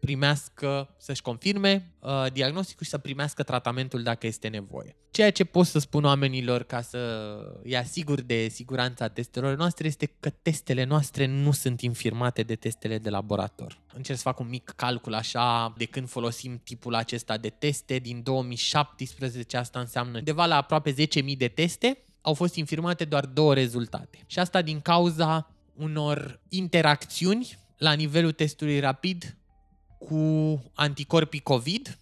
primească, 0.00 0.94
să-și 0.98 1.22
confirme 1.22 1.92
uh, 1.98 2.26
diagnosticul 2.32 2.84
și 2.84 2.90
să 2.90 2.98
primească 2.98 3.42
tratamentul 3.42 4.02
dacă 4.02 4.26
este 4.26 4.48
nevoie. 4.48 4.96
Ceea 5.10 5.30
ce 5.30 5.44
pot 5.44 5.66
să 5.66 5.78
spun 5.78 6.04
oamenilor 6.04 6.62
ca 6.62 6.80
să 6.80 6.98
îi 7.62 7.76
asigur 7.76 8.20
de 8.20 8.48
siguranța 8.48 9.08
testelor 9.08 9.56
noastre 9.56 9.86
este 9.86 10.10
că 10.20 10.30
testele 10.30 10.84
noastre 10.84 11.26
nu 11.26 11.52
sunt 11.52 11.80
infirmate 11.80 12.42
de 12.42 12.54
testele 12.54 12.98
de 12.98 13.10
laborator. 13.10 13.80
Încerc 13.94 14.18
să 14.18 14.24
fac 14.24 14.40
un 14.40 14.48
mic 14.48 14.72
calcul 14.76 15.14
așa 15.14 15.74
de 15.76 15.84
când 15.84 16.08
folosim 16.08 16.60
tipul 16.64 16.94
acesta 16.94 17.36
de 17.36 17.48
teste. 17.48 17.98
Din 17.98 18.22
2017 18.22 19.56
asta 19.56 19.80
înseamnă 19.80 20.18
undeva 20.18 20.46
la 20.46 20.56
aproape 20.56 20.92
10.000 20.92 21.36
de 21.36 21.48
teste 21.48 21.98
au 22.20 22.34
fost 22.34 22.54
infirmate 22.54 23.04
doar 23.04 23.26
două 23.26 23.54
rezultate. 23.54 24.18
Și 24.26 24.38
asta 24.38 24.62
din 24.62 24.80
cauza 24.80 25.50
unor 25.74 26.40
interacțiuni 26.48 27.58
la 27.76 27.92
nivelul 27.92 28.32
testului 28.32 28.80
rapid 28.80 29.37
cu 29.98 30.62
anticorpii 30.74 31.40
COVID 31.40 31.98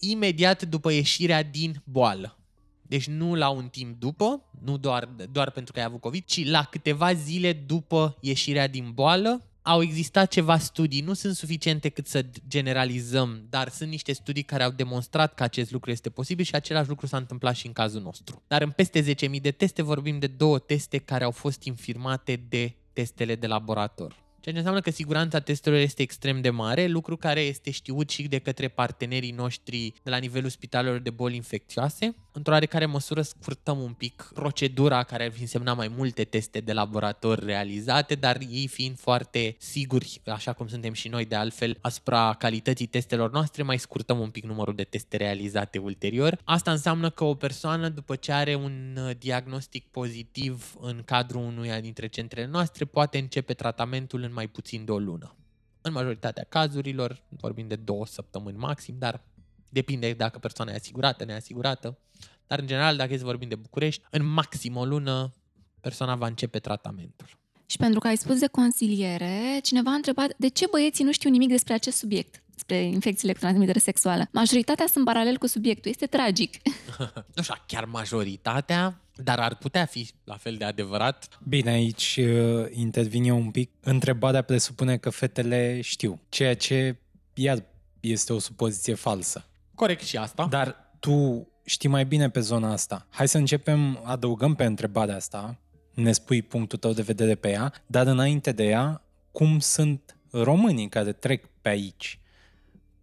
imediat 0.00 0.62
după 0.62 0.92
ieșirea 0.92 1.42
din 1.42 1.82
boală. 1.84 2.38
Deci 2.82 3.06
nu 3.06 3.34
la 3.34 3.48
un 3.48 3.68
timp 3.68 4.00
după, 4.00 4.42
nu 4.64 4.76
doar, 4.76 5.04
doar 5.32 5.50
pentru 5.50 5.72
că 5.72 5.78
ai 5.78 5.84
avut 5.84 6.00
COVID, 6.00 6.24
ci 6.24 6.46
la 6.46 6.62
câteva 6.62 7.12
zile 7.12 7.52
după 7.52 8.16
ieșirea 8.20 8.68
din 8.68 8.90
boală 8.94 9.44
au 9.62 9.82
existat 9.82 10.30
ceva 10.30 10.58
studii, 10.58 11.00
nu 11.00 11.12
sunt 11.12 11.34
suficiente 11.34 11.88
cât 11.88 12.06
să 12.06 12.24
generalizăm, 12.48 13.46
dar 13.50 13.68
sunt 13.68 13.90
niște 13.90 14.12
studii 14.12 14.42
care 14.42 14.62
au 14.62 14.70
demonstrat 14.70 15.34
că 15.34 15.42
acest 15.42 15.70
lucru 15.70 15.90
este 15.90 16.10
posibil 16.10 16.44
și 16.44 16.54
același 16.54 16.88
lucru 16.88 17.06
s-a 17.06 17.16
întâmplat 17.16 17.54
și 17.54 17.66
în 17.66 17.72
cazul 17.72 18.00
nostru. 18.00 18.42
Dar 18.46 18.62
în 18.62 18.70
peste 18.70 19.14
10.000 19.14 19.40
de 19.40 19.50
teste 19.50 19.82
vorbim 19.82 20.18
de 20.18 20.26
două 20.26 20.58
teste 20.58 20.98
care 20.98 21.24
au 21.24 21.30
fost 21.30 21.62
infirmate 21.62 22.44
de 22.48 22.74
testele 22.92 23.34
de 23.34 23.46
laborator. 23.46 24.25
Ceea 24.46 24.58
ce 24.58 24.64
înseamnă 24.64 24.90
că 24.90 24.96
siguranța 24.96 25.40
testelor 25.40 25.78
este 25.78 26.02
extrem 26.02 26.40
de 26.40 26.50
mare, 26.50 26.86
lucru 26.86 27.16
care 27.16 27.40
este 27.40 27.70
știut 27.70 28.10
și 28.10 28.22
de 28.22 28.38
către 28.38 28.68
partenerii 28.68 29.30
noștri 29.30 29.92
de 30.02 30.10
la 30.10 30.16
nivelul 30.16 30.50
spitalelor 30.50 30.98
de 30.98 31.10
boli 31.10 31.36
infecțioase. 31.36 32.14
Într-o 32.32 32.52
oarecare 32.52 32.86
măsură 32.86 33.22
scurtăm 33.22 33.78
un 33.78 33.92
pic 33.92 34.30
procedura 34.34 35.02
care 35.02 35.24
ar 35.24 35.30
fi 35.30 35.40
însemnat 35.40 35.76
mai 35.76 35.92
multe 35.96 36.24
teste 36.24 36.60
de 36.60 36.72
laborator 36.72 37.38
realizate, 37.38 38.14
dar 38.14 38.38
ei 38.50 38.66
fiind 38.66 38.98
foarte 38.98 39.56
siguri, 39.58 40.20
așa 40.26 40.52
cum 40.52 40.68
suntem 40.68 40.92
și 40.92 41.08
noi 41.08 41.24
de 41.24 41.34
altfel, 41.34 41.78
asupra 41.80 42.34
calității 42.38 42.86
testelor 42.86 43.30
noastre, 43.30 43.62
mai 43.62 43.78
scurtăm 43.78 44.18
un 44.18 44.30
pic 44.30 44.44
numărul 44.44 44.74
de 44.74 44.82
teste 44.82 45.16
realizate 45.16 45.78
ulterior. 45.78 46.38
Asta 46.44 46.70
înseamnă 46.70 47.10
că 47.10 47.24
o 47.24 47.34
persoană, 47.34 47.88
după 47.88 48.16
ce 48.16 48.32
are 48.32 48.54
un 48.54 48.96
uh, 48.98 49.10
diagnostic 49.18 49.84
pozitiv 49.90 50.74
în 50.80 51.02
cadrul 51.04 51.42
unuia 51.42 51.80
dintre 51.80 52.06
centrele 52.06 52.46
noastre, 52.46 52.84
poate 52.84 53.18
începe 53.18 53.52
tratamentul 53.52 54.22
în 54.22 54.34
mai 54.36 54.48
puțin 54.48 54.84
de 54.84 54.92
o 54.92 54.98
lună. 54.98 55.36
În 55.80 55.92
majoritatea 55.92 56.46
cazurilor, 56.48 57.22
vorbim 57.28 57.68
de 57.68 57.76
două 57.76 58.06
săptămâni 58.06 58.56
maxim, 58.56 58.94
dar 58.98 59.24
depinde 59.68 60.12
dacă 60.12 60.38
persoana 60.38 60.72
e 60.72 60.74
asigurată, 60.74 61.24
neasigurată. 61.24 61.98
Dar, 62.46 62.58
în 62.58 62.66
general, 62.66 62.96
dacă 62.96 63.12
e 63.12 63.18
să 63.18 63.24
vorbim 63.24 63.48
de 63.48 63.54
București, 63.54 64.02
în 64.10 64.24
maxim 64.26 64.76
o 64.76 64.84
lună, 64.84 65.32
persoana 65.80 66.14
va 66.14 66.26
începe 66.26 66.58
tratamentul. 66.58 67.26
Și 67.66 67.76
pentru 67.76 68.00
că 68.00 68.06
ai 68.06 68.16
spus 68.16 68.38
de 68.38 68.46
consiliere, 68.46 69.58
cineva 69.62 69.90
a 69.90 69.94
întrebat 69.94 70.34
de 70.38 70.48
ce 70.48 70.66
băieții 70.70 71.04
nu 71.04 71.12
știu 71.12 71.30
nimic 71.30 71.48
despre 71.48 71.74
acest 71.74 71.96
subiect, 71.96 72.42
despre 72.56 72.82
infecțiile 72.82 73.32
cu 73.32 73.38
transmitere 73.38 73.78
sexuală. 73.78 74.28
Majoritatea 74.32 74.86
sunt 74.92 75.04
paralel 75.04 75.36
cu 75.36 75.46
subiectul, 75.46 75.90
este 75.90 76.06
tragic. 76.06 76.54
nu 77.34 77.42
știu, 77.42 77.54
chiar 77.66 77.84
majoritatea, 77.84 79.00
dar 79.14 79.38
ar 79.38 79.56
putea 79.56 79.84
fi 79.84 80.10
la 80.24 80.36
fel 80.36 80.56
de 80.56 80.64
adevărat. 80.64 81.28
Bine, 81.48 81.70
aici 81.70 82.20
uh, 82.20 82.66
intervine 82.70 83.32
un 83.32 83.50
pic. 83.50 83.70
Întrebarea 83.80 84.42
presupune 84.42 84.96
că 84.96 85.10
fetele 85.10 85.80
știu, 85.80 86.20
ceea 86.28 86.54
ce, 86.54 86.96
iar 87.34 87.62
este 88.00 88.32
o 88.32 88.38
supoziție 88.38 88.94
falsă. 88.94 89.44
Corect 89.74 90.02
și 90.02 90.16
asta. 90.16 90.46
Dar 90.50 90.96
tu 91.00 91.48
știi 91.64 91.88
mai 91.88 92.04
bine 92.04 92.30
pe 92.30 92.40
zona 92.40 92.72
asta. 92.72 93.06
Hai 93.10 93.28
să 93.28 93.38
începem, 93.38 94.00
adăugăm 94.04 94.54
pe 94.54 94.64
întrebarea 94.64 95.16
asta, 95.16 95.58
ne 95.94 96.12
spui 96.12 96.42
punctul 96.42 96.78
tău 96.78 96.92
de 96.92 97.02
vedere 97.02 97.34
pe 97.34 97.50
ea, 97.50 97.72
dar 97.86 98.06
înainte 98.06 98.52
de 98.52 98.64
ea, 98.64 99.02
cum 99.32 99.58
sunt 99.58 100.16
românii 100.30 100.88
care 100.88 101.12
trec 101.12 101.46
pe 101.60 101.68
aici? 101.68 102.20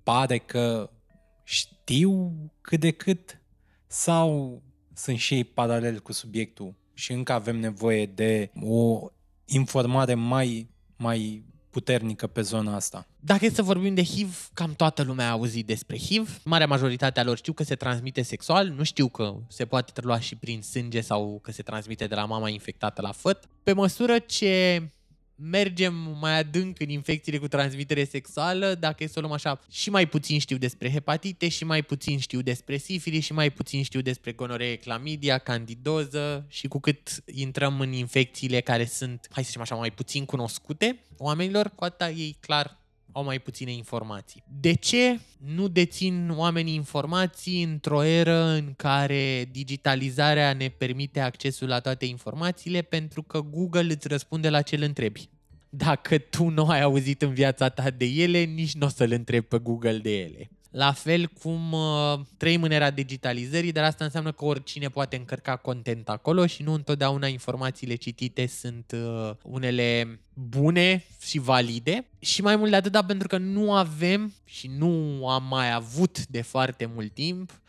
Pare 0.03 0.37
că 0.37 0.89
știu 1.43 2.33
cât 2.61 2.79
de 2.79 2.91
cât 2.91 3.41
sau 3.87 4.61
sunt 4.93 5.17
și 5.17 5.33
ei 5.33 5.43
paralel 5.43 5.99
cu 5.99 6.11
subiectul 6.11 6.75
și 6.93 7.11
încă 7.11 7.31
avem 7.31 7.59
nevoie 7.59 8.05
de 8.05 8.51
o 8.61 9.07
informare 9.45 10.13
mai, 10.13 10.69
mai 10.97 11.45
puternică 11.69 12.27
pe 12.27 12.41
zona 12.41 12.75
asta. 12.75 13.07
Dacă 13.19 13.45
e 13.45 13.49
să 13.49 13.61
vorbim 13.61 13.93
de 13.93 14.03
HIV, 14.03 14.49
cam 14.53 14.73
toată 14.73 15.03
lumea 15.03 15.27
a 15.27 15.31
auzit 15.31 15.65
despre 15.65 15.97
HIV. 15.97 16.41
Marea 16.43 16.67
majoritate 16.67 17.19
a 17.19 17.23
lor 17.23 17.37
știu 17.37 17.53
că 17.53 17.63
se 17.63 17.75
transmite 17.75 18.21
sexual, 18.21 18.67
nu 18.67 18.83
știu 18.83 19.07
că 19.07 19.35
se 19.47 19.65
poate 19.65 20.01
lua 20.01 20.19
și 20.19 20.35
prin 20.35 20.61
sânge 20.61 21.01
sau 21.01 21.39
că 21.43 21.51
se 21.51 21.63
transmite 21.63 22.07
de 22.07 22.15
la 22.15 22.25
mama 22.25 22.49
infectată 22.49 23.01
la 23.01 23.11
făt. 23.11 23.49
Pe 23.63 23.73
măsură 23.73 24.19
ce 24.19 24.81
mergem 25.35 26.17
mai 26.19 26.39
adânc 26.39 26.79
în 26.79 26.89
infecțiile 26.89 27.37
cu 27.37 27.47
transmitere 27.47 28.03
sexuală, 28.03 28.75
dacă 28.75 29.03
e 29.03 29.07
să 29.07 29.13
o 29.17 29.19
luăm 29.19 29.33
așa, 29.33 29.59
și 29.71 29.89
mai 29.89 30.07
puțin 30.07 30.39
știu 30.39 30.57
despre 30.57 30.91
hepatite, 30.91 31.47
și 31.47 31.65
mai 31.65 31.81
puțin 31.81 32.19
știu 32.19 32.41
despre 32.41 32.77
sifilis, 32.77 33.25
și 33.25 33.33
mai 33.33 33.49
puțin 33.49 33.83
știu 33.83 34.01
despre 34.01 34.31
gonoree, 34.31 34.75
clamidia, 34.75 35.37
candidoză 35.37 36.45
și 36.47 36.67
cu 36.67 36.79
cât 36.79 37.23
intrăm 37.25 37.79
în 37.79 37.91
infecțiile 37.91 38.61
care 38.61 38.85
sunt, 38.85 39.27
hai 39.31 39.43
să 39.43 39.47
zicem 39.47 39.61
așa, 39.61 39.75
mai 39.75 39.91
puțin 39.91 40.25
cunoscute 40.25 40.99
oamenilor, 41.17 41.71
cu 41.75 41.83
atâta 41.83 42.09
ei 42.09 42.37
clar 42.39 42.81
au 43.13 43.23
mai 43.23 43.39
puține 43.39 43.71
informații. 43.71 44.43
De 44.59 44.73
ce 44.73 45.19
nu 45.37 45.67
dețin 45.67 46.29
oamenii 46.35 46.73
informații 46.73 47.63
într-o 47.63 48.03
eră 48.03 48.43
în 48.43 48.73
care 48.75 49.49
digitalizarea 49.51 50.53
ne 50.53 50.67
permite 50.67 51.19
accesul 51.19 51.67
la 51.67 51.79
toate 51.79 52.05
informațiile? 52.05 52.81
Pentru 52.81 53.21
că 53.23 53.41
Google 53.41 53.93
îți 53.93 54.07
răspunde 54.07 54.49
la 54.49 54.61
ce 54.61 54.75
îl 54.75 54.81
întrebi. 54.81 55.29
Dacă 55.69 56.17
tu 56.17 56.49
nu 56.49 56.65
ai 56.65 56.81
auzit 56.81 57.21
în 57.21 57.33
viața 57.33 57.69
ta 57.69 57.89
de 57.89 58.05
ele, 58.05 58.43
nici 58.43 58.73
nu 58.73 58.85
o 58.85 58.89
să-l 58.89 59.11
întrebi 59.11 59.45
pe 59.45 59.57
Google 59.57 59.97
de 59.97 60.17
ele. 60.17 60.49
La 60.73 60.91
fel 60.91 61.27
cum 61.27 61.71
uh, 61.71 62.19
trăim 62.37 62.63
în 62.63 62.71
era 62.71 62.89
digitalizării, 62.89 63.71
dar 63.71 63.83
asta 63.83 64.03
înseamnă 64.03 64.31
că 64.31 64.45
oricine 64.45 64.87
poate 64.87 65.15
încărca 65.15 65.55
content 65.55 66.09
acolo 66.09 66.45
și 66.45 66.63
nu 66.63 66.73
întotdeauna 66.73 67.27
informațiile 67.27 67.95
citite 67.95 68.45
sunt 68.45 68.91
uh, 68.93 69.31
unele 69.43 70.19
bune 70.33 71.05
și 71.21 71.39
valide. 71.39 72.07
Și 72.19 72.41
mai 72.41 72.55
mult 72.55 72.69
de 72.69 72.75
atât, 72.75 73.01
pentru 73.01 73.27
că 73.27 73.37
nu 73.37 73.73
avem 73.73 74.33
și 74.43 74.67
nu 74.67 75.27
am 75.27 75.43
mai 75.49 75.73
avut 75.73 76.27
de 76.27 76.41
foarte 76.41 76.85
mult 76.85 77.13
timp 77.13 77.61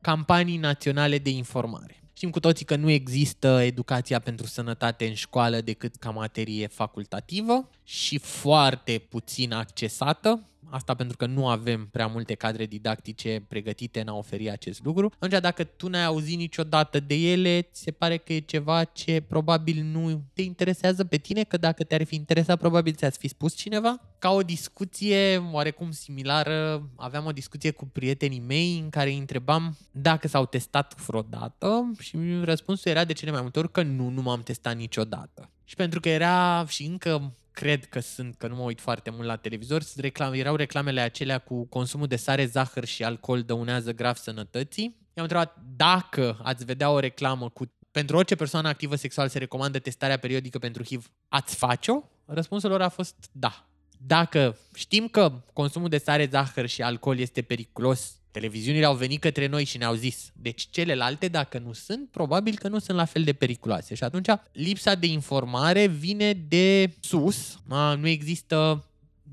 campanii 0.00 0.56
naționale 0.56 1.18
de 1.18 1.30
informare. 1.30 2.02
Știm 2.12 2.30
cu 2.30 2.40
toții 2.40 2.64
că 2.64 2.76
nu 2.76 2.90
există 2.90 3.60
educația 3.62 4.18
pentru 4.18 4.46
sănătate 4.46 5.06
în 5.06 5.14
școală 5.14 5.60
decât 5.60 5.94
ca 5.94 6.10
materie 6.10 6.66
facultativă 6.66 7.68
și 7.84 8.18
foarte 8.18 8.98
puțin 9.08 9.52
accesată. 9.52 10.48
Asta 10.70 10.94
pentru 10.94 11.16
că 11.16 11.26
nu 11.26 11.48
avem 11.48 11.88
prea 11.90 12.06
multe 12.06 12.34
cadre 12.34 12.66
didactice 12.66 13.44
pregătite 13.48 14.00
în 14.00 14.08
a 14.08 14.14
oferi 14.14 14.50
acest 14.50 14.84
lucru. 14.84 15.12
Atunci, 15.18 15.40
dacă 15.40 15.64
tu 15.64 15.88
n-ai 15.88 16.04
auzit 16.04 16.38
niciodată 16.38 17.00
de 17.00 17.14
ele, 17.14 17.62
ți 17.62 17.82
se 17.82 17.90
pare 17.90 18.16
că 18.16 18.32
e 18.32 18.38
ceva 18.38 18.84
ce 18.84 19.20
probabil 19.20 19.82
nu 19.82 20.24
te 20.32 20.42
interesează 20.42 21.04
pe 21.04 21.16
tine, 21.16 21.44
că 21.44 21.56
dacă 21.56 21.84
te-ar 21.84 22.04
fi 22.04 22.14
interesat, 22.14 22.58
probabil 22.58 22.94
ți-ați 22.94 23.18
fi 23.18 23.28
spus 23.28 23.54
cineva. 23.54 24.00
Ca 24.18 24.30
o 24.30 24.42
discuție 24.42 25.36
oarecum 25.52 25.90
similară, 25.90 26.88
aveam 26.96 27.26
o 27.26 27.32
discuție 27.32 27.70
cu 27.70 27.86
prietenii 27.86 28.42
mei 28.46 28.78
în 28.78 28.90
care 28.90 29.10
îi 29.10 29.18
întrebam 29.18 29.76
dacă 29.90 30.28
s-au 30.28 30.46
testat 30.46 31.00
vreodată 31.06 31.92
și 31.98 32.16
răspunsul 32.42 32.90
era 32.90 33.04
de 33.04 33.12
cele 33.12 33.30
mai 33.30 33.40
multe 33.40 33.58
ori 33.58 33.70
că 33.70 33.82
nu, 33.82 34.08
nu 34.08 34.22
m-am 34.22 34.40
testat 34.40 34.76
niciodată. 34.76 35.50
Și 35.64 35.74
pentru 35.74 36.00
că 36.00 36.08
era 36.08 36.64
și 36.66 36.84
încă 36.84 37.32
cred 37.54 37.84
că 37.84 38.00
sunt, 38.00 38.34
că 38.36 38.46
nu 38.46 38.54
mă 38.54 38.62
uit 38.62 38.80
foarte 38.80 39.10
mult 39.10 39.26
la 39.26 39.36
televizor, 39.36 39.82
reclam, 39.96 40.32
erau 40.32 40.56
reclamele 40.56 41.00
acelea 41.00 41.38
cu 41.38 41.66
consumul 41.66 42.06
de 42.06 42.16
sare, 42.16 42.44
zahăr 42.44 42.84
și 42.84 43.04
alcool 43.04 43.42
dăunează 43.42 43.92
grav 43.92 44.16
sănătății. 44.16 44.84
I-am 45.14 45.26
întrebat 45.26 45.56
dacă 45.76 46.40
ați 46.42 46.64
vedea 46.64 46.90
o 46.90 46.98
reclamă 46.98 47.48
cu 47.48 47.64
pentru 47.90 48.16
orice 48.16 48.34
persoană 48.34 48.68
activă 48.68 48.96
sexual 48.96 49.28
se 49.28 49.38
recomandă 49.38 49.78
testarea 49.78 50.18
periodică 50.18 50.58
pentru 50.58 50.84
HIV, 50.84 51.10
ați 51.28 51.56
face-o? 51.56 52.02
Răspunsul 52.24 52.70
lor 52.70 52.82
a 52.82 52.88
fost 52.88 53.28
da. 53.32 53.68
Dacă 53.98 54.58
știm 54.74 55.08
că 55.08 55.32
consumul 55.52 55.88
de 55.88 55.98
sare, 55.98 56.28
zahăr 56.30 56.66
și 56.66 56.82
alcool 56.82 57.18
este 57.18 57.42
periculos 57.42 58.18
Televiziunile 58.34 58.84
au 58.84 58.94
venit 58.94 59.20
către 59.20 59.46
noi 59.46 59.64
și 59.64 59.78
ne-au 59.78 59.94
zis, 59.94 60.30
deci 60.32 60.66
celelalte, 60.70 61.28
dacă 61.28 61.58
nu 61.58 61.72
sunt, 61.72 62.08
probabil 62.10 62.56
că 62.56 62.68
nu 62.68 62.78
sunt 62.78 62.96
la 62.96 63.04
fel 63.04 63.22
de 63.22 63.32
periculoase. 63.32 63.94
Și 63.94 64.04
atunci 64.04 64.28
lipsa 64.52 64.94
de 64.94 65.06
informare 65.06 65.86
vine 65.86 66.32
de 66.32 66.90
sus, 67.00 67.58
nu 67.98 68.06
există 68.06 68.84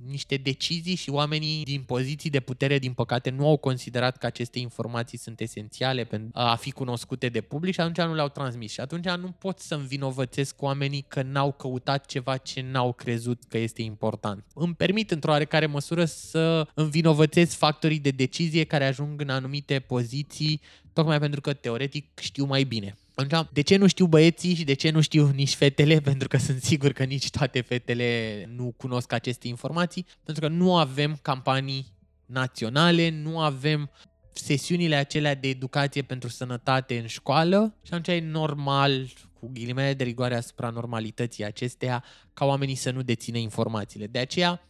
niște 0.08 0.36
decizii 0.36 0.95
și 0.95 1.10
oamenii 1.10 1.64
din 1.64 1.82
poziții 1.82 2.30
de 2.30 2.39
putere, 2.39 2.80
din 2.80 2.93
păcate, 2.93 3.30
nu 3.30 3.47
au 3.47 3.58
considerat 3.58 4.18
că 4.18 4.26
aceste 4.26 4.60
informații 4.60 5.18
sunt 5.18 5.39
esențiale 5.39 6.04
pentru 6.04 6.30
a 6.34 6.56
fi 6.56 6.72
cunoscute 6.72 7.30
de 7.30 7.41
public 7.41 7.74
și 7.74 7.80
atunci 7.80 8.08
nu 8.08 8.14
le-au 8.14 8.30
transmis. 8.30 8.72
Și 8.72 8.80
atunci 8.80 9.10
nu 9.10 9.32
pot 9.32 9.60
să 9.60 9.76
învinovățesc 9.76 10.62
oamenii 10.62 11.06
că 11.08 11.22
n-au 11.22 11.52
căutat 11.52 12.06
ceva 12.06 12.38
ce 12.38 12.62
n-au 12.62 12.93
crezut 12.93 13.43
că 13.47 13.58
este 13.58 13.82
important. 13.82 14.45
Îmi 14.54 14.76
permit 14.76 15.12
într-o 15.12 15.32
oarecare 15.32 15.66
măsură 15.66 16.06
să 16.06 16.68
învinovățesc 16.74 17.58
factorii 17.58 17.99
de 17.99 18.12
decizie 18.12 18.64
care 18.64 18.86
ajung 18.86 19.22
în 19.22 19.30
anumite 19.30 19.80
poziții 19.80 20.62
tocmai 20.93 21.20
pentru 21.20 21.41
că 21.41 21.54
teoretic 21.54 22.20
știu 22.20 22.45
mai 22.45 22.64
bine. 22.64 22.95
Atunci, 23.16 23.47
de 23.53 23.62
ce 23.62 23.76
nu 23.76 23.88
știu 23.88 24.05
băieții 24.05 24.55
și 24.55 24.64
de 24.64 24.74
ce 24.74 24.89
nu 24.89 25.01
știu 25.01 25.30
nici 25.30 25.55
fetele? 25.55 25.99
Pentru 26.09 26.28
că 26.28 26.38
sunt 26.38 26.62
sigur 26.62 26.91
că 26.91 27.03
nici 27.03 27.30
toate 27.30 27.62
fetele 27.62 28.49
nu 28.55 28.74
cunosc 28.78 29.12
aceste 29.12 29.47
informații, 29.47 30.05
pentru 30.24 30.47
că 30.47 30.53
nu 30.53 30.78
avem 30.78 31.20
campanii 31.22 31.93
naționale, 32.26 33.09
nu 33.09 33.39
avem 33.39 33.89
sesiunile 34.34 34.95
acelea 34.95 35.36
de 35.36 35.47
educație 35.47 36.01
pentru 36.01 36.30
sănătate 36.30 36.97
în 36.97 37.07
școală 37.07 37.76
și 37.84 37.93
atunci 37.93 38.07
e 38.07 38.20
normal, 38.20 39.07
cu 39.39 39.49
ghilimele 39.53 39.93
de 39.93 40.03
rigoare 40.03 40.36
asupra 40.36 40.70
normalității 40.70 41.45
acesteia, 41.45 42.03
ca 42.34 42.45
oamenii 42.45 42.76
să 42.76 42.91
nu 42.91 43.01
dețină 43.01 43.38
informațiile. 43.38 44.07
De 44.07 44.20
aceea, 44.20 44.62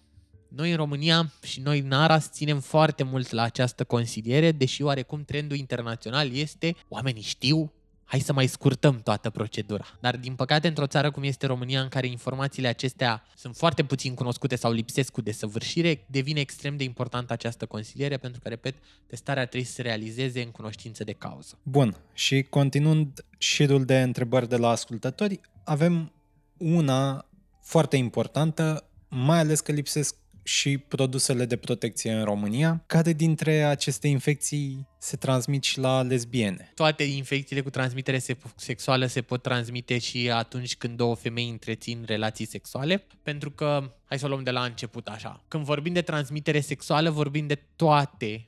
noi 0.47 0.69
în 0.69 0.75
România 0.75 1.31
și 1.43 1.59
noi 1.59 1.79
în 1.79 1.91
Aras 1.91 2.31
ținem 2.31 2.59
foarte 2.59 3.03
mult 3.03 3.31
la 3.31 3.41
această 3.41 3.83
consiliere, 3.83 4.51
deși 4.51 4.81
oarecum 4.81 5.23
trendul 5.23 5.57
internațional 5.57 6.35
este 6.35 6.75
oamenii 6.87 7.21
știu, 7.21 7.73
hai 8.12 8.20
să 8.20 8.34
mai 8.34 8.47
scurtăm 8.47 8.99
toată 9.03 9.30
procedura. 9.30 9.86
Dar 9.99 10.18
din 10.18 10.36
păcate 10.36 10.68
într-o 10.68 10.88
țară 10.88 11.12
cum 11.12 11.24
este 11.24 11.45
România 11.45 11.82
în 11.82 11.88
care 11.88 12.07
informațiile 12.07 12.68
acestea 12.68 13.24
sunt 13.36 13.55
foarte 13.55 13.84
puțin 13.84 14.14
cunoscute 14.14 14.55
sau 14.55 14.72
lipsesc 14.72 15.12
cu 15.12 15.22
desăvârșire, 15.22 16.05
devine 16.07 16.39
extrem 16.39 16.78
de 16.78 16.84
importantă 16.84 17.34
această 17.34 17.66
consiliere 17.66 18.18
pentru 18.18 18.41
că, 18.41 18.49
repet, 18.49 18.76
testarea 19.07 19.43
trebuie 19.45 19.70
să 19.70 19.74
se 19.74 19.82
realizeze 19.82 20.41
în 20.41 20.51
cunoștință 20.51 21.03
de 21.03 21.12
cauză. 21.12 21.57
Bun, 21.64 21.95
și 22.14 22.41
continuând 22.41 23.26
șirul 23.38 23.86
de 23.86 24.01
întrebări 24.01 24.49
de 24.49 24.57
la 24.57 24.70
ascultători, 24.70 25.39
avem 25.64 26.12
una 26.57 27.26
foarte 27.62 27.97
importantă, 27.97 28.89
mai 29.07 29.39
ales 29.39 29.59
că 29.59 29.72
lipsesc 29.72 30.16
și 30.43 30.77
produsele 30.77 31.45
de 31.45 31.55
protecție 31.55 32.11
în 32.11 32.23
România. 32.23 32.83
Care 32.85 33.13
dintre 33.13 33.63
aceste 33.63 34.07
infecții 34.07 34.87
se 34.97 35.15
transmit 35.15 35.63
și 35.63 35.79
la 35.79 36.01
lesbiene? 36.01 36.71
Toate 36.75 37.03
infecțiile 37.03 37.61
cu 37.61 37.69
transmitere 37.69 38.19
sexuală 38.55 39.05
se 39.05 39.21
pot 39.21 39.41
transmite 39.41 39.97
și 39.97 40.29
atunci 40.31 40.75
când 40.75 40.97
două 40.97 41.15
femei 41.15 41.49
întrețin 41.49 42.03
relații 42.05 42.45
sexuale, 42.45 43.05
pentru 43.23 43.51
că, 43.51 43.93
hai 44.05 44.19
să 44.19 44.25
o 44.25 44.29
luăm 44.29 44.43
de 44.43 44.51
la 44.51 44.63
început 44.63 45.07
așa, 45.07 45.43
când 45.47 45.63
vorbim 45.63 45.93
de 45.93 46.01
transmitere 46.01 46.59
sexuală, 46.59 47.09
vorbim 47.09 47.47
de 47.47 47.59
toate 47.75 48.45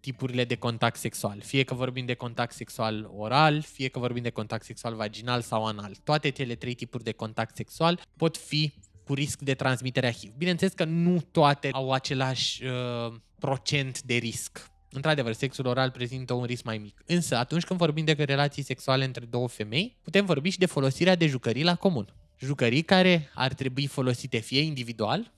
tipurile 0.00 0.44
de 0.44 0.54
contact 0.54 0.98
sexual. 0.98 1.40
Fie 1.40 1.62
că 1.62 1.74
vorbim 1.74 2.06
de 2.06 2.14
contact 2.14 2.54
sexual 2.54 3.10
oral, 3.16 3.60
fie 3.60 3.88
că 3.88 3.98
vorbim 3.98 4.22
de 4.22 4.30
contact 4.30 4.64
sexual 4.64 4.94
vaginal 4.94 5.40
sau 5.40 5.64
anal. 5.64 5.94
Toate 6.04 6.28
cele 6.28 6.54
trei 6.54 6.74
tipuri 6.74 7.04
de 7.04 7.12
contact 7.12 7.56
sexual 7.56 8.00
pot 8.16 8.36
fi 8.36 8.72
cu 9.04 9.14
risc 9.14 9.40
de 9.40 9.54
transmitere 9.54 10.06
a 10.06 10.12
HIV. 10.12 10.32
Bineînțeles 10.36 10.72
că 10.72 10.84
nu 10.84 11.20
toate 11.30 11.68
au 11.72 11.92
același 11.92 12.64
uh, 12.64 13.14
procent 13.38 14.02
de 14.02 14.14
risc. 14.14 14.70
Într-adevăr, 14.90 15.32
sexul 15.32 15.66
oral 15.66 15.90
prezintă 15.90 16.32
un 16.32 16.44
risc 16.44 16.64
mai 16.64 16.78
mic. 16.78 17.02
Însă, 17.06 17.36
atunci 17.36 17.64
când 17.64 17.78
vorbim 17.78 18.04
de 18.04 18.12
relații 18.12 18.62
sexuale 18.62 19.04
între 19.04 19.24
două 19.24 19.48
femei, 19.48 19.96
putem 20.02 20.24
vorbi 20.24 20.50
și 20.50 20.58
de 20.58 20.66
folosirea 20.66 21.14
de 21.14 21.26
jucării 21.26 21.62
la 21.62 21.74
comun. 21.74 22.14
Jucării 22.38 22.82
care 22.82 23.30
ar 23.34 23.52
trebui 23.52 23.86
folosite 23.86 24.38
fie 24.38 24.60
individual, 24.60 25.32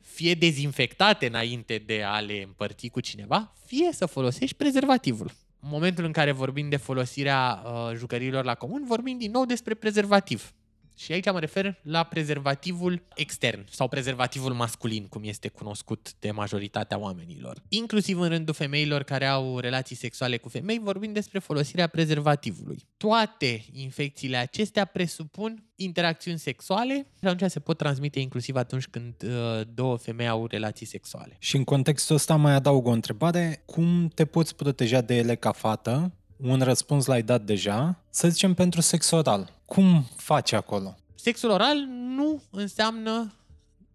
fie 0.00 0.34
dezinfectate 0.34 1.26
înainte 1.26 1.82
de 1.86 2.02
a 2.02 2.20
le 2.20 2.42
împărți 2.42 2.88
cu 2.88 3.00
cineva, 3.00 3.52
fie 3.66 3.88
să 3.92 4.06
folosești 4.06 4.56
prezervativul. 4.56 5.30
În 5.60 5.68
momentul 5.72 6.04
în 6.04 6.12
care 6.12 6.32
vorbim 6.32 6.68
de 6.68 6.76
folosirea 6.76 7.62
uh, 7.64 7.96
jucăriilor 7.96 8.44
la 8.44 8.54
comun, 8.54 8.84
vorbim 8.86 9.18
din 9.18 9.30
nou 9.30 9.44
despre 9.44 9.74
prezervativ 9.74 10.52
Și 11.00 11.12
aici 11.12 11.30
mă 11.32 11.38
refer 11.38 11.78
la 11.82 12.02
prezervativul 12.02 13.02
extern 13.14 13.66
sau 13.70 13.88
prezervativul 13.88 14.52
masculin, 14.52 15.06
cum 15.06 15.22
este 15.24 15.48
cunoscut 15.48 16.12
de 16.18 16.30
majoritatea 16.30 16.98
oamenilor. 16.98 17.62
Inclusiv 17.68 18.20
în 18.20 18.28
rândul 18.28 18.54
femeilor 18.54 19.02
care 19.02 19.26
au 19.26 19.58
relații 19.58 19.96
sexuale 19.96 20.36
cu 20.36 20.48
femei, 20.48 20.78
vorbim 20.78 21.12
despre 21.12 21.38
folosirea 21.38 21.86
prezervativului. 21.86 22.84
Toate 22.96 23.64
infecțiile 23.72 24.36
acestea 24.36 24.84
presupun 24.84 25.64
interacțiuni 25.74 26.38
sexuale 26.38 27.06
și 27.18 27.26
atunci 27.26 27.50
se 27.50 27.60
pot 27.60 27.76
transmite 27.76 28.20
inclusiv 28.20 28.56
atunci 28.56 28.86
când 28.86 29.14
uh, 29.24 29.60
două 29.74 29.96
femei 29.96 30.28
au 30.28 30.46
relații 30.46 30.86
sexuale. 30.86 31.36
Și 31.38 31.56
în 31.56 31.64
contextul 31.64 32.14
ăsta 32.14 32.36
mai 32.36 32.52
adaug 32.52 32.86
o 32.86 32.90
întrebare. 32.90 33.62
Cum 33.66 34.08
te 34.14 34.24
poți 34.24 34.56
proteja 34.56 35.00
de 35.00 35.16
ele 35.16 35.34
ca 35.34 35.52
fată? 35.52 36.12
Un 36.42 36.60
răspuns 36.60 37.06
l-ai 37.06 37.22
dat 37.22 37.42
deja. 37.42 38.04
Să 38.10 38.28
zicem 38.28 38.54
pentru 38.54 38.80
sex 38.80 39.10
oral. 39.10 39.60
Cum 39.64 40.06
faci 40.16 40.52
acolo? 40.52 40.96
Sexul 41.14 41.50
oral 41.50 41.76
nu 42.16 42.42
înseamnă 42.50 43.34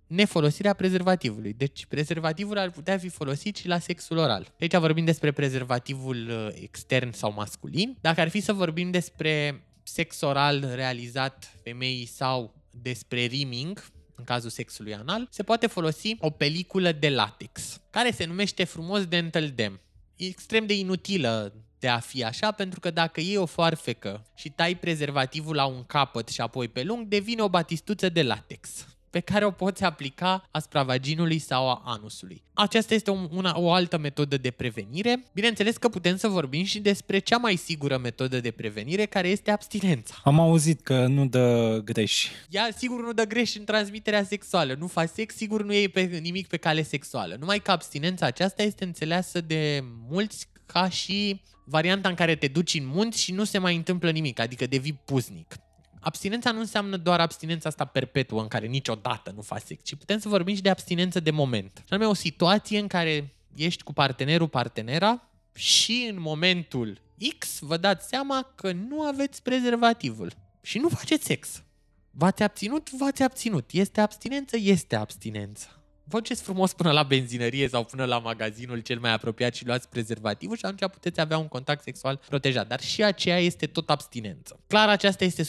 nefolosirea 0.08 0.74
prezervativului. 0.74 1.54
Deci 1.54 1.86
prezervativul 1.86 2.58
ar 2.58 2.72
putea 2.72 2.98
fi 2.98 3.10
folosit 3.10 3.56
și 3.56 3.68
la 3.68 3.80
sexul 3.80 4.18
oral. 4.18 4.54
Aici 4.60 4.76
vorbim 4.76 5.06
despre 5.06 5.32
prezervativul 5.32 6.28
uh, 6.30 6.48
extern 6.62 7.12
sau 7.12 7.34
masculin. 7.34 7.98
Dacă 8.02 8.22
ar 8.22 8.30
fi 8.30 8.40
să 8.40 8.54
vorbim 8.54 8.92
despre 8.92 9.64
sex 9.84 10.22
oral 10.22 10.72
realizat 10.74 11.52
femeii 11.64 12.06
sau 12.06 12.54
despre 12.82 13.26
rimming, 13.26 13.84
în 14.16 14.24
cazul 14.24 14.50
sexului 14.50 14.96
anal, 14.96 15.28
se 15.32 15.44
poate 15.44 15.68
folosi 15.68 16.16
o 16.20 16.30
peliculă 16.30 16.92
de 16.92 17.10
latex, 17.10 17.82
care 17.90 18.12
se 18.12 18.26
numește 18.26 18.64
frumos 18.64 19.06
dental 19.06 19.50
dam. 19.50 19.80
E 20.16 20.26
extrem 20.26 20.66
de 20.66 20.78
inutilă 20.78 21.54
de 21.80 21.88
a 21.88 22.00
fi 22.00 22.24
așa, 22.24 22.52
pentru 22.52 22.80
că 22.80 22.92
dacă 22.92 23.20
iei 23.20 23.38
o 23.38 23.46
foarfecă 23.46 24.26
și 24.36 24.50
tai 24.50 24.76
prezervativul 24.76 25.56
la 25.56 25.66
un 25.66 25.84
capăt 25.84 26.28
și 26.28 26.42
apoi 26.42 26.68
pe 26.68 26.84
lung, 26.84 27.08
devine 27.08 27.42
o 27.42 27.50
batistuță 27.50 28.10
de 28.10 28.24
latex 28.24 28.86
pe 29.16 29.22
care 29.22 29.46
o 29.46 29.52
poți 29.52 29.84
aplica 29.84 30.48
asupra 30.52 30.84
vaginului 30.84 31.40
sau 31.40 31.70
a 31.70 31.82
anusului. 31.86 32.44
Aceasta 32.54 32.94
este 32.94 33.12
o, 33.12 33.18
una, 33.32 33.60
o 33.60 33.72
altă 33.72 33.98
metodă 33.98 34.38
de 34.38 34.52
prevenire. 34.52 35.24
Bineînțeles 35.34 35.78
că 35.78 35.90
putem 35.90 36.18
să 36.18 36.28
vorbim 36.28 36.64
și 36.64 36.80
despre 36.80 37.20
cea 37.20 37.38
mai 37.38 37.56
sigură 37.56 37.98
metodă 37.98 38.40
de 38.40 38.52
prevenire, 38.52 39.06
care 39.06 39.28
este 39.28 39.52
abstinența. 39.52 40.16
Am 40.24 40.40
auzit 40.40 40.82
că 40.82 41.06
nu 41.08 41.26
dă 41.26 41.82
greș. 41.84 42.28
Ea 42.50 42.70
sigur 42.78 43.06
nu 43.06 43.14
dă 43.14 43.24
greș 43.24 43.56
în 43.56 43.64
transmiterea 43.64 44.24
sexuală. 44.24 44.76
Nu 44.80 44.88
faci 44.88 45.10
sex, 45.14 45.36
sigur 45.36 45.64
nu 45.64 45.74
iei 45.74 45.90
pe 45.90 46.02
nimic 46.02 46.48
pe 46.48 46.58
cale 46.58 46.84
sexuală. 46.84 47.36
Numai 47.40 47.60
că 47.60 47.72
abstinența 47.72 48.26
aceasta 48.26 48.64
este 48.64 48.84
înțeleasă 48.84 49.42
de 49.42 49.84
mulți 50.10 50.48
ca 50.66 50.90
și 50.90 51.42
varianta 51.66 52.10
în 52.10 52.16
care 52.16 52.36
te 52.36 52.48
duci 52.48 52.74
în 52.74 52.88
munți 52.88 53.22
și 53.22 53.32
nu 53.32 53.44
se 53.44 53.58
mai 53.58 53.76
întâmplă 53.76 54.10
nimic, 54.10 54.40
adică 54.40 54.66
devii 54.66 55.00
puznic. 55.06 55.56
Abstinența 56.00 56.52
nu 56.52 56.60
înseamnă 56.60 56.98
doar 56.98 57.20
abstinența 57.20 57.70
asta 57.70 57.86
perpetuă 57.86 58.42
în 58.42 58.48
care 58.48 58.66
niciodată 58.66 59.32
nu 59.36 59.42
faci 59.42 59.62
sex, 59.62 59.84
ci 59.84 59.96
putem 59.96 60.20
să 60.20 60.30
vorbim 60.30 60.56
și 60.56 60.62
de 60.62 60.70
abstinență 60.70 61.20
de 61.20 61.32
moment. 61.32 61.78
Și 61.78 61.94
anume 61.94 62.10
o 62.10 62.14
situație 62.14 62.80
în 62.80 62.88
care 62.88 63.36
ești 63.56 63.84
cu 63.84 63.94
partenerul, 63.94 64.48
partenera 64.48 65.30
și 65.56 66.08
în 66.10 66.22
momentul 66.22 67.02
X 67.38 67.60
vă 67.60 67.78
dați 67.78 68.08
seama 68.08 68.54
că 68.56 68.72
nu 68.72 69.02
aveți 69.02 69.42
prezervativul 69.42 70.34
și 70.62 70.78
nu 70.78 70.90
faceți 70.90 71.26
sex. 71.26 71.64
V-ați 72.12 72.44
abținut? 72.44 72.90
V-ați 72.90 73.24
abținut. 73.24 73.72
Este 73.72 74.02
abstinență? 74.02 74.58
Este 74.58 74.96
abstinență 74.96 75.85
faceți 76.08 76.42
frumos 76.42 76.74
până 76.74 76.92
la 76.92 77.04
benzinărie 77.04 77.68
sau 77.68 77.84
până 77.84 78.06
la 78.06 78.20
magazinul 78.20 78.80
cel 78.80 79.00
mai 79.00 79.14
apropiat 79.14 79.56
și 79.56 79.66
luați 79.66 79.90
prezervativul 79.90 80.58
și 80.58 80.66
atunci 80.66 80.92
puteți 80.92 81.20
avea 81.20 81.38
un 81.38 81.48
contact 81.48 81.84
sexual 81.84 82.22
protejat. 82.28 82.68
Dar 82.68 82.82
și 82.82 83.04
aceea 83.04 83.40
este 83.40 83.66
tot 83.66 83.90
abstinență. 83.90 84.60
Clar, 84.68 84.90
aceasta 84.90 85.24
este 85.24 85.44
100%. 85.44 85.48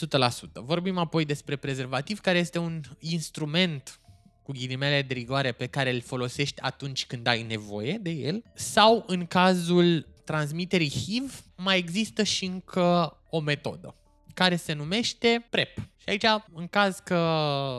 Vorbim 0.53 0.99
apoi 0.99 1.25
despre 1.25 1.57
prezervativ, 1.57 2.21
care 2.21 2.39
este 2.39 2.59
un 2.59 2.81
instrument 2.99 4.01
cu 4.43 4.53
ghilimele 4.53 5.03
de 5.03 5.15
rigoare 5.15 5.53
pe 5.53 5.67
care 5.67 5.91
îl 5.91 6.01
folosești 6.01 6.61
atunci 6.61 7.07
când 7.07 7.27
ai 7.27 7.43
nevoie 7.43 7.99
de 8.03 8.11
el 8.11 8.43
sau 8.55 9.05
în 9.07 9.27
cazul 9.27 10.07
transmiterii 10.25 10.91
HIV 10.91 11.43
mai 11.57 11.79
există 11.79 12.23
și 12.23 12.45
încă 12.45 13.19
o 13.31 13.41
metodă 13.41 13.95
care 14.37 14.57
se 14.57 14.73
numește 14.73 15.47
PrEP. 15.51 15.79
Și 15.79 16.09
aici, 16.09 16.25
în 16.55 16.67
caz 16.67 16.99
că 17.05 17.15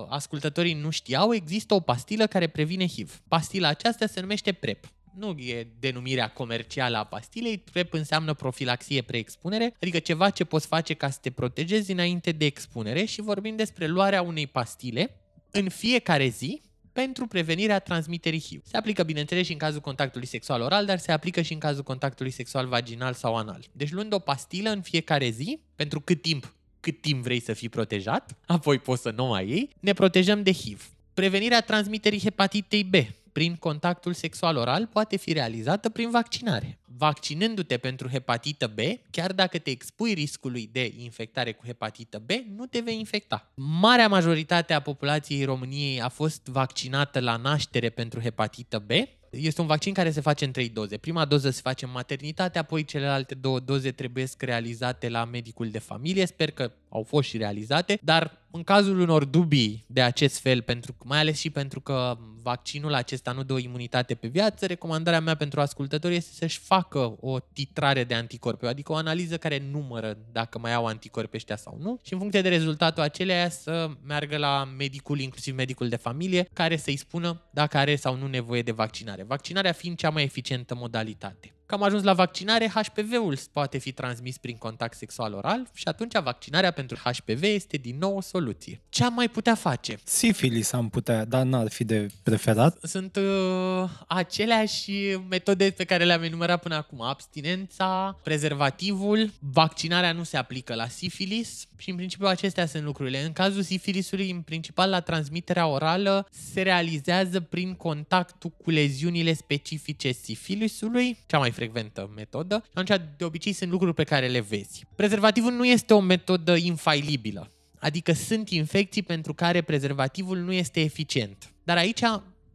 ascultătorii 0.09 0.73
nu 0.73 0.89
știau, 0.89 1.33
există 1.33 1.73
o 1.73 1.79
pastilă 1.79 2.27
care 2.27 2.47
previne 2.47 2.87
HIV. 2.87 3.21
Pastila 3.27 3.67
aceasta 3.67 4.07
se 4.07 4.19
numește 4.19 4.51
PrEP. 4.51 4.85
Nu 5.17 5.35
e 5.39 5.67
denumirea 5.79 6.29
comercială 6.29 6.97
a 6.97 7.03
pastilei, 7.03 7.57
PrEP 7.57 7.93
înseamnă 7.93 8.33
profilaxie 8.33 9.01
preexpunere, 9.01 9.73
adică 9.81 9.99
ceva 9.99 10.29
ce 10.29 10.43
poți 10.43 10.67
face 10.67 10.93
ca 10.93 11.09
să 11.09 11.17
te 11.21 11.29
protejezi 11.29 11.91
înainte 11.91 12.31
de 12.31 12.45
expunere 12.45 13.05
și 13.05 13.21
vorbim 13.21 13.55
despre 13.55 13.87
luarea 13.87 14.21
unei 14.21 14.47
pastile 14.47 15.15
în 15.51 15.69
fiecare 15.69 16.27
zi 16.27 16.61
pentru 17.01 17.27
prevenirea 17.27 17.79
transmiterii 17.79 18.41
HIV. 18.41 18.61
Se 18.65 18.77
aplică, 18.77 19.03
bineînțeles, 19.03 19.45
și 19.45 19.51
în 19.51 19.57
cazul 19.57 19.81
contactului 19.81 20.27
sexual 20.27 20.61
oral, 20.61 20.85
dar 20.85 20.97
se 20.97 21.11
aplică 21.11 21.41
și 21.41 21.53
în 21.53 21.59
cazul 21.59 21.83
contactului 21.83 22.31
sexual 22.31 22.67
vaginal 22.67 23.13
sau 23.13 23.35
anal. 23.35 23.65
Deci 23.71 23.91
luând 23.91 24.13
o 24.13 24.19
pastilă 24.19 24.69
în 24.69 24.81
fiecare 24.81 25.29
zi, 25.29 25.59
pentru 25.75 25.99
cât 25.99 26.21
timp 26.21 26.53
cât 26.79 27.01
timp 27.01 27.23
vrei 27.23 27.41
să 27.41 27.53
fii 27.53 27.69
protejat, 27.69 28.37
apoi 28.45 28.79
poți 28.79 29.01
să 29.01 29.09
nu 29.15 29.25
mai 29.25 29.47
iei, 29.47 29.69
ne 29.79 29.93
protejăm 29.93 30.43
de 30.43 30.51
HIV. 30.51 30.89
Prevenirea 31.13 31.61
transmiterii 31.61 32.19
hepatitei 32.19 32.83
B 32.83 32.95
prin 33.37 33.55
contactul 33.55 34.13
sexual 34.13 34.55
oral 34.55 34.85
poate 34.85 35.17
fi 35.17 35.33
realizată 35.33 35.89
prin 35.89 36.09
vaccinare. 36.09 36.79
Vaccinându-te 36.85 37.77
pentru 37.77 38.07
hepatită 38.07 38.67
B, 38.67 38.79
chiar 39.11 39.33
dacă 39.33 39.57
te 39.57 39.69
expui 39.69 40.13
riscului 40.13 40.69
de 40.71 40.93
infectare 40.97 41.53
cu 41.53 41.65
hepatită 41.65 42.23
B, 42.25 42.31
nu 42.55 42.65
te 42.65 42.79
vei 42.79 42.97
infecta. 42.97 43.51
Marea 43.55 44.07
majoritate 44.07 44.73
a 44.73 44.79
populației 44.79 45.43
României 45.43 46.01
a 46.01 46.09
fost 46.09 46.47
vaccinată 46.47 47.19
la 47.19 47.35
naștere 47.35 47.89
pentru 47.89 48.19
hepatită 48.19 48.79
B, 48.79 48.91
este 49.29 49.61
un 49.61 49.67
vaccin 49.67 49.93
care 49.93 50.11
se 50.11 50.21
face 50.21 50.45
în 50.45 50.51
trei 50.51 50.69
doze. 50.69 50.97
Prima 50.97 51.25
doză 51.25 51.49
se 51.49 51.61
face 51.63 51.85
în 51.85 51.91
maternitate, 51.91 52.59
apoi 52.59 52.83
celelalte 52.83 53.35
două 53.35 53.59
doze 53.59 53.91
trebuie 53.91 54.25
realizate 54.37 55.09
la 55.09 55.25
medicul 55.25 55.69
de 55.69 55.79
familie. 55.79 56.25
Sper 56.25 56.51
că 56.51 56.71
au 56.89 57.03
fost 57.03 57.29
și 57.29 57.37
realizate, 57.37 57.99
dar 58.03 58.37
în 58.51 58.63
cazul 58.63 58.99
unor 58.99 59.25
dubii 59.25 59.85
de 59.87 60.01
acest 60.01 60.39
fel, 60.39 60.61
pentru, 60.61 60.95
mai 61.03 61.19
ales 61.19 61.39
și 61.39 61.49
pentru 61.49 61.81
că 61.81 62.17
vaccinul 62.41 62.93
acesta 62.93 63.31
nu 63.31 63.43
dă 63.43 63.53
o 63.53 63.57
imunitate 63.57 64.15
pe 64.15 64.27
viață, 64.27 64.65
recomandarea 64.65 65.19
mea 65.19 65.35
pentru 65.35 65.61
ascultători 65.61 66.15
este 66.15 66.33
să-și 66.33 66.59
facă 66.59 67.17
o 67.19 67.39
titrare 67.39 68.03
de 68.03 68.13
anticorpi, 68.13 68.65
adică 68.65 68.91
o 68.91 68.95
analiză 68.95 69.37
care 69.37 69.63
numără 69.71 70.17
dacă 70.31 70.59
mai 70.59 70.73
au 70.73 70.85
anticorpi 70.85 71.35
ăștia 71.35 71.55
sau 71.55 71.77
nu 71.81 71.99
și 72.03 72.13
în 72.13 72.19
funcție 72.19 72.41
de 72.41 72.49
rezultatul 72.49 73.03
aceleia 73.03 73.49
să 73.49 73.89
meargă 74.05 74.37
la 74.37 74.69
medicul, 74.77 75.19
inclusiv 75.19 75.55
medicul 75.55 75.89
de 75.89 75.95
familie, 75.95 76.49
care 76.53 76.77
să-i 76.77 76.97
spună 76.97 77.41
dacă 77.51 77.77
are 77.77 77.95
sau 77.95 78.15
nu 78.15 78.27
nevoie 78.27 78.61
de 78.61 78.71
vaccinare. 78.71 79.23
Vaccinarea 79.23 79.71
fiind 79.71 79.97
cea 79.97 80.09
mai 80.09 80.23
eficientă 80.23 80.75
modalitate 80.75 81.51
că 81.67 81.75
am 81.75 81.83
ajuns 81.83 82.03
la 82.03 82.13
vaccinare, 82.13 82.71
HPV-ul 82.73 83.37
poate 83.51 83.77
fi 83.77 83.91
transmis 83.91 84.37
prin 84.37 84.57
contact 84.57 84.97
sexual 84.97 85.33
oral 85.33 85.67
și 85.73 85.87
atunci 85.87 86.19
vaccinarea 86.23 86.71
pentru 86.71 86.97
HPV 87.03 87.43
este 87.43 87.77
din 87.77 87.97
nou 87.97 88.15
o 88.15 88.21
soluție. 88.21 88.81
Ce 88.89 89.03
am 89.03 89.13
mai 89.13 89.29
putea 89.29 89.55
face? 89.55 89.99
Sifilis 90.03 90.71
am 90.71 90.89
putea, 90.89 91.25
dar 91.25 91.43
n-ar 91.43 91.69
fi 91.69 91.83
de 91.83 92.07
preferat. 92.23 92.77
Sunt 92.81 93.15
uh, 93.15 93.89
aceleași 94.07 94.91
metode 95.29 95.69
pe 95.69 95.83
care 95.83 96.03
le-am 96.03 96.23
enumerat 96.23 96.61
până 96.61 96.75
acum. 96.75 97.01
Abstinența, 97.01 98.19
prezervativul, 98.23 99.31
vaccinarea 99.39 100.11
nu 100.11 100.23
se 100.23 100.37
aplică 100.37 100.75
la 100.75 100.87
sifilis 100.87 101.67
și 101.77 101.89
în 101.89 101.95
principiu 101.95 102.27
acestea 102.27 102.65
sunt 102.65 102.83
lucrurile. 102.83 103.23
În 103.23 103.33
cazul 103.33 103.61
sifilisului, 103.61 104.31
în 104.31 104.41
principal 104.41 104.89
la 104.89 104.99
transmiterea 104.99 105.67
orală, 105.67 106.27
se 106.51 106.61
realizează 106.61 107.39
prin 107.39 107.73
contactul 107.73 108.49
cu 108.63 108.69
leziunile 108.69 109.33
specifice 109.33 110.11
sifilisului, 110.11 111.17
cea 111.25 111.37
mai 111.37 111.51
frecventă 111.57 112.11
metodă. 112.15 112.63
Și 112.63 112.71
atunci, 112.73 113.01
de 113.17 113.23
obicei, 113.23 113.53
sunt 113.53 113.71
lucruri 113.71 113.93
pe 113.93 114.03
care 114.03 114.27
le 114.27 114.39
vezi. 114.39 114.85
Prezervativul 114.95 115.51
nu 115.51 115.65
este 115.65 115.93
o 115.93 115.99
metodă 115.99 116.55
infailibilă. 116.55 117.51
Adică 117.79 118.11
sunt 118.11 118.49
infecții 118.49 119.03
pentru 119.03 119.33
care 119.33 119.61
prezervativul 119.61 120.37
nu 120.37 120.51
este 120.51 120.79
eficient. 120.81 121.53
Dar 121.63 121.77
aici 121.77 122.01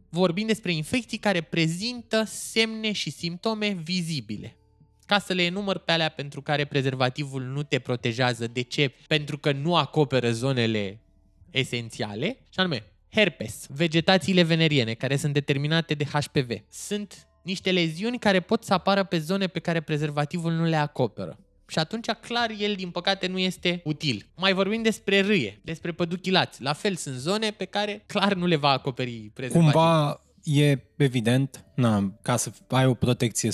vorbim 0.09 0.47
despre 0.47 0.73
infecții 0.73 1.17
care 1.17 1.41
prezintă 1.41 2.23
semne 2.25 2.91
și 2.91 3.09
simptome 3.09 3.67
vizibile. 3.83 4.57
Ca 5.05 5.19
să 5.19 5.33
le 5.33 5.43
enumăr 5.43 5.77
pe 5.77 5.91
alea 5.91 6.09
pentru 6.09 6.41
care 6.41 6.65
prezervativul 6.65 7.41
nu 7.43 7.63
te 7.63 7.79
protejează. 7.79 8.47
De 8.47 8.61
ce? 8.61 8.93
Pentru 9.07 9.37
că 9.37 9.51
nu 9.51 9.75
acoperă 9.75 10.31
zonele 10.31 10.99
esențiale, 11.51 12.27
și 12.27 12.59
anume 12.59 12.83
herpes, 13.11 13.65
vegetațiile 13.69 14.43
veneriene 14.43 14.93
care 14.93 15.15
sunt 15.15 15.33
determinate 15.33 15.93
de 15.93 16.03
HPV. 16.03 16.49
Sunt 16.69 17.27
niște 17.43 17.71
leziuni 17.71 18.19
care 18.19 18.39
pot 18.39 18.63
să 18.63 18.73
apară 18.73 19.03
pe 19.03 19.19
zone 19.19 19.47
pe 19.47 19.59
care 19.59 19.81
prezervativul 19.81 20.51
nu 20.51 20.63
le 20.63 20.75
acoperă. 20.75 21.37
Și 21.67 21.79
atunci, 21.79 22.09
clar, 22.09 22.51
el, 22.59 22.73
din 22.75 22.89
păcate, 22.89 23.27
nu 23.27 23.37
este 23.39 23.81
util. 23.83 24.25
Mai 24.35 24.53
vorbim 24.53 24.81
despre 24.81 25.21
râie, 25.21 25.59
despre 25.63 25.91
păduchilați. 25.91 26.61
La 26.61 26.73
fel, 26.73 26.95
sunt 26.95 27.15
zone 27.15 27.51
pe 27.51 27.65
care, 27.65 28.03
clar, 28.05 28.33
nu 28.33 28.45
le 28.45 28.55
va 28.55 28.69
acoperi 28.69 29.31
prezervativul. 29.33 29.71
Cumva 29.71 30.21
e 30.43 30.79
evident, 30.97 31.65
na, 31.75 32.13
ca 32.21 32.37
să 32.37 32.51
ai 32.67 32.85
o 32.85 32.93
protecție 32.93 33.49
100%, 33.49 33.53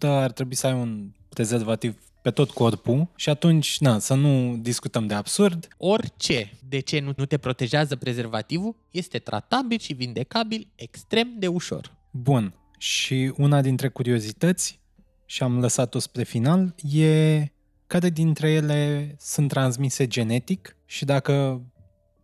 ar 0.00 0.32
trebui 0.32 0.54
să 0.54 0.66
ai 0.66 0.72
un 0.72 1.10
prezervativ 1.28 1.96
pe 2.22 2.30
tot 2.30 2.50
corpul 2.50 3.08
și 3.16 3.28
atunci, 3.28 3.78
na, 3.78 3.98
să 3.98 4.14
nu 4.14 4.56
discutăm 4.56 5.06
de 5.06 5.14
absurd. 5.14 5.68
Orice 5.76 6.52
de 6.68 6.80
ce 6.80 7.00
nu, 7.00 7.12
nu 7.16 7.24
te 7.24 7.38
protejează 7.38 7.96
prezervativul 7.96 8.76
este 8.90 9.18
tratabil 9.18 9.78
și 9.78 9.92
vindecabil 9.92 10.68
extrem 10.74 11.28
de 11.38 11.46
ușor. 11.46 11.92
Bun. 12.10 12.54
Și 12.82 13.32
una 13.36 13.60
dintre 13.60 13.88
curiozități, 13.88 14.80
și 15.26 15.42
am 15.42 15.60
lăsat-o 15.60 15.98
spre 15.98 16.22
final, 16.22 16.74
e 16.92 17.44
care 17.86 18.10
dintre 18.10 18.50
ele 18.50 19.14
sunt 19.18 19.48
transmise 19.48 20.06
genetic 20.06 20.76
și 20.86 21.04
dacă 21.04 21.62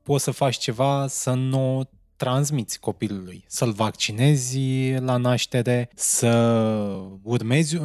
poți 0.02 0.24
să 0.24 0.30
faci 0.30 0.56
ceva 0.56 1.06
să 1.06 1.32
nu 1.32 1.78
o 1.78 1.82
transmiți 2.16 2.80
copilului, 2.80 3.44
să-l 3.46 3.72
vaccinezi 3.72 4.58
la 4.92 5.16
naștere, 5.16 5.90
să 5.94 6.30
urmezi 7.22 7.78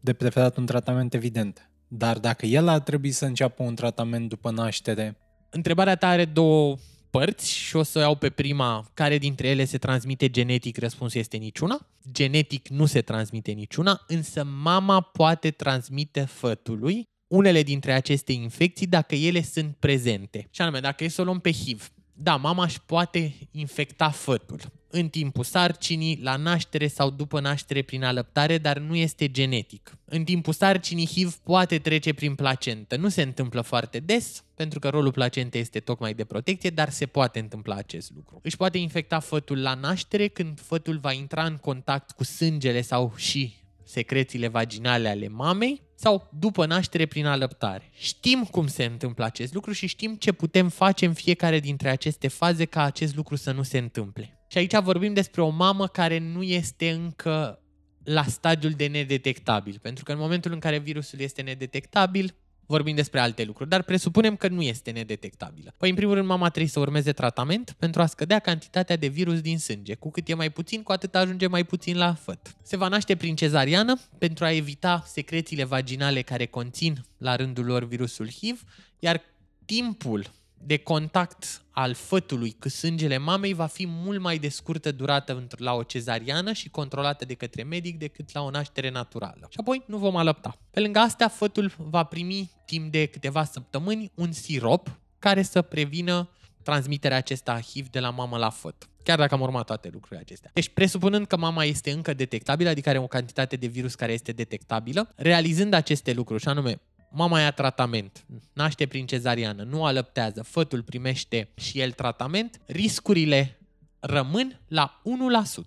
de 0.00 0.12
preferat 0.12 0.56
un 0.56 0.66
tratament 0.66 1.14
evident. 1.14 1.70
Dar 1.88 2.18
dacă 2.18 2.46
el 2.46 2.68
ar 2.68 2.80
trebui 2.80 3.10
să 3.10 3.24
înceapă 3.24 3.62
un 3.62 3.74
tratament 3.74 4.28
după 4.28 4.50
naștere... 4.50 5.16
Întrebarea 5.50 5.96
ta 5.96 6.08
are 6.08 6.24
două 6.24 6.76
părți 7.16 7.52
și 7.52 7.76
o 7.76 7.82
să 7.82 7.98
iau 7.98 8.14
pe 8.14 8.30
prima 8.30 8.90
care 8.94 9.18
dintre 9.18 9.48
ele 9.48 9.64
se 9.64 9.78
transmite 9.78 10.28
genetic, 10.28 10.78
răspunsul 10.78 11.20
este 11.20 11.36
niciuna. 11.36 11.86
Genetic 12.12 12.68
nu 12.68 12.86
se 12.86 13.00
transmite 13.00 13.52
niciuna, 13.52 14.04
însă 14.06 14.44
mama 14.44 15.00
poate 15.00 15.50
transmite 15.50 16.20
fătului 16.20 17.08
unele 17.26 17.62
dintre 17.62 17.92
aceste 17.92 18.32
infecții 18.32 18.86
dacă 18.86 19.14
ele 19.14 19.42
sunt 19.42 19.76
prezente. 19.78 20.48
Și 20.50 20.60
anume, 20.60 20.80
dacă 20.80 21.04
e 21.04 21.08
să 21.08 21.20
o 21.20 21.24
luăm 21.24 21.38
pe 21.38 21.52
HIV, 21.52 21.90
da, 22.12 22.36
mama 22.36 22.64
își 22.64 22.80
poate 22.80 23.34
infecta 23.50 24.10
fătul 24.10 24.60
în 24.90 25.08
timpul 25.08 25.44
sarcinii, 25.44 26.18
la 26.22 26.36
naștere 26.36 26.86
sau 26.86 27.10
după 27.10 27.40
naștere 27.40 27.82
prin 27.82 28.04
alăptare, 28.04 28.58
dar 28.58 28.78
nu 28.78 28.96
este 28.96 29.30
genetic. 29.30 29.98
În 30.04 30.24
timpul 30.24 30.52
sarcinii, 30.52 31.06
HIV 31.06 31.34
poate 31.34 31.78
trece 31.78 32.12
prin 32.12 32.34
placentă. 32.34 32.96
Nu 32.96 33.08
se 33.08 33.22
întâmplă 33.22 33.60
foarte 33.60 33.98
des, 33.98 34.44
pentru 34.54 34.78
că 34.78 34.88
rolul 34.88 35.12
placentei 35.12 35.60
este 35.60 35.80
tocmai 35.80 36.14
de 36.14 36.24
protecție, 36.24 36.70
dar 36.70 36.90
se 36.90 37.06
poate 37.06 37.38
întâmpla 37.38 37.74
acest 37.74 38.12
lucru. 38.14 38.40
Își 38.42 38.56
poate 38.56 38.78
infecta 38.78 39.18
fătul 39.18 39.62
la 39.62 39.74
naștere 39.74 40.28
când 40.28 40.60
fătul 40.60 40.98
va 40.98 41.12
intra 41.12 41.44
în 41.44 41.56
contact 41.56 42.10
cu 42.10 42.24
sângele 42.24 42.80
sau 42.80 43.12
și 43.16 43.54
secrețiile 43.84 44.48
vaginale 44.48 45.08
ale 45.08 45.28
mamei 45.28 45.82
sau 45.94 46.30
după 46.38 46.66
naștere 46.66 47.06
prin 47.06 47.26
alăptare. 47.26 47.90
Știm 47.94 48.44
cum 48.50 48.66
se 48.66 48.84
întâmplă 48.84 49.24
acest 49.24 49.54
lucru 49.54 49.72
și 49.72 49.86
știm 49.86 50.14
ce 50.14 50.32
putem 50.32 50.68
face 50.68 51.06
în 51.06 51.12
fiecare 51.12 51.60
dintre 51.60 51.88
aceste 51.88 52.28
faze 52.28 52.64
ca 52.64 52.82
acest 52.82 53.16
lucru 53.16 53.36
să 53.36 53.52
nu 53.52 53.62
se 53.62 53.78
întâmple. 53.78 54.35
Și 54.46 54.58
aici 54.58 54.78
vorbim 54.78 55.14
despre 55.14 55.40
o 55.40 55.48
mamă 55.48 55.86
care 55.86 56.18
nu 56.18 56.42
este 56.42 56.90
încă 56.90 57.60
la 58.04 58.22
stadiul 58.22 58.72
de 58.72 58.86
nedetectabil, 58.86 59.78
pentru 59.82 60.04
că 60.04 60.12
în 60.12 60.18
momentul 60.18 60.52
în 60.52 60.58
care 60.58 60.78
virusul 60.78 61.20
este 61.20 61.42
nedetectabil, 61.42 62.34
vorbim 62.66 62.94
despre 62.94 63.20
alte 63.20 63.44
lucruri, 63.44 63.68
dar 63.68 63.82
presupunem 63.82 64.36
că 64.36 64.48
nu 64.48 64.62
este 64.62 64.90
nedetectabilă. 64.90 65.74
Păi, 65.76 65.88
în 65.88 65.94
primul 65.94 66.14
rând, 66.14 66.26
mama 66.26 66.48
trebuie 66.48 66.70
să 66.70 66.80
urmeze 66.80 67.12
tratament 67.12 67.74
pentru 67.78 68.02
a 68.02 68.06
scădea 68.06 68.38
cantitatea 68.38 68.96
de 68.96 69.06
virus 69.06 69.40
din 69.40 69.58
sânge. 69.58 69.94
Cu 69.94 70.10
cât 70.10 70.28
e 70.28 70.34
mai 70.34 70.50
puțin, 70.50 70.82
cu 70.82 70.92
atât 70.92 71.14
ajunge 71.14 71.46
mai 71.46 71.64
puțin 71.64 71.96
la 71.96 72.14
făt. 72.14 72.56
Se 72.62 72.76
va 72.76 72.88
naște 72.88 73.16
prin 73.16 73.36
cezariană 73.36 73.98
pentru 74.18 74.44
a 74.44 74.52
evita 74.52 75.02
secrețiile 75.06 75.64
vaginale 75.64 76.22
care 76.22 76.46
conțin 76.46 77.04
la 77.18 77.36
rândul 77.36 77.64
lor 77.64 77.84
virusul 77.84 78.30
HIV, 78.30 78.62
iar 78.98 79.20
timpul 79.64 80.30
de 80.66 80.76
contact 80.76 81.62
al 81.70 81.94
fătului 81.94 82.56
cu 82.60 82.68
sângele 82.68 83.18
mamei 83.18 83.52
va 83.52 83.66
fi 83.66 83.86
mult 83.86 84.20
mai 84.20 84.38
de 84.38 84.48
scurtă 84.48 84.92
durată 84.92 85.46
la 85.56 85.72
o 85.74 85.82
cezariană 85.82 86.52
și 86.52 86.68
controlată 86.68 87.24
de 87.24 87.34
către 87.34 87.62
medic 87.62 87.98
decât 87.98 88.32
la 88.32 88.42
o 88.42 88.50
naștere 88.50 88.90
naturală. 88.90 89.46
Și 89.50 89.56
apoi 89.60 89.82
nu 89.86 89.98
vom 89.98 90.16
alăpta. 90.16 90.58
Pe 90.70 90.80
lângă 90.80 90.98
asta, 90.98 91.28
fătul 91.28 91.72
va 91.76 92.04
primi 92.04 92.50
timp 92.64 92.92
de 92.92 93.06
câteva 93.06 93.44
săptămâni 93.44 94.10
un 94.14 94.32
sirop 94.32 94.98
care 95.18 95.42
să 95.42 95.62
prevină 95.62 96.28
transmiterea 96.62 97.16
acesta 97.16 97.60
HIV 97.60 97.88
de 97.88 98.00
la 98.00 98.10
mamă 98.10 98.36
la 98.36 98.50
făt. 98.50 98.88
Chiar 99.02 99.18
dacă 99.18 99.34
am 99.34 99.40
urmat 99.40 99.66
toate 99.66 99.88
lucrurile 99.92 100.20
acestea. 100.20 100.50
Deci, 100.54 100.68
presupunând 100.68 101.26
că 101.26 101.36
mama 101.36 101.64
este 101.64 101.90
încă 101.90 102.14
detectabilă, 102.14 102.68
adică 102.68 102.88
are 102.88 102.98
o 102.98 103.06
cantitate 103.06 103.56
de 103.56 103.66
virus 103.66 103.94
care 103.94 104.12
este 104.12 104.32
detectabilă, 104.32 105.12
realizând 105.16 105.72
aceste 105.72 106.12
lucruri, 106.12 106.42
și 106.42 106.48
anume 106.48 106.80
mama 107.16 107.40
ia 107.40 107.50
tratament, 107.50 108.24
naște 108.52 108.86
prin 108.86 109.06
cezariană, 109.06 109.62
nu 109.62 109.84
alăptează, 109.84 110.42
fătul 110.42 110.82
primește 110.82 111.48
și 111.54 111.80
el 111.80 111.92
tratament, 111.92 112.60
riscurile 112.66 113.58
rămân 114.00 114.60
la 114.68 115.02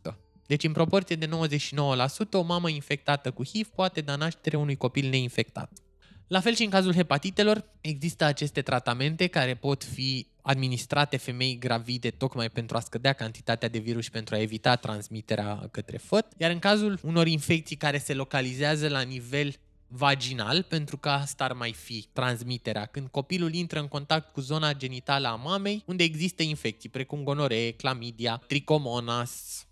1%. 0.10 0.16
Deci 0.46 0.64
în 0.64 0.72
proporție 0.72 1.16
de 1.16 1.28
99%, 1.28 1.30
o 2.32 2.42
mamă 2.42 2.70
infectată 2.70 3.32
cu 3.32 3.46
HIV 3.46 3.68
poate 3.68 4.02
da 4.02 4.16
naștere 4.16 4.58
unui 4.58 4.76
copil 4.76 5.10
neinfectat. 5.10 5.72
La 6.28 6.40
fel 6.40 6.56
și 6.56 6.64
în 6.64 6.70
cazul 6.70 6.94
hepatitelor, 6.94 7.64
există 7.82 8.24
aceste 8.24 8.62
tratamente 8.62 9.28
care 9.28 9.56
pot 9.56 9.84
fi 9.84 10.28
administrate 10.42 11.18
femei 11.18 11.58
gravide 11.58 12.10
tocmai 12.10 12.50
pentru 12.50 12.78
a 12.78 12.80
scădea 12.80 13.14
cantitatea 13.14 13.70
de 13.70 13.78
virus 13.78 14.04
și 14.04 14.12
pentru 14.12 14.36
a 14.36 14.40
evita 14.40 14.76
transmiterea 14.76 15.68
către 15.72 15.98
făt, 15.98 16.26
iar 16.38 16.52
în 16.52 16.60
cazul 16.60 17.00
unor 17.04 17.28
infecții 17.28 17.76
care 17.76 17.98
se 17.98 18.14
localizează 18.14 18.88
la 18.88 19.02
nivel 19.02 19.56
vaginal, 19.90 20.64
pentru 20.64 20.98
că 20.98 21.10
asta 21.10 21.44
ar 21.44 21.54
mai 21.54 21.74
fi 21.74 22.08
transmiterea, 22.14 22.86
când 22.86 23.08
copilul 23.08 23.54
intră 23.54 23.80
în 23.80 23.88
contact 23.88 24.34
cu 24.34 24.42
zona 24.42 24.74
genitală 24.74 25.28
a 25.28 25.36
mamei, 25.36 25.84
unde 25.86 26.04
există 26.04 26.44
infecții 26.44 26.90
precum 26.90 27.24
gonoree, 27.24 27.72
clamidia, 27.72 28.42
tricomonas, 28.48 29.66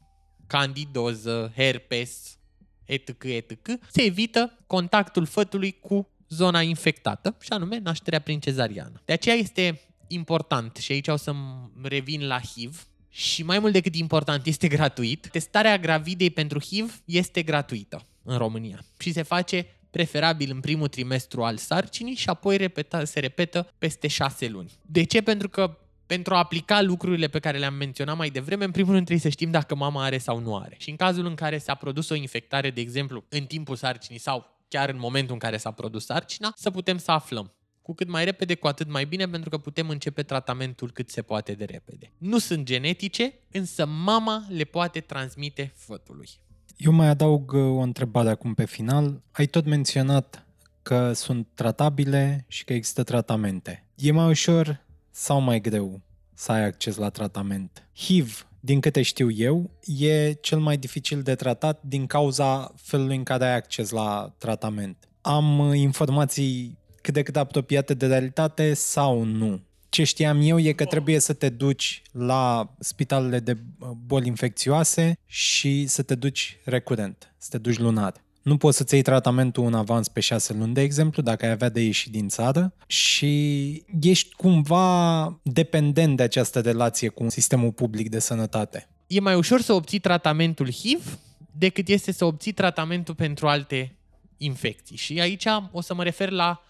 candidoză, 0.48 1.52
herpes, 1.56 2.38
etc., 2.86 3.24
etc., 3.24 3.70
se 3.92 4.02
evită 4.02 4.58
contactul 4.68 5.26
fătului 5.26 5.80
cu 5.80 6.10
zona 6.30 6.62
infectată, 6.62 7.38
și 7.42 7.52
anume 7.52 7.78
nașterea 7.78 8.20
prin 8.20 8.40
cezariană. 8.40 9.02
De 9.06 9.14
aceea 9.14 9.36
este 9.36 9.82
important, 10.08 10.76
și 10.76 10.92
aici 10.92 11.08
o 11.08 11.16
să 11.16 11.36
revin 11.82 12.28
la 12.28 12.40
HIV, 12.40 12.88
și 13.10 13.44
mai 13.44 13.60
mult 13.60 13.74
decât 13.74 13.96
important, 13.96 14.46
este 14.46 14.68
gratuit. 14.68 15.28
Testarea 15.32 15.78
gravidei 15.78 16.30
pentru 16.30 16.60
HIV 16.60 17.02
este 17.06 17.44
gratuită 17.44 18.06
în 18.24 18.38
România 18.38 18.86
și 19.00 19.12
se 19.12 19.22
face 19.22 19.77
preferabil 19.98 20.52
în 20.52 20.60
primul 20.60 20.88
trimestru 20.88 21.44
al 21.44 21.58
sarcinii 21.58 22.16
și 22.16 22.30
apoi 22.30 22.58
repeta, 22.58 23.04
se 23.04 23.20
repetă 23.20 23.74
peste 23.78 24.08
șase 24.08 24.48
luni. 24.48 24.72
De 24.82 25.04
ce? 25.04 25.22
Pentru 25.22 25.50
că 25.50 25.78
pentru 26.06 26.34
a 26.34 26.38
aplica 26.38 26.82
lucrurile 26.82 27.28
pe 27.28 27.40
care 27.40 27.58
le-am 27.58 27.74
menționat 27.74 28.18
mai 28.18 28.30
devreme, 28.30 28.66
în 28.66 28.72
primul 28.72 28.94
rând 28.94 29.06
trebuie 29.06 29.32
să 29.32 29.38
știm 29.38 29.52
dacă 29.52 29.76
mama 29.76 30.04
are 30.04 30.18
sau 30.18 30.40
nu 30.40 30.56
are. 30.56 30.76
Și 30.80 30.90
în 30.90 30.96
cazul 30.96 31.26
în 31.26 31.36
care 31.36 31.58
s-a 31.58 31.76
produs 31.76 32.10
o 32.10 32.16
infectare, 32.16 32.70
de 32.70 32.82
exemplu, 32.82 33.24
în 33.30 33.46
timpul 33.46 33.76
sarcinii 33.76 34.20
sau 34.20 34.46
chiar 34.68 34.90
în 34.90 35.00
momentul 35.00 35.34
în 35.34 35.40
care 35.40 35.58
s-a 35.58 35.72
produs 35.72 36.06
sarcina, 36.06 36.54
să 36.56 36.72
putem 36.72 36.98
să 36.98 37.12
aflăm. 37.12 37.54
Cu 37.82 37.94
cât 37.94 38.08
mai 38.08 38.26
repede, 38.26 38.56
cu 38.56 38.68
atât 38.68 38.90
mai 38.90 39.06
bine, 39.06 39.28
pentru 39.28 39.50
că 39.50 39.58
putem 39.58 39.90
începe 39.90 40.24
tratamentul 40.24 40.92
cât 40.92 41.10
se 41.10 41.22
poate 41.22 41.54
de 41.54 41.66
repede. 41.66 42.12
Nu 42.18 42.38
sunt 42.38 42.66
genetice, 42.66 43.34
însă 43.52 43.86
mama 43.86 44.46
le 44.50 44.64
poate 44.64 45.00
transmite 45.00 45.74
fătului. 45.76 46.30
Eu 46.78 46.92
mai 46.92 47.08
adaug 47.08 47.52
uh, 47.52 47.60
o 47.60 47.80
întrebare 47.80 48.30
acum 48.30 48.54
pe 48.54 48.66
final. 48.66 49.22
Ai 49.32 49.46
tot 49.46 49.66
menționat 49.66 50.46
că 50.82 51.14
sunt 51.14 51.48
tratabile 51.54 52.46
și 52.48 52.64
că 52.64 52.74
există 52.74 53.04
tratamente. 53.04 53.86
E 53.96 54.12
mai 54.12 54.30
ușor 54.30 54.86
sau 55.12 55.40
mai 55.40 55.62
greu 55.62 56.02
să 56.34 56.52
ai 56.52 56.66
acces 56.66 56.96
la 56.96 57.10
tratament? 57.10 57.88
HIV, 57.96 58.48
din 58.60 58.80
câte 58.80 59.02
știu 59.02 59.32
eu, 59.32 59.70
e 60.00 60.32
cel 60.32 60.60
mai 60.60 60.78
dificil 60.78 61.22
de 61.22 61.36
tratat 61.36 61.82
din 61.84 62.06
cauza 62.06 62.74
felului 62.76 63.16
în 63.16 63.24
care 63.24 63.46
ai 63.46 63.56
acces 63.56 63.90
la 63.90 64.34
tratament. 64.38 65.08
Am 65.22 65.60
uh, 65.60 65.78
informații 65.78 66.78
cât 67.02 67.14
de 67.14 67.24
cât 67.24 67.38
apropiate 67.38 67.94
de 67.94 68.08
realitate 68.08 68.74
sau 68.74 69.24
nu? 69.24 69.62
Ce 69.90 70.04
știam 70.04 70.42
eu 70.42 70.60
e 70.60 70.72
că 70.72 70.86
trebuie 70.86 71.20
să 71.20 71.34
te 71.34 71.50
duci 71.50 72.02
la 72.12 72.74
spitalele 72.80 73.40
de 73.40 73.58
boli 74.06 74.28
infecțioase 74.28 75.18
și 75.26 75.88
să 75.88 76.02
te 76.02 76.16
duci 76.16 76.58
recurent, 76.64 77.34
să 77.38 77.48
te 77.52 77.58
duci 77.58 77.78
lunar. 77.78 78.14
Nu 78.42 78.58
poți 78.58 78.78
să-ți 78.78 78.94
iei 78.94 79.04
tratamentul 79.04 79.66
în 79.66 79.74
avans 79.74 80.08
pe 80.08 80.20
șase 80.20 80.54
luni, 80.54 80.74
de 80.74 80.82
exemplu, 80.82 81.22
dacă 81.22 81.46
ai 81.46 81.52
avea 81.52 81.70
de 81.70 81.82
ieșit 81.82 82.12
din 82.12 82.28
țară 82.28 82.74
și 82.86 83.84
ești 84.02 84.36
cumva 84.36 85.40
dependent 85.44 86.18
de 86.18 86.24
această 86.24 86.60
relație 86.60 87.08
cu 87.08 87.30
sistemul 87.30 87.72
public 87.72 88.10
de 88.10 88.20
sănătate. 88.20 88.90
E 89.08 89.20
mai 89.20 89.36
ușor 89.36 89.62
să 89.62 89.74
obții 89.74 90.00
tratamentul 90.00 90.72
HIV 90.72 91.20
decât 91.58 91.88
este 91.88 92.12
să 92.12 92.26
obții 92.26 92.52
tratamentul 92.52 93.16
pentru 93.16 93.48
alte 93.48 93.96
infecții. 94.38 94.98
Și 94.98 95.20
aici 95.20 95.46
o 95.72 95.82
să 95.82 95.94
mă 95.94 96.04
refer 96.04 96.30
la 96.30 96.62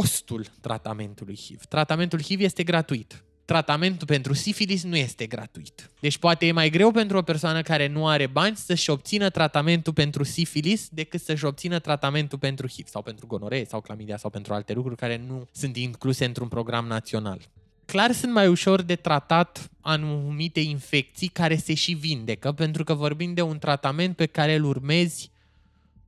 costul 0.00 0.46
tratamentului 0.60 1.36
HIV. 1.36 1.64
Tratamentul 1.64 2.22
HIV 2.22 2.40
este 2.40 2.62
gratuit. 2.62 3.24
Tratamentul 3.44 4.06
pentru 4.06 4.32
sifilis 4.32 4.82
nu 4.82 4.96
este 4.96 5.26
gratuit. 5.26 5.90
Deci 6.00 6.18
poate 6.18 6.46
e 6.46 6.52
mai 6.52 6.70
greu 6.70 6.90
pentru 6.90 7.16
o 7.16 7.22
persoană 7.22 7.62
care 7.62 7.86
nu 7.86 8.06
are 8.06 8.26
bani 8.26 8.56
să-și 8.56 8.90
obțină 8.90 9.30
tratamentul 9.30 9.92
pentru 9.92 10.22
sifilis 10.22 10.88
decât 10.90 11.20
să-și 11.20 11.44
obțină 11.44 11.78
tratamentul 11.78 12.38
pentru 12.38 12.68
HIV 12.68 12.86
sau 12.88 13.02
pentru 13.02 13.26
gonoree 13.26 13.64
sau 13.64 13.80
clamidia 13.80 14.16
sau 14.16 14.30
pentru 14.30 14.54
alte 14.54 14.72
lucruri 14.72 14.96
care 14.96 15.22
nu 15.26 15.48
sunt 15.52 15.76
incluse 15.76 16.24
într-un 16.24 16.48
program 16.48 16.86
național. 16.86 17.40
Clar 17.84 18.12
sunt 18.12 18.32
mai 18.32 18.48
ușor 18.48 18.82
de 18.82 18.96
tratat 18.96 19.70
anumite 19.80 20.60
infecții 20.60 21.28
care 21.28 21.56
se 21.56 21.74
și 21.74 21.92
vindecă, 21.92 22.52
pentru 22.52 22.84
că 22.84 22.94
vorbim 22.94 23.34
de 23.34 23.42
un 23.42 23.58
tratament 23.58 24.16
pe 24.16 24.26
care 24.26 24.54
îl 24.54 24.64
urmezi 24.64 25.30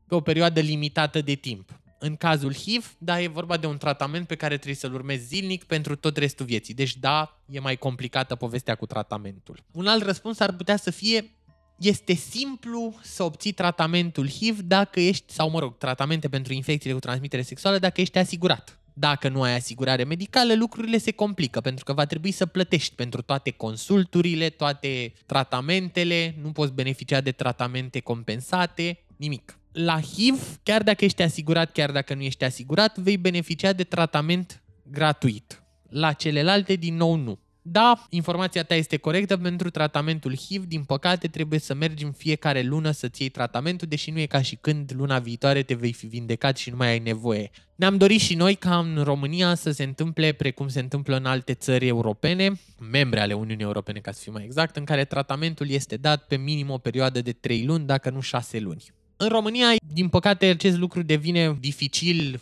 pe 0.07 0.14
o 0.14 0.20
perioadă 0.20 0.61
limitată 0.61 1.20
de 1.20 1.34
timp 1.34 1.80
în 1.99 2.16
cazul 2.16 2.55
HIV, 2.55 2.94
da, 2.99 3.20
e 3.20 3.28
vorba 3.28 3.57
de 3.57 3.66
un 3.66 3.76
tratament 3.76 4.26
pe 4.26 4.34
care 4.34 4.55
trebuie 4.55 4.74
să-l 4.74 4.94
urmezi 4.94 5.26
zilnic 5.26 5.64
pentru 5.64 5.97
tot 5.97 6.16
restul 6.16 6.47
vieții. 6.47 6.74
Deci 6.74 6.97
da, 6.97 7.40
e 7.51 7.61
mai 7.61 7.76
complicată 7.76 8.34
povestea 8.34 8.74
cu 8.74 8.86
tratamentul. 8.86 9.64
Un 9.72 9.86
alt 9.86 10.03
răspuns 10.03 10.40
ar 10.40 10.53
putea 10.53 10.76
să 10.76 10.90
fie 10.90 11.30
este 11.78 12.12
simplu 12.12 12.94
să 13.03 13.22
obții 13.22 13.53
tratamentul 13.53 14.28
HIV 14.28 14.61
dacă 14.61 15.01
ești, 15.01 15.32
sau 15.32 15.51
mă 15.51 15.59
rog, 15.59 15.78
tratamente 15.78 16.28
pentru 16.28 16.53
infecțiile 16.53 16.94
cu 16.94 17.01
transmitere 17.01 17.42
sexuală 17.42 17.78
dacă 17.78 18.01
ești 18.01 18.18
asigurat. 18.18 18.78
Dacă 18.99 19.28
nu 19.28 19.42
ai 19.42 19.55
asigurare 19.55 20.05
medicală, 20.05 20.55
lucrurile 20.55 20.99
se 20.99 21.11
complică 21.11 21.61
pentru 21.61 21.84
că 21.84 21.92
va 21.92 22.05
trebui 22.05 22.30
să 22.30 22.47
plătești 22.47 22.94
pentru 22.94 23.22
toate 23.22 23.51
consulturile, 23.51 24.51
toate 24.51 25.12
tratamentele, 25.26 26.34
nu 26.42 26.53
poți 26.53 26.72
beneficia 26.72 27.20
de 27.20 27.32
tratamente 27.32 28.01
compensate, 28.01 28.99
nimic. 29.16 29.59
La 29.79 30.01
HIV, 30.01 30.59
chiar 30.62 30.83
dacă 30.83 31.05
ești 31.05 31.22
asigurat, 31.22 31.72
chiar 31.72 31.91
dacă 31.91 32.14
nu 32.14 32.22
ești 32.22 32.45
asigurat, 32.45 32.99
vei 32.99 33.16
beneficia 33.16 33.72
de 33.72 33.85
tratament 33.85 34.62
gratuit. 34.91 35.62
La 35.89 36.12
celelalte, 36.12 36.74
din 36.74 36.97
nou, 36.97 37.14
nu. 37.14 37.39
Da, 37.62 38.07
informația 38.11 38.64
ta 38.64 38.74
este 38.74 38.97
corectă 38.97 39.37
pentru 39.37 39.70
tratamentul 39.70 40.37
HIV, 40.37 40.64
din 40.64 40.85
păcate 40.85 41.29
trebuie 41.29 41.59
să 41.59 41.74
mergi 41.74 42.05
în 42.05 42.12
fiecare 42.12 42.62
lună 42.62 42.91
să-ți 42.91 43.20
iei 43.20 43.31
tratamentul, 43.31 43.89
deși 43.89 44.11
nu 44.11 44.18
e 44.18 44.27
ca 44.27 44.43
și 44.43 44.57
când 44.57 44.93
luna 44.97 45.18
viitoare 45.18 45.62
te 45.62 45.74
vei 45.74 45.93
fi 45.93 46.07
vindecat 46.07 46.57
și 46.57 46.70
nu 46.70 46.77
mai 46.77 46.89
ai 46.89 46.99
nevoie. 46.99 47.51
Ne-am 47.74 47.97
dorit 47.97 48.20
și 48.20 48.35
noi 48.35 48.55
ca 48.55 48.79
în 48.79 49.03
România 49.03 49.55
să 49.55 49.70
se 49.70 49.83
întâmple 49.83 50.33
precum 50.33 50.68
se 50.68 50.81
întâmplă 50.81 51.16
în 51.16 51.24
alte 51.24 51.55
țări 51.55 51.87
europene, 51.87 52.53
membre 52.91 53.20
ale 53.20 53.35
Uniunii 53.35 53.64
Europene 53.64 53.99
ca 53.99 54.12
să 54.12 54.20
fiu 54.22 54.33
mai 54.33 54.45
exact, 54.45 54.77
în 54.77 54.85
care 54.85 55.05
tratamentul 55.05 55.68
este 55.70 55.97
dat 55.97 56.27
pe 56.27 56.37
minim 56.37 56.70
o 56.70 56.79
perioadă 56.79 57.20
de 57.20 57.33
3 57.33 57.64
luni, 57.64 57.87
dacă 57.87 58.11
nu 58.11 58.20
6 58.20 58.59
luni. 58.59 58.85
În 59.17 59.29
România, 59.29 59.69
din 59.93 60.09
păcate, 60.09 60.47
acest 60.47 60.77
lucru 60.77 61.03
devine 61.03 61.57
dificil 61.61 62.41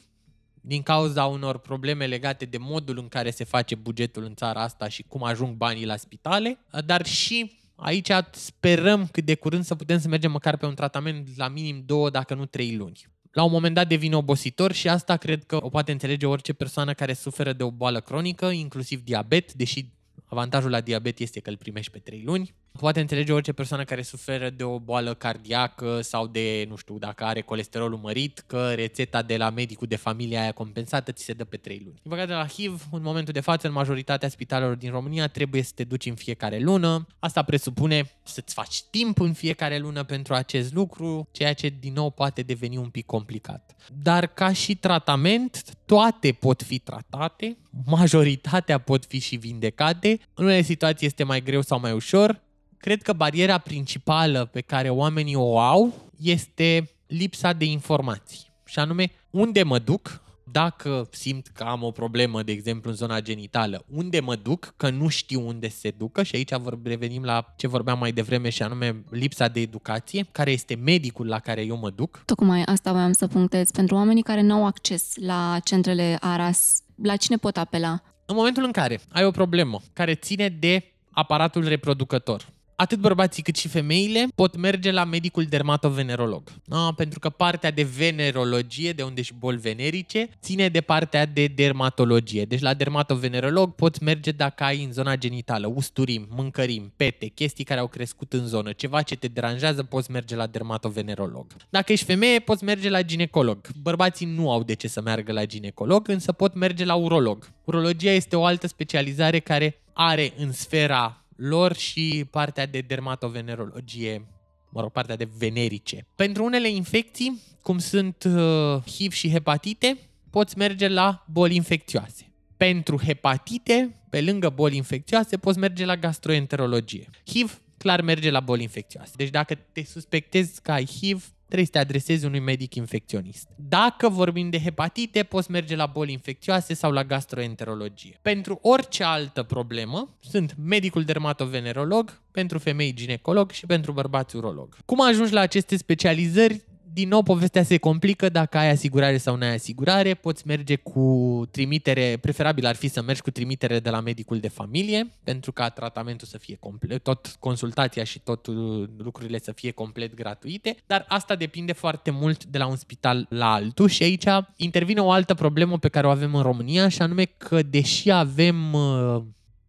din 0.60 0.82
cauza 0.82 1.24
unor 1.24 1.58
probleme 1.58 2.06
legate 2.06 2.44
de 2.44 2.58
modul 2.58 2.98
în 2.98 3.08
care 3.08 3.30
se 3.30 3.44
face 3.44 3.74
bugetul 3.74 4.24
în 4.24 4.34
țara 4.34 4.62
asta 4.62 4.88
și 4.88 5.04
cum 5.08 5.22
ajung 5.22 5.56
banii 5.56 5.86
la 5.86 5.96
spitale, 5.96 6.58
dar 6.86 7.06
și 7.06 7.52
aici 7.74 8.10
sperăm 8.30 9.06
cât 9.06 9.24
de 9.24 9.34
curând 9.34 9.64
să 9.64 9.74
putem 9.74 9.98
să 9.98 10.08
mergem 10.08 10.30
măcar 10.30 10.56
pe 10.56 10.66
un 10.66 10.74
tratament 10.74 11.28
la 11.36 11.48
minim 11.48 11.82
două, 11.86 12.10
dacă 12.10 12.34
nu 12.34 12.46
trei 12.46 12.76
luni. 12.76 13.00
La 13.32 13.42
un 13.42 13.50
moment 13.50 13.74
dat 13.74 13.88
devine 13.88 14.16
obositor 14.16 14.72
și 14.72 14.88
asta 14.88 15.16
cred 15.16 15.44
că 15.44 15.58
o 15.60 15.68
poate 15.68 15.92
înțelege 15.92 16.26
orice 16.26 16.52
persoană 16.52 16.94
care 16.94 17.12
suferă 17.12 17.52
de 17.52 17.62
o 17.62 17.70
boală 17.70 18.00
cronică, 18.00 18.46
inclusiv 18.46 19.02
diabet, 19.02 19.52
deși 19.52 19.84
avantajul 20.24 20.70
la 20.70 20.80
diabet 20.80 21.18
este 21.18 21.40
că 21.40 21.50
îl 21.50 21.56
primești 21.56 21.90
pe 21.92 21.98
3 21.98 22.22
luni. 22.24 22.54
Poate 22.78 23.00
înțelege 23.00 23.32
orice 23.32 23.52
persoană 23.52 23.84
care 23.84 24.02
suferă 24.02 24.50
de 24.50 24.64
o 24.64 24.78
boală 24.78 25.14
cardiacă 25.14 26.00
sau 26.00 26.26
de, 26.26 26.66
nu 26.68 26.76
știu, 26.76 26.98
dacă 26.98 27.24
are 27.24 27.40
colesterolul 27.40 27.98
mărit, 27.98 28.44
că 28.46 28.72
rețeta 28.74 29.22
de 29.22 29.36
la 29.36 29.50
medicul 29.50 29.86
de 29.86 29.96
familie 29.96 30.38
aia 30.38 30.52
compensată 30.52 31.12
ți 31.12 31.24
se 31.24 31.32
dă 31.32 31.44
pe 31.44 31.56
3 31.56 31.80
luni. 31.84 31.98
Din 32.02 32.10
păcate, 32.10 32.32
la 32.32 32.46
HIV, 32.46 32.86
în 32.90 33.02
momentul 33.02 33.32
de 33.32 33.40
față, 33.40 33.66
în 33.66 33.72
majoritatea 33.72 34.28
spitalelor 34.28 34.74
din 34.74 34.90
România, 34.90 35.28
trebuie 35.28 35.62
să 35.62 35.72
te 35.74 35.84
duci 35.84 36.06
în 36.06 36.14
fiecare 36.14 36.58
lună. 36.58 37.06
Asta 37.18 37.42
presupune 37.42 38.10
să-ți 38.22 38.54
faci 38.54 38.82
timp 38.90 39.20
în 39.20 39.32
fiecare 39.32 39.78
lună 39.78 40.02
pentru 40.02 40.34
acest 40.34 40.72
lucru, 40.72 41.28
ceea 41.30 41.52
ce, 41.52 41.72
din 41.80 41.92
nou, 41.92 42.10
poate 42.10 42.42
deveni 42.42 42.76
un 42.76 42.88
pic 42.88 43.06
complicat. 43.06 43.74
Dar, 44.02 44.26
ca 44.26 44.52
și 44.52 44.74
tratament, 44.74 45.62
toate 45.84 46.32
pot 46.32 46.62
fi 46.62 46.78
tratate, 46.78 47.56
majoritatea 47.86 48.78
pot 48.78 49.04
fi 49.04 49.18
și 49.18 49.36
vindecate. 49.36 50.20
În 50.34 50.44
unele 50.44 50.62
situații 50.62 51.06
este 51.06 51.24
mai 51.24 51.42
greu 51.42 51.60
sau 51.60 51.80
mai 51.80 51.92
ușor, 51.92 52.42
cred 52.84 53.02
că 53.02 53.12
bariera 53.12 53.58
principală 53.58 54.44
pe 54.44 54.60
care 54.60 54.88
oamenii 54.88 55.34
o 55.34 55.58
au 55.58 56.10
este 56.20 56.90
lipsa 57.06 57.52
de 57.52 57.64
informații. 57.64 58.52
Și 58.64 58.78
anume, 58.78 59.10
unde 59.30 59.62
mă 59.62 59.78
duc, 59.78 60.22
dacă 60.52 61.08
simt 61.10 61.46
că 61.46 61.62
am 61.62 61.82
o 61.82 61.90
problemă, 61.90 62.42
de 62.42 62.52
exemplu, 62.52 62.90
în 62.90 62.96
zona 62.96 63.20
genitală, 63.20 63.84
unde 63.88 64.20
mă 64.20 64.36
duc, 64.36 64.74
că 64.76 64.90
nu 64.90 65.08
știu 65.08 65.46
unde 65.46 65.68
se 65.68 65.90
ducă 65.90 66.22
și 66.22 66.36
aici 66.36 66.50
revenim 66.82 67.22
la 67.22 67.54
ce 67.56 67.66
vorbeam 67.66 67.98
mai 67.98 68.12
devreme 68.12 68.48
și 68.48 68.62
anume 68.62 69.04
lipsa 69.10 69.48
de 69.48 69.60
educație, 69.60 70.26
care 70.32 70.50
este 70.50 70.74
medicul 70.74 71.26
la 71.26 71.38
care 71.38 71.64
eu 71.64 71.76
mă 71.76 71.90
duc. 71.90 72.22
Tocmai 72.24 72.62
asta 72.62 72.92
voiam 72.92 73.12
să 73.12 73.26
punctez. 73.26 73.70
Pentru 73.70 73.94
oamenii 73.94 74.22
care 74.22 74.40
nu 74.40 74.54
au 74.54 74.66
acces 74.66 75.12
la 75.16 75.58
centrele 75.64 76.16
ARAS, 76.20 76.82
la 77.02 77.16
cine 77.16 77.36
pot 77.36 77.56
apela? 77.56 78.02
În 78.26 78.34
momentul 78.34 78.64
în 78.64 78.72
care 78.72 79.00
ai 79.08 79.24
o 79.24 79.30
problemă 79.30 79.80
care 79.92 80.14
ține 80.14 80.48
de 80.48 80.92
aparatul 81.10 81.68
reproducător, 81.68 82.52
atât 82.76 82.98
bărbații 82.98 83.42
cât 83.42 83.56
și 83.56 83.68
femeile 83.68 84.26
pot 84.34 84.56
merge 84.56 84.90
la 84.90 85.04
medicul 85.04 85.44
dermatovenerolog. 85.44 86.42
A, 86.68 86.92
pentru 86.96 87.18
că 87.18 87.28
partea 87.28 87.70
de 87.70 87.82
venerologie, 87.82 88.92
de 88.92 89.02
unde 89.02 89.22
și 89.22 89.32
boli 89.38 89.56
venerice, 89.56 90.28
ține 90.42 90.68
de 90.68 90.80
partea 90.80 91.26
de 91.26 91.46
dermatologie. 91.46 92.44
Deci 92.44 92.60
la 92.60 92.74
dermatovenerolog 92.74 93.74
poți 93.74 94.02
merge 94.02 94.30
dacă 94.30 94.64
ai 94.64 94.84
în 94.84 94.92
zona 94.92 95.16
genitală 95.16 95.72
usturim, 95.74 96.26
mâncărim, 96.30 96.92
pete, 96.96 97.26
chestii 97.26 97.64
care 97.64 97.80
au 97.80 97.86
crescut 97.86 98.32
în 98.32 98.46
zonă, 98.46 98.72
ceva 98.72 99.02
ce 99.02 99.16
te 99.16 99.26
deranjează, 99.26 99.82
poți 99.82 100.10
merge 100.10 100.36
la 100.36 100.46
dermatovenerolog. 100.46 101.46
Dacă 101.70 101.92
ești 101.92 102.04
femeie, 102.04 102.38
poți 102.38 102.64
merge 102.64 102.90
la 102.90 103.02
ginecolog. 103.02 103.58
Bărbații 103.82 104.26
nu 104.26 104.50
au 104.50 104.62
de 104.62 104.74
ce 104.74 104.88
să 104.88 105.00
meargă 105.00 105.32
la 105.32 105.46
ginecolog, 105.46 106.08
însă 106.08 106.32
pot 106.32 106.54
merge 106.54 106.84
la 106.84 106.94
urolog. 106.94 107.50
Urologia 107.64 108.10
este 108.10 108.36
o 108.36 108.44
altă 108.44 108.66
specializare 108.66 109.38
care 109.38 109.78
are 109.92 110.32
în 110.36 110.52
sfera 110.52 111.23
lor 111.36 111.76
și 111.76 112.26
partea 112.30 112.66
de 112.66 112.80
dermatovenerologie, 112.80 114.26
mă 114.70 114.80
rog, 114.80 114.90
partea 114.90 115.16
de 115.16 115.28
venerice. 115.38 116.06
Pentru 116.14 116.44
unele 116.44 116.68
infecții, 116.68 117.40
cum 117.62 117.78
sunt 117.78 118.24
uh, 118.24 118.82
HIV 118.86 119.12
și 119.12 119.30
hepatite, 119.30 119.98
poți 120.30 120.58
merge 120.58 120.88
la 120.88 121.24
boli 121.28 121.54
infecțioase. 121.54 122.32
Pentru 122.56 122.98
hepatite, 122.98 123.96
pe 124.10 124.22
lângă 124.22 124.48
boli 124.48 124.76
infecțioase, 124.76 125.36
poți 125.36 125.58
merge 125.58 125.84
la 125.84 125.96
gastroenterologie. 125.96 127.10
HIV 127.26 127.60
clar 127.78 128.00
merge 128.00 128.30
la 128.30 128.40
boli 128.40 128.62
infecțioase. 128.62 129.12
Deci 129.16 129.30
dacă 129.30 129.54
te 129.54 129.84
suspectezi 129.84 130.62
că 130.62 130.72
ai 130.72 130.86
HIV, 130.86 131.33
trebuie 131.54 131.64
să 131.64 131.72
te 131.72 131.78
adresezi 131.78 132.26
unui 132.26 132.40
medic 132.40 132.74
infecționist. 132.74 133.48
Dacă 133.56 134.08
vorbim 134.08 134.50
de 134.50 134.60
hepatite, 134.60 135.22
poți 135.22 135.50
merge 135.50 135.76
la 135.76 135.86
boli 135.86 136.12
infecțioase 136.12 136.74
sau 136.74 136.92
la 136.92 137.04
gastroenterologie. 137.04 138.18
Pentru 138.22 138.58
orice 138.62 139.04
altă 139.04 139.42
problemă, 139.42 140.16
sunt 140.20 140.54
medicul 140.64 141.02
dermatovenerolog, 141.02 142.20
pentru 142.30 142.58
femei 142.58 142.92
ginecolog 142.92 143.50
și 143.50 143.66
pentru 143.66 143.92
bărbați 143.92 144.36
urolog. 144.36 144.76
Cum 144.84 145.00
ajungi 145.00 145.32
la 145.32 145.40
aceste 145.40 145.76
specializări? 145.76 146.64
Din 146.94 147.08
nou 147.08 147.22
povestea 147.22 147.62
se 147.62 147.78
complică. 147.78 148.28
Dacă 148.28 148.58
ai 148.58 148.70
asigurare 148.70 149.16
sau 149.16 149.36
nu 149.36 149.44
ai 149.44 149.54
asigurare, 149.54 150.14
poți 150.14 150.46
merge 150.46 150.76
cu 150.76 151.42
trimitere, 151.50 152.18
preferabil 152.20 152.66
ar 152.66 152.74
fi 152.74 152.88
să 152.88 153.02
mergi 153.02 153.22
cu 153.22 153.30
trimitere 153.30 153.80
de 153.80 153.90
la 153.90 154.00
medicul 154.00 154.38
de 154.38 154.48
familie, 154.48 155.10
pentru 155.24 155.52
ca 155.52 155.68
tratamentul 155.68 156.26
să 156.26 156.38
fie 156.38 156.56
complet, 156.60 157.02
tot 157.02 157.36
consultația 157.38 158.04
și 158.04 158.18
tot 158.18 158.46
uh, 158.46 158.88
lucrurile 158.96 159.38
să 159.38 159.52
fie 159.52 159.70
complet 159.70 160.14
gratuite, 160.14 160.76
dar 160.86 161.04
asta 161.08 161.34
depinde 161.34 161.72
foarte 161.72 162.10
mult 162.10 162.44
de 162.44 162.58
la 162.58 162.66
un 162.66 162.76
spital 162.76 163.26
la 163.28 163.52
altul. 163.52 163.88
Și 163.88 164.02
aici 164.02 164.26
intervine 164.56 165.00
o 165.00 165.10
altă 165.10 165.34
problemă 165.34 165.78
pe 165.78 165.88
care 165.88 166.06
o 166.06 166.10
avem 166.10 166.34
în 166.34 166.42
România 166.42 166.88
și 166.88 167.02
anume 167.02 167.24
că 167.24 167.62
deși 167.62 168.10
avem 168.10 168.72
uh, 168.72 169.22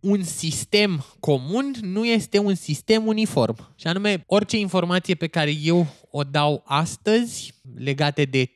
un 0.06 0.24
sistem 0.24 1.06
comun 1.20 1.74
nu 1.82 2.06
este 2.06 2.38
un 2.38 2.56
sistem 2.56 3.08
uniform. 3.08 3.74
Și 3.76 3.88
anume, 3.88 4.24
orice 4.28 4.58
informație 4.58 5.16
pe 5.16 5.28
care 5.28 5.52
eu 5.62 5.88
o 6.12 6.24
dau 6.24 6.64
astăzi 6.66 7.54
legate 7.76 8.26
de 8.26 8.50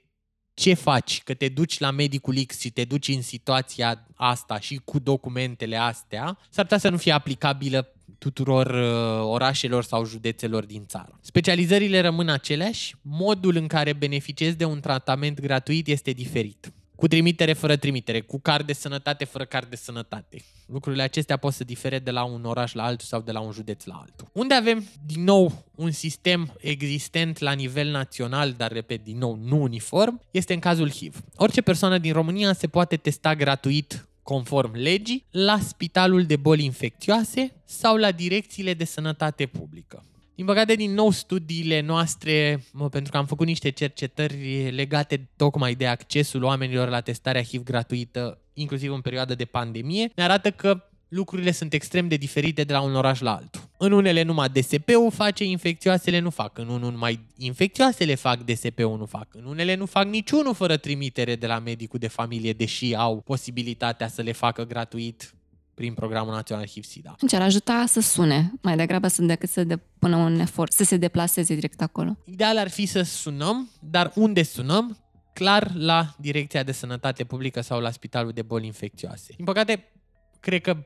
ce 0.53 0.73
faci, 0.73 1.23
că 1.23 1.33
te 1.33 1.47
duci 1.47 1.79
la 1.79 1.91
medicul 1.91 2.43
X 2.47 2.59
și 2.59 2.71
te 2.71 2.83
duci 2.83 3.07
în 3.07 3.21
situația 3.21 4.07
asta 4.15 4.59
și 4.59 4.81
cu 4.85 4.99
documentele 4.99 5.77
astea, 5.77 6.37
s-ar 6.49 6.63
putea 6.63 6.77
să 6.77 6.89
nu 6.89 6.97
fie 6.97 7.11
aplicabilă 7.11 7.93
tuturor 8.17 8.67
uh, 8.67 9.25
orașelor 9.31 9.83
sau 9.83 10.05
județelor 10.05 10.65
din 10.65 10.85
țară. 10.85 11.19
Specializările 11.21 11.99
rămân 11.99 12.29
aceleași, 12.29 12.95
modul 13.01 13.55
în 13.55 13.67
care 13.67 13.93
beneficiezi 13.93 14.57
de 14.57 14.65
un 14.65 14.79
tratament 14.79 15.39
gratuit 15.39 15.87
este 15.87 16.11
diferit 16.11 16.71
cu 16.99 17.07
trimitere 17.07 17.53
fără 17.53 17.75
trimitere, 17.75 18.21
cu 18.21 18.39
card 18.39 18.65
de 18.65 18.73
sănătate 18.73 19.25
fără 19.25 19.45
card 19.45 19.69
de 19.69 19.75
sănătate. 19.75 20.41
Lucrurile 20.65 21.01
acestea 21.01 21.37
pot 21.37 21.53
să 21.53 21.63
difere 21.63 21.99
de 21.99 22.11
la 22.11 22.23
un 22.23 22.45
oraș 22.45 22.73
la 22.73 22.83
altul 22.83 23.07
sau 23.07 23.21
de 23.21 23.31
la 23.31 23.39
un 23.39 23.51
județ 23.51 23.83
la 23.83 23.93
altul. 23.93 24.27
Unde 24.33 24.53
avem, 24.53 24.87
din 25.05 25.23
nou, 25.23 25.65
un 25.75 25.91
sistem 25.91 26.53
existent 26.57 27.39
la 27.39 27.51
nivel 27.51 27.89
național, 27.89 28.51
dar, 28.57 28.71
repet, 28.71 29.03
din 29.03 29.17
nou, 29.17 29.39
nu 29.43 29.61
uniform, 29.61 30.21
este 30.31 30.53
în 30.53 30.59
cazul 30.59 30.91
HIV. 30.91 31.23
Orice 31.35 31.61
persoană 31.61 31.97
din 31.97 32.13
România 32.13 32.53
se 32.53 32.67
poate 32.67 32.95
testa 32.95 33.35
gratuit 33.35 34.07
conform 34.23 34.71
legii, 34.75 35.25
la 35.31 35.59
spitalul 35.59 36.23
de 36.23 36.35
boli 36.35 36.63
infecțioase 36.63 37.53
sau 37.65 37.95
la 37.95 38.11
direcțiile 38.11 38.73
de 38.73 38.85
sănătate 38.85 39.45
publică. 39.45 40.03
Din 40.39 40.47
păcate, 40.47 40.75
din 40.75 40.93
nou, 40.93 41.11
studiile 41.11 41.81
noastre, 41.81 42.63
mă, 42.71 42.89
pentru 42.89 43.11
că 43.11 43.17
am 43.17 43.25
făcut 43.25 43.47
niște 43.47 43.69
cercetări 43.69 44.71
legate 44.71 45.29
tocmai 45.35 45.75
de 45.75 45.87
accesul 45.87 46.43
oamenilor 46.43 46.89
la 46.89 47.01
testarea 47.01 47.43
HIV 47.43 47.63
gratuită, 47.63 48.41
inclusiv 48.53 48.91
în 48.91 49.01
perioada 49.01 49.33
de 49.33 49.45
pandemie, 49.45 50.11
ne 50.15 50.23
arată 50.23 50.51
că 50.51 50.83
lucrurile 51.07 51.51
sunt 51.51 51.73
extrem 51.73 52.07
de 52.07 52.15
diferite 52.15 52.63
de 52.63 52.73
la 52.73 52.81
un 52.81 52.95
oraș 52.95 53.19
la 53.19 53.35
altul. 53.35 53.69
În 53.77 53.91
unele 53.91 54.21
numai 54.21 54.49
DSP-ul 54.49 55.11
face, 55.11 55.43
infecțioasele 55.43 56.19
nu 56.19 56.29
fac. 56.29 56.57
În 56.57 56.67
unul 56.67 56.91
numai 56.91 57.19
infecțioasele 57.37 58.15
fac, 58.15 58.43
DSP-ul 58.43 58.97
nu 58.97 59.05
fac. 59.05 59.27
În 59.31 59.45
unele 59.45 59.75
nu 59.75 59.85
fac 59.85 60.05
niciunul 60.05 60.53
fără 60.53 60.77
trimitere 60.77 61.35
de 61.35 61.47
la 61.47 61.59
medicul 61.59 61.99
de 61.99 62.07
familie, 62.07 62.53
deși 62.53 62.95
au 62.95 63.21
posibilitatea 63.21 64.07
să 64.07 64.21
le 64.21 64.31
facă 64.31 64.65
gratuit 64.65 65.33
prin 65.79 65.93
Programul 65.93 66.33
Național 66.33 66.67
HIV-SIDA. 66.67 67.15
Ce 67.27 67.35
ar 67.35 67.41
ajuta 67.41 67.83
să 67.87 67.99
sune, 67.99 68.53
mai 68.61 68.75
degrabă 68.75 69.07
sunt 69.07 69.27
decât 69.27 69.49
să 69.49 69.63
depună 69.63 70.15
un 70.15 70.39
efort, 70.39 70.71
să 70.71 70.83
se 70.83 70.97
deplaseze 70.97 71.53
direct 71.53 71.81
acolo. 71.81 72.17
Ideal 72.25 72.57
ar 72.57 72.69
fi 72.69 72.85
să 72.85 73.01
sunăm, 73.01 73.69
dar 73.81 74.11
unde 74.15 74.43
sunăm? 74.43 74.97
Clar 75.33 75.71
la 75.75 76.15
Direcția 76.17 76.63
de 76.63 76.71
Sănătate 76.71 77.23
Publică 77.23 77.61
sau 77.61 77.79
la 77.79 77.91
Spitalul 77.91 78.31
de 78.31 78.41
Boli 78.41 78.65
Infecțioase. 78.65 79.33
Din 79.35 79.45
păcate, 79.45 79.91
cred 80.39 80.61
că 80.61 80.85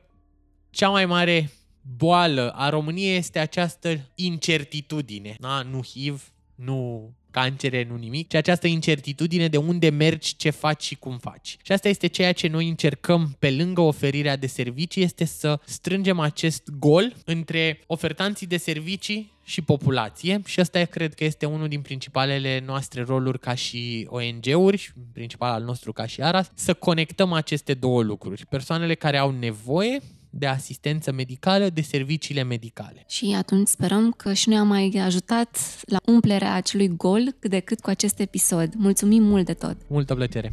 cea 0.70 0.88
mai 0.88 1.06
mare 1.06 1.50
boală 1.96 2.50
a 2.50 2.68
României 2.68 3.16
este 3.16 3.38
această 3.38 4.12
incertitudine. 4.14 5.36
Da? 5.40 5.62
Nu 5.62 5.82
HIV, 5.82 6.32
nu 6.54 7.10
cancere, 7.34 7.86
nu 7.88 7.96
nimic, 7.96 8.28
ci 8.28 8.34
această 8.34 8.66
incertitudine 8.66 9.48
de 9.48 9.56
unde 9.56 9.88
mergi, 9.88 10.36
ce 10.36 10.50
faci 10.50 10.82
și 10.82 10.94
cum 10.94 11.18
faci. 11.18 11.56
Și 11.62 11.72
asta 11.72 11.88
este 11.88 12.06
ceea 12.06 12.32
ce 12.32 12.48
noi 12.48 12.68
încercăm 12.68 13.36
pe 13.38 13.50
lângă 13.50 13.80
oferirea 13.80 14.36
de 14.36 14.46
servicii, 14.46 15.02
este 15.02 15.24
să 15.24 15.60
strângem 15.64 16.18
acest 16.18 16.70
gol 16.78 17.14
între 17.24 17.80
ofertanții 17.86 18.46
de 18.46 18.56
servicii 18.56 19.32
și 19.44 19.62
populație 19.62 20.40
și 20.44 20.60
ăsta 20.60 20.84
cred 20.84 21.14
că 21.14 21.24
este 21.24 21.46
unul 21.46 21.68
din 21.68 21.80
principalele 21.80 22.62
noastre 22.66 23.02
roluri 23.02 23.38
ca 23.38 23.54
și 23.54 24.06
ONG-uri 24.10 24.76
și 24.76 24.90
principal 25.12 25.52
al 25.52 25.62
nostru 25.62 25.92
ca 25.92 26.06
și 26.06 26.22
ARAS, 26.22 26.50
să 26.54 26.74
conectăm 26.74 27.32
aceste 27.32 27.74
două 27.74 28.02
lucruri. 28.02 28.46
Persoanele 28.46 28.94
care 28.94 29.18
au 29.18 29.30
nevoie 29.30 30.00
de 30.38 30.46
asistență 30.46 31.12
medicală, 31.12 31.68
de 31.68 31.80
serviciile 31.80 32.42
medicale. 32.42 33.04
Și 33.08 33.34
atunci 33.36 33.68
sperăm 33.68 34.10
că 34.10 34.32
și 34.32 34.48
noi 34.48 34.58
am 34.58 34.66
mai 34.66 35.00
ajutat 35.00 35.58
la 35.86 35.98
umplerea 36.04 36.54
acelui 36.54 36.88
gol 36.96 37.34
cât 37.38 37.50
de 37.50 37.60
cât 37.60 37.80
cu 37.80 37.90
acest 37.90 38.18
episod. 38.18 38.74
Mulțumim 38.74 39.22
mult 39.22 39.46
de 39.46 39.54
tot! 39.54 39.76
Multă 39.86 40.14
plăcere! 40.14 40.52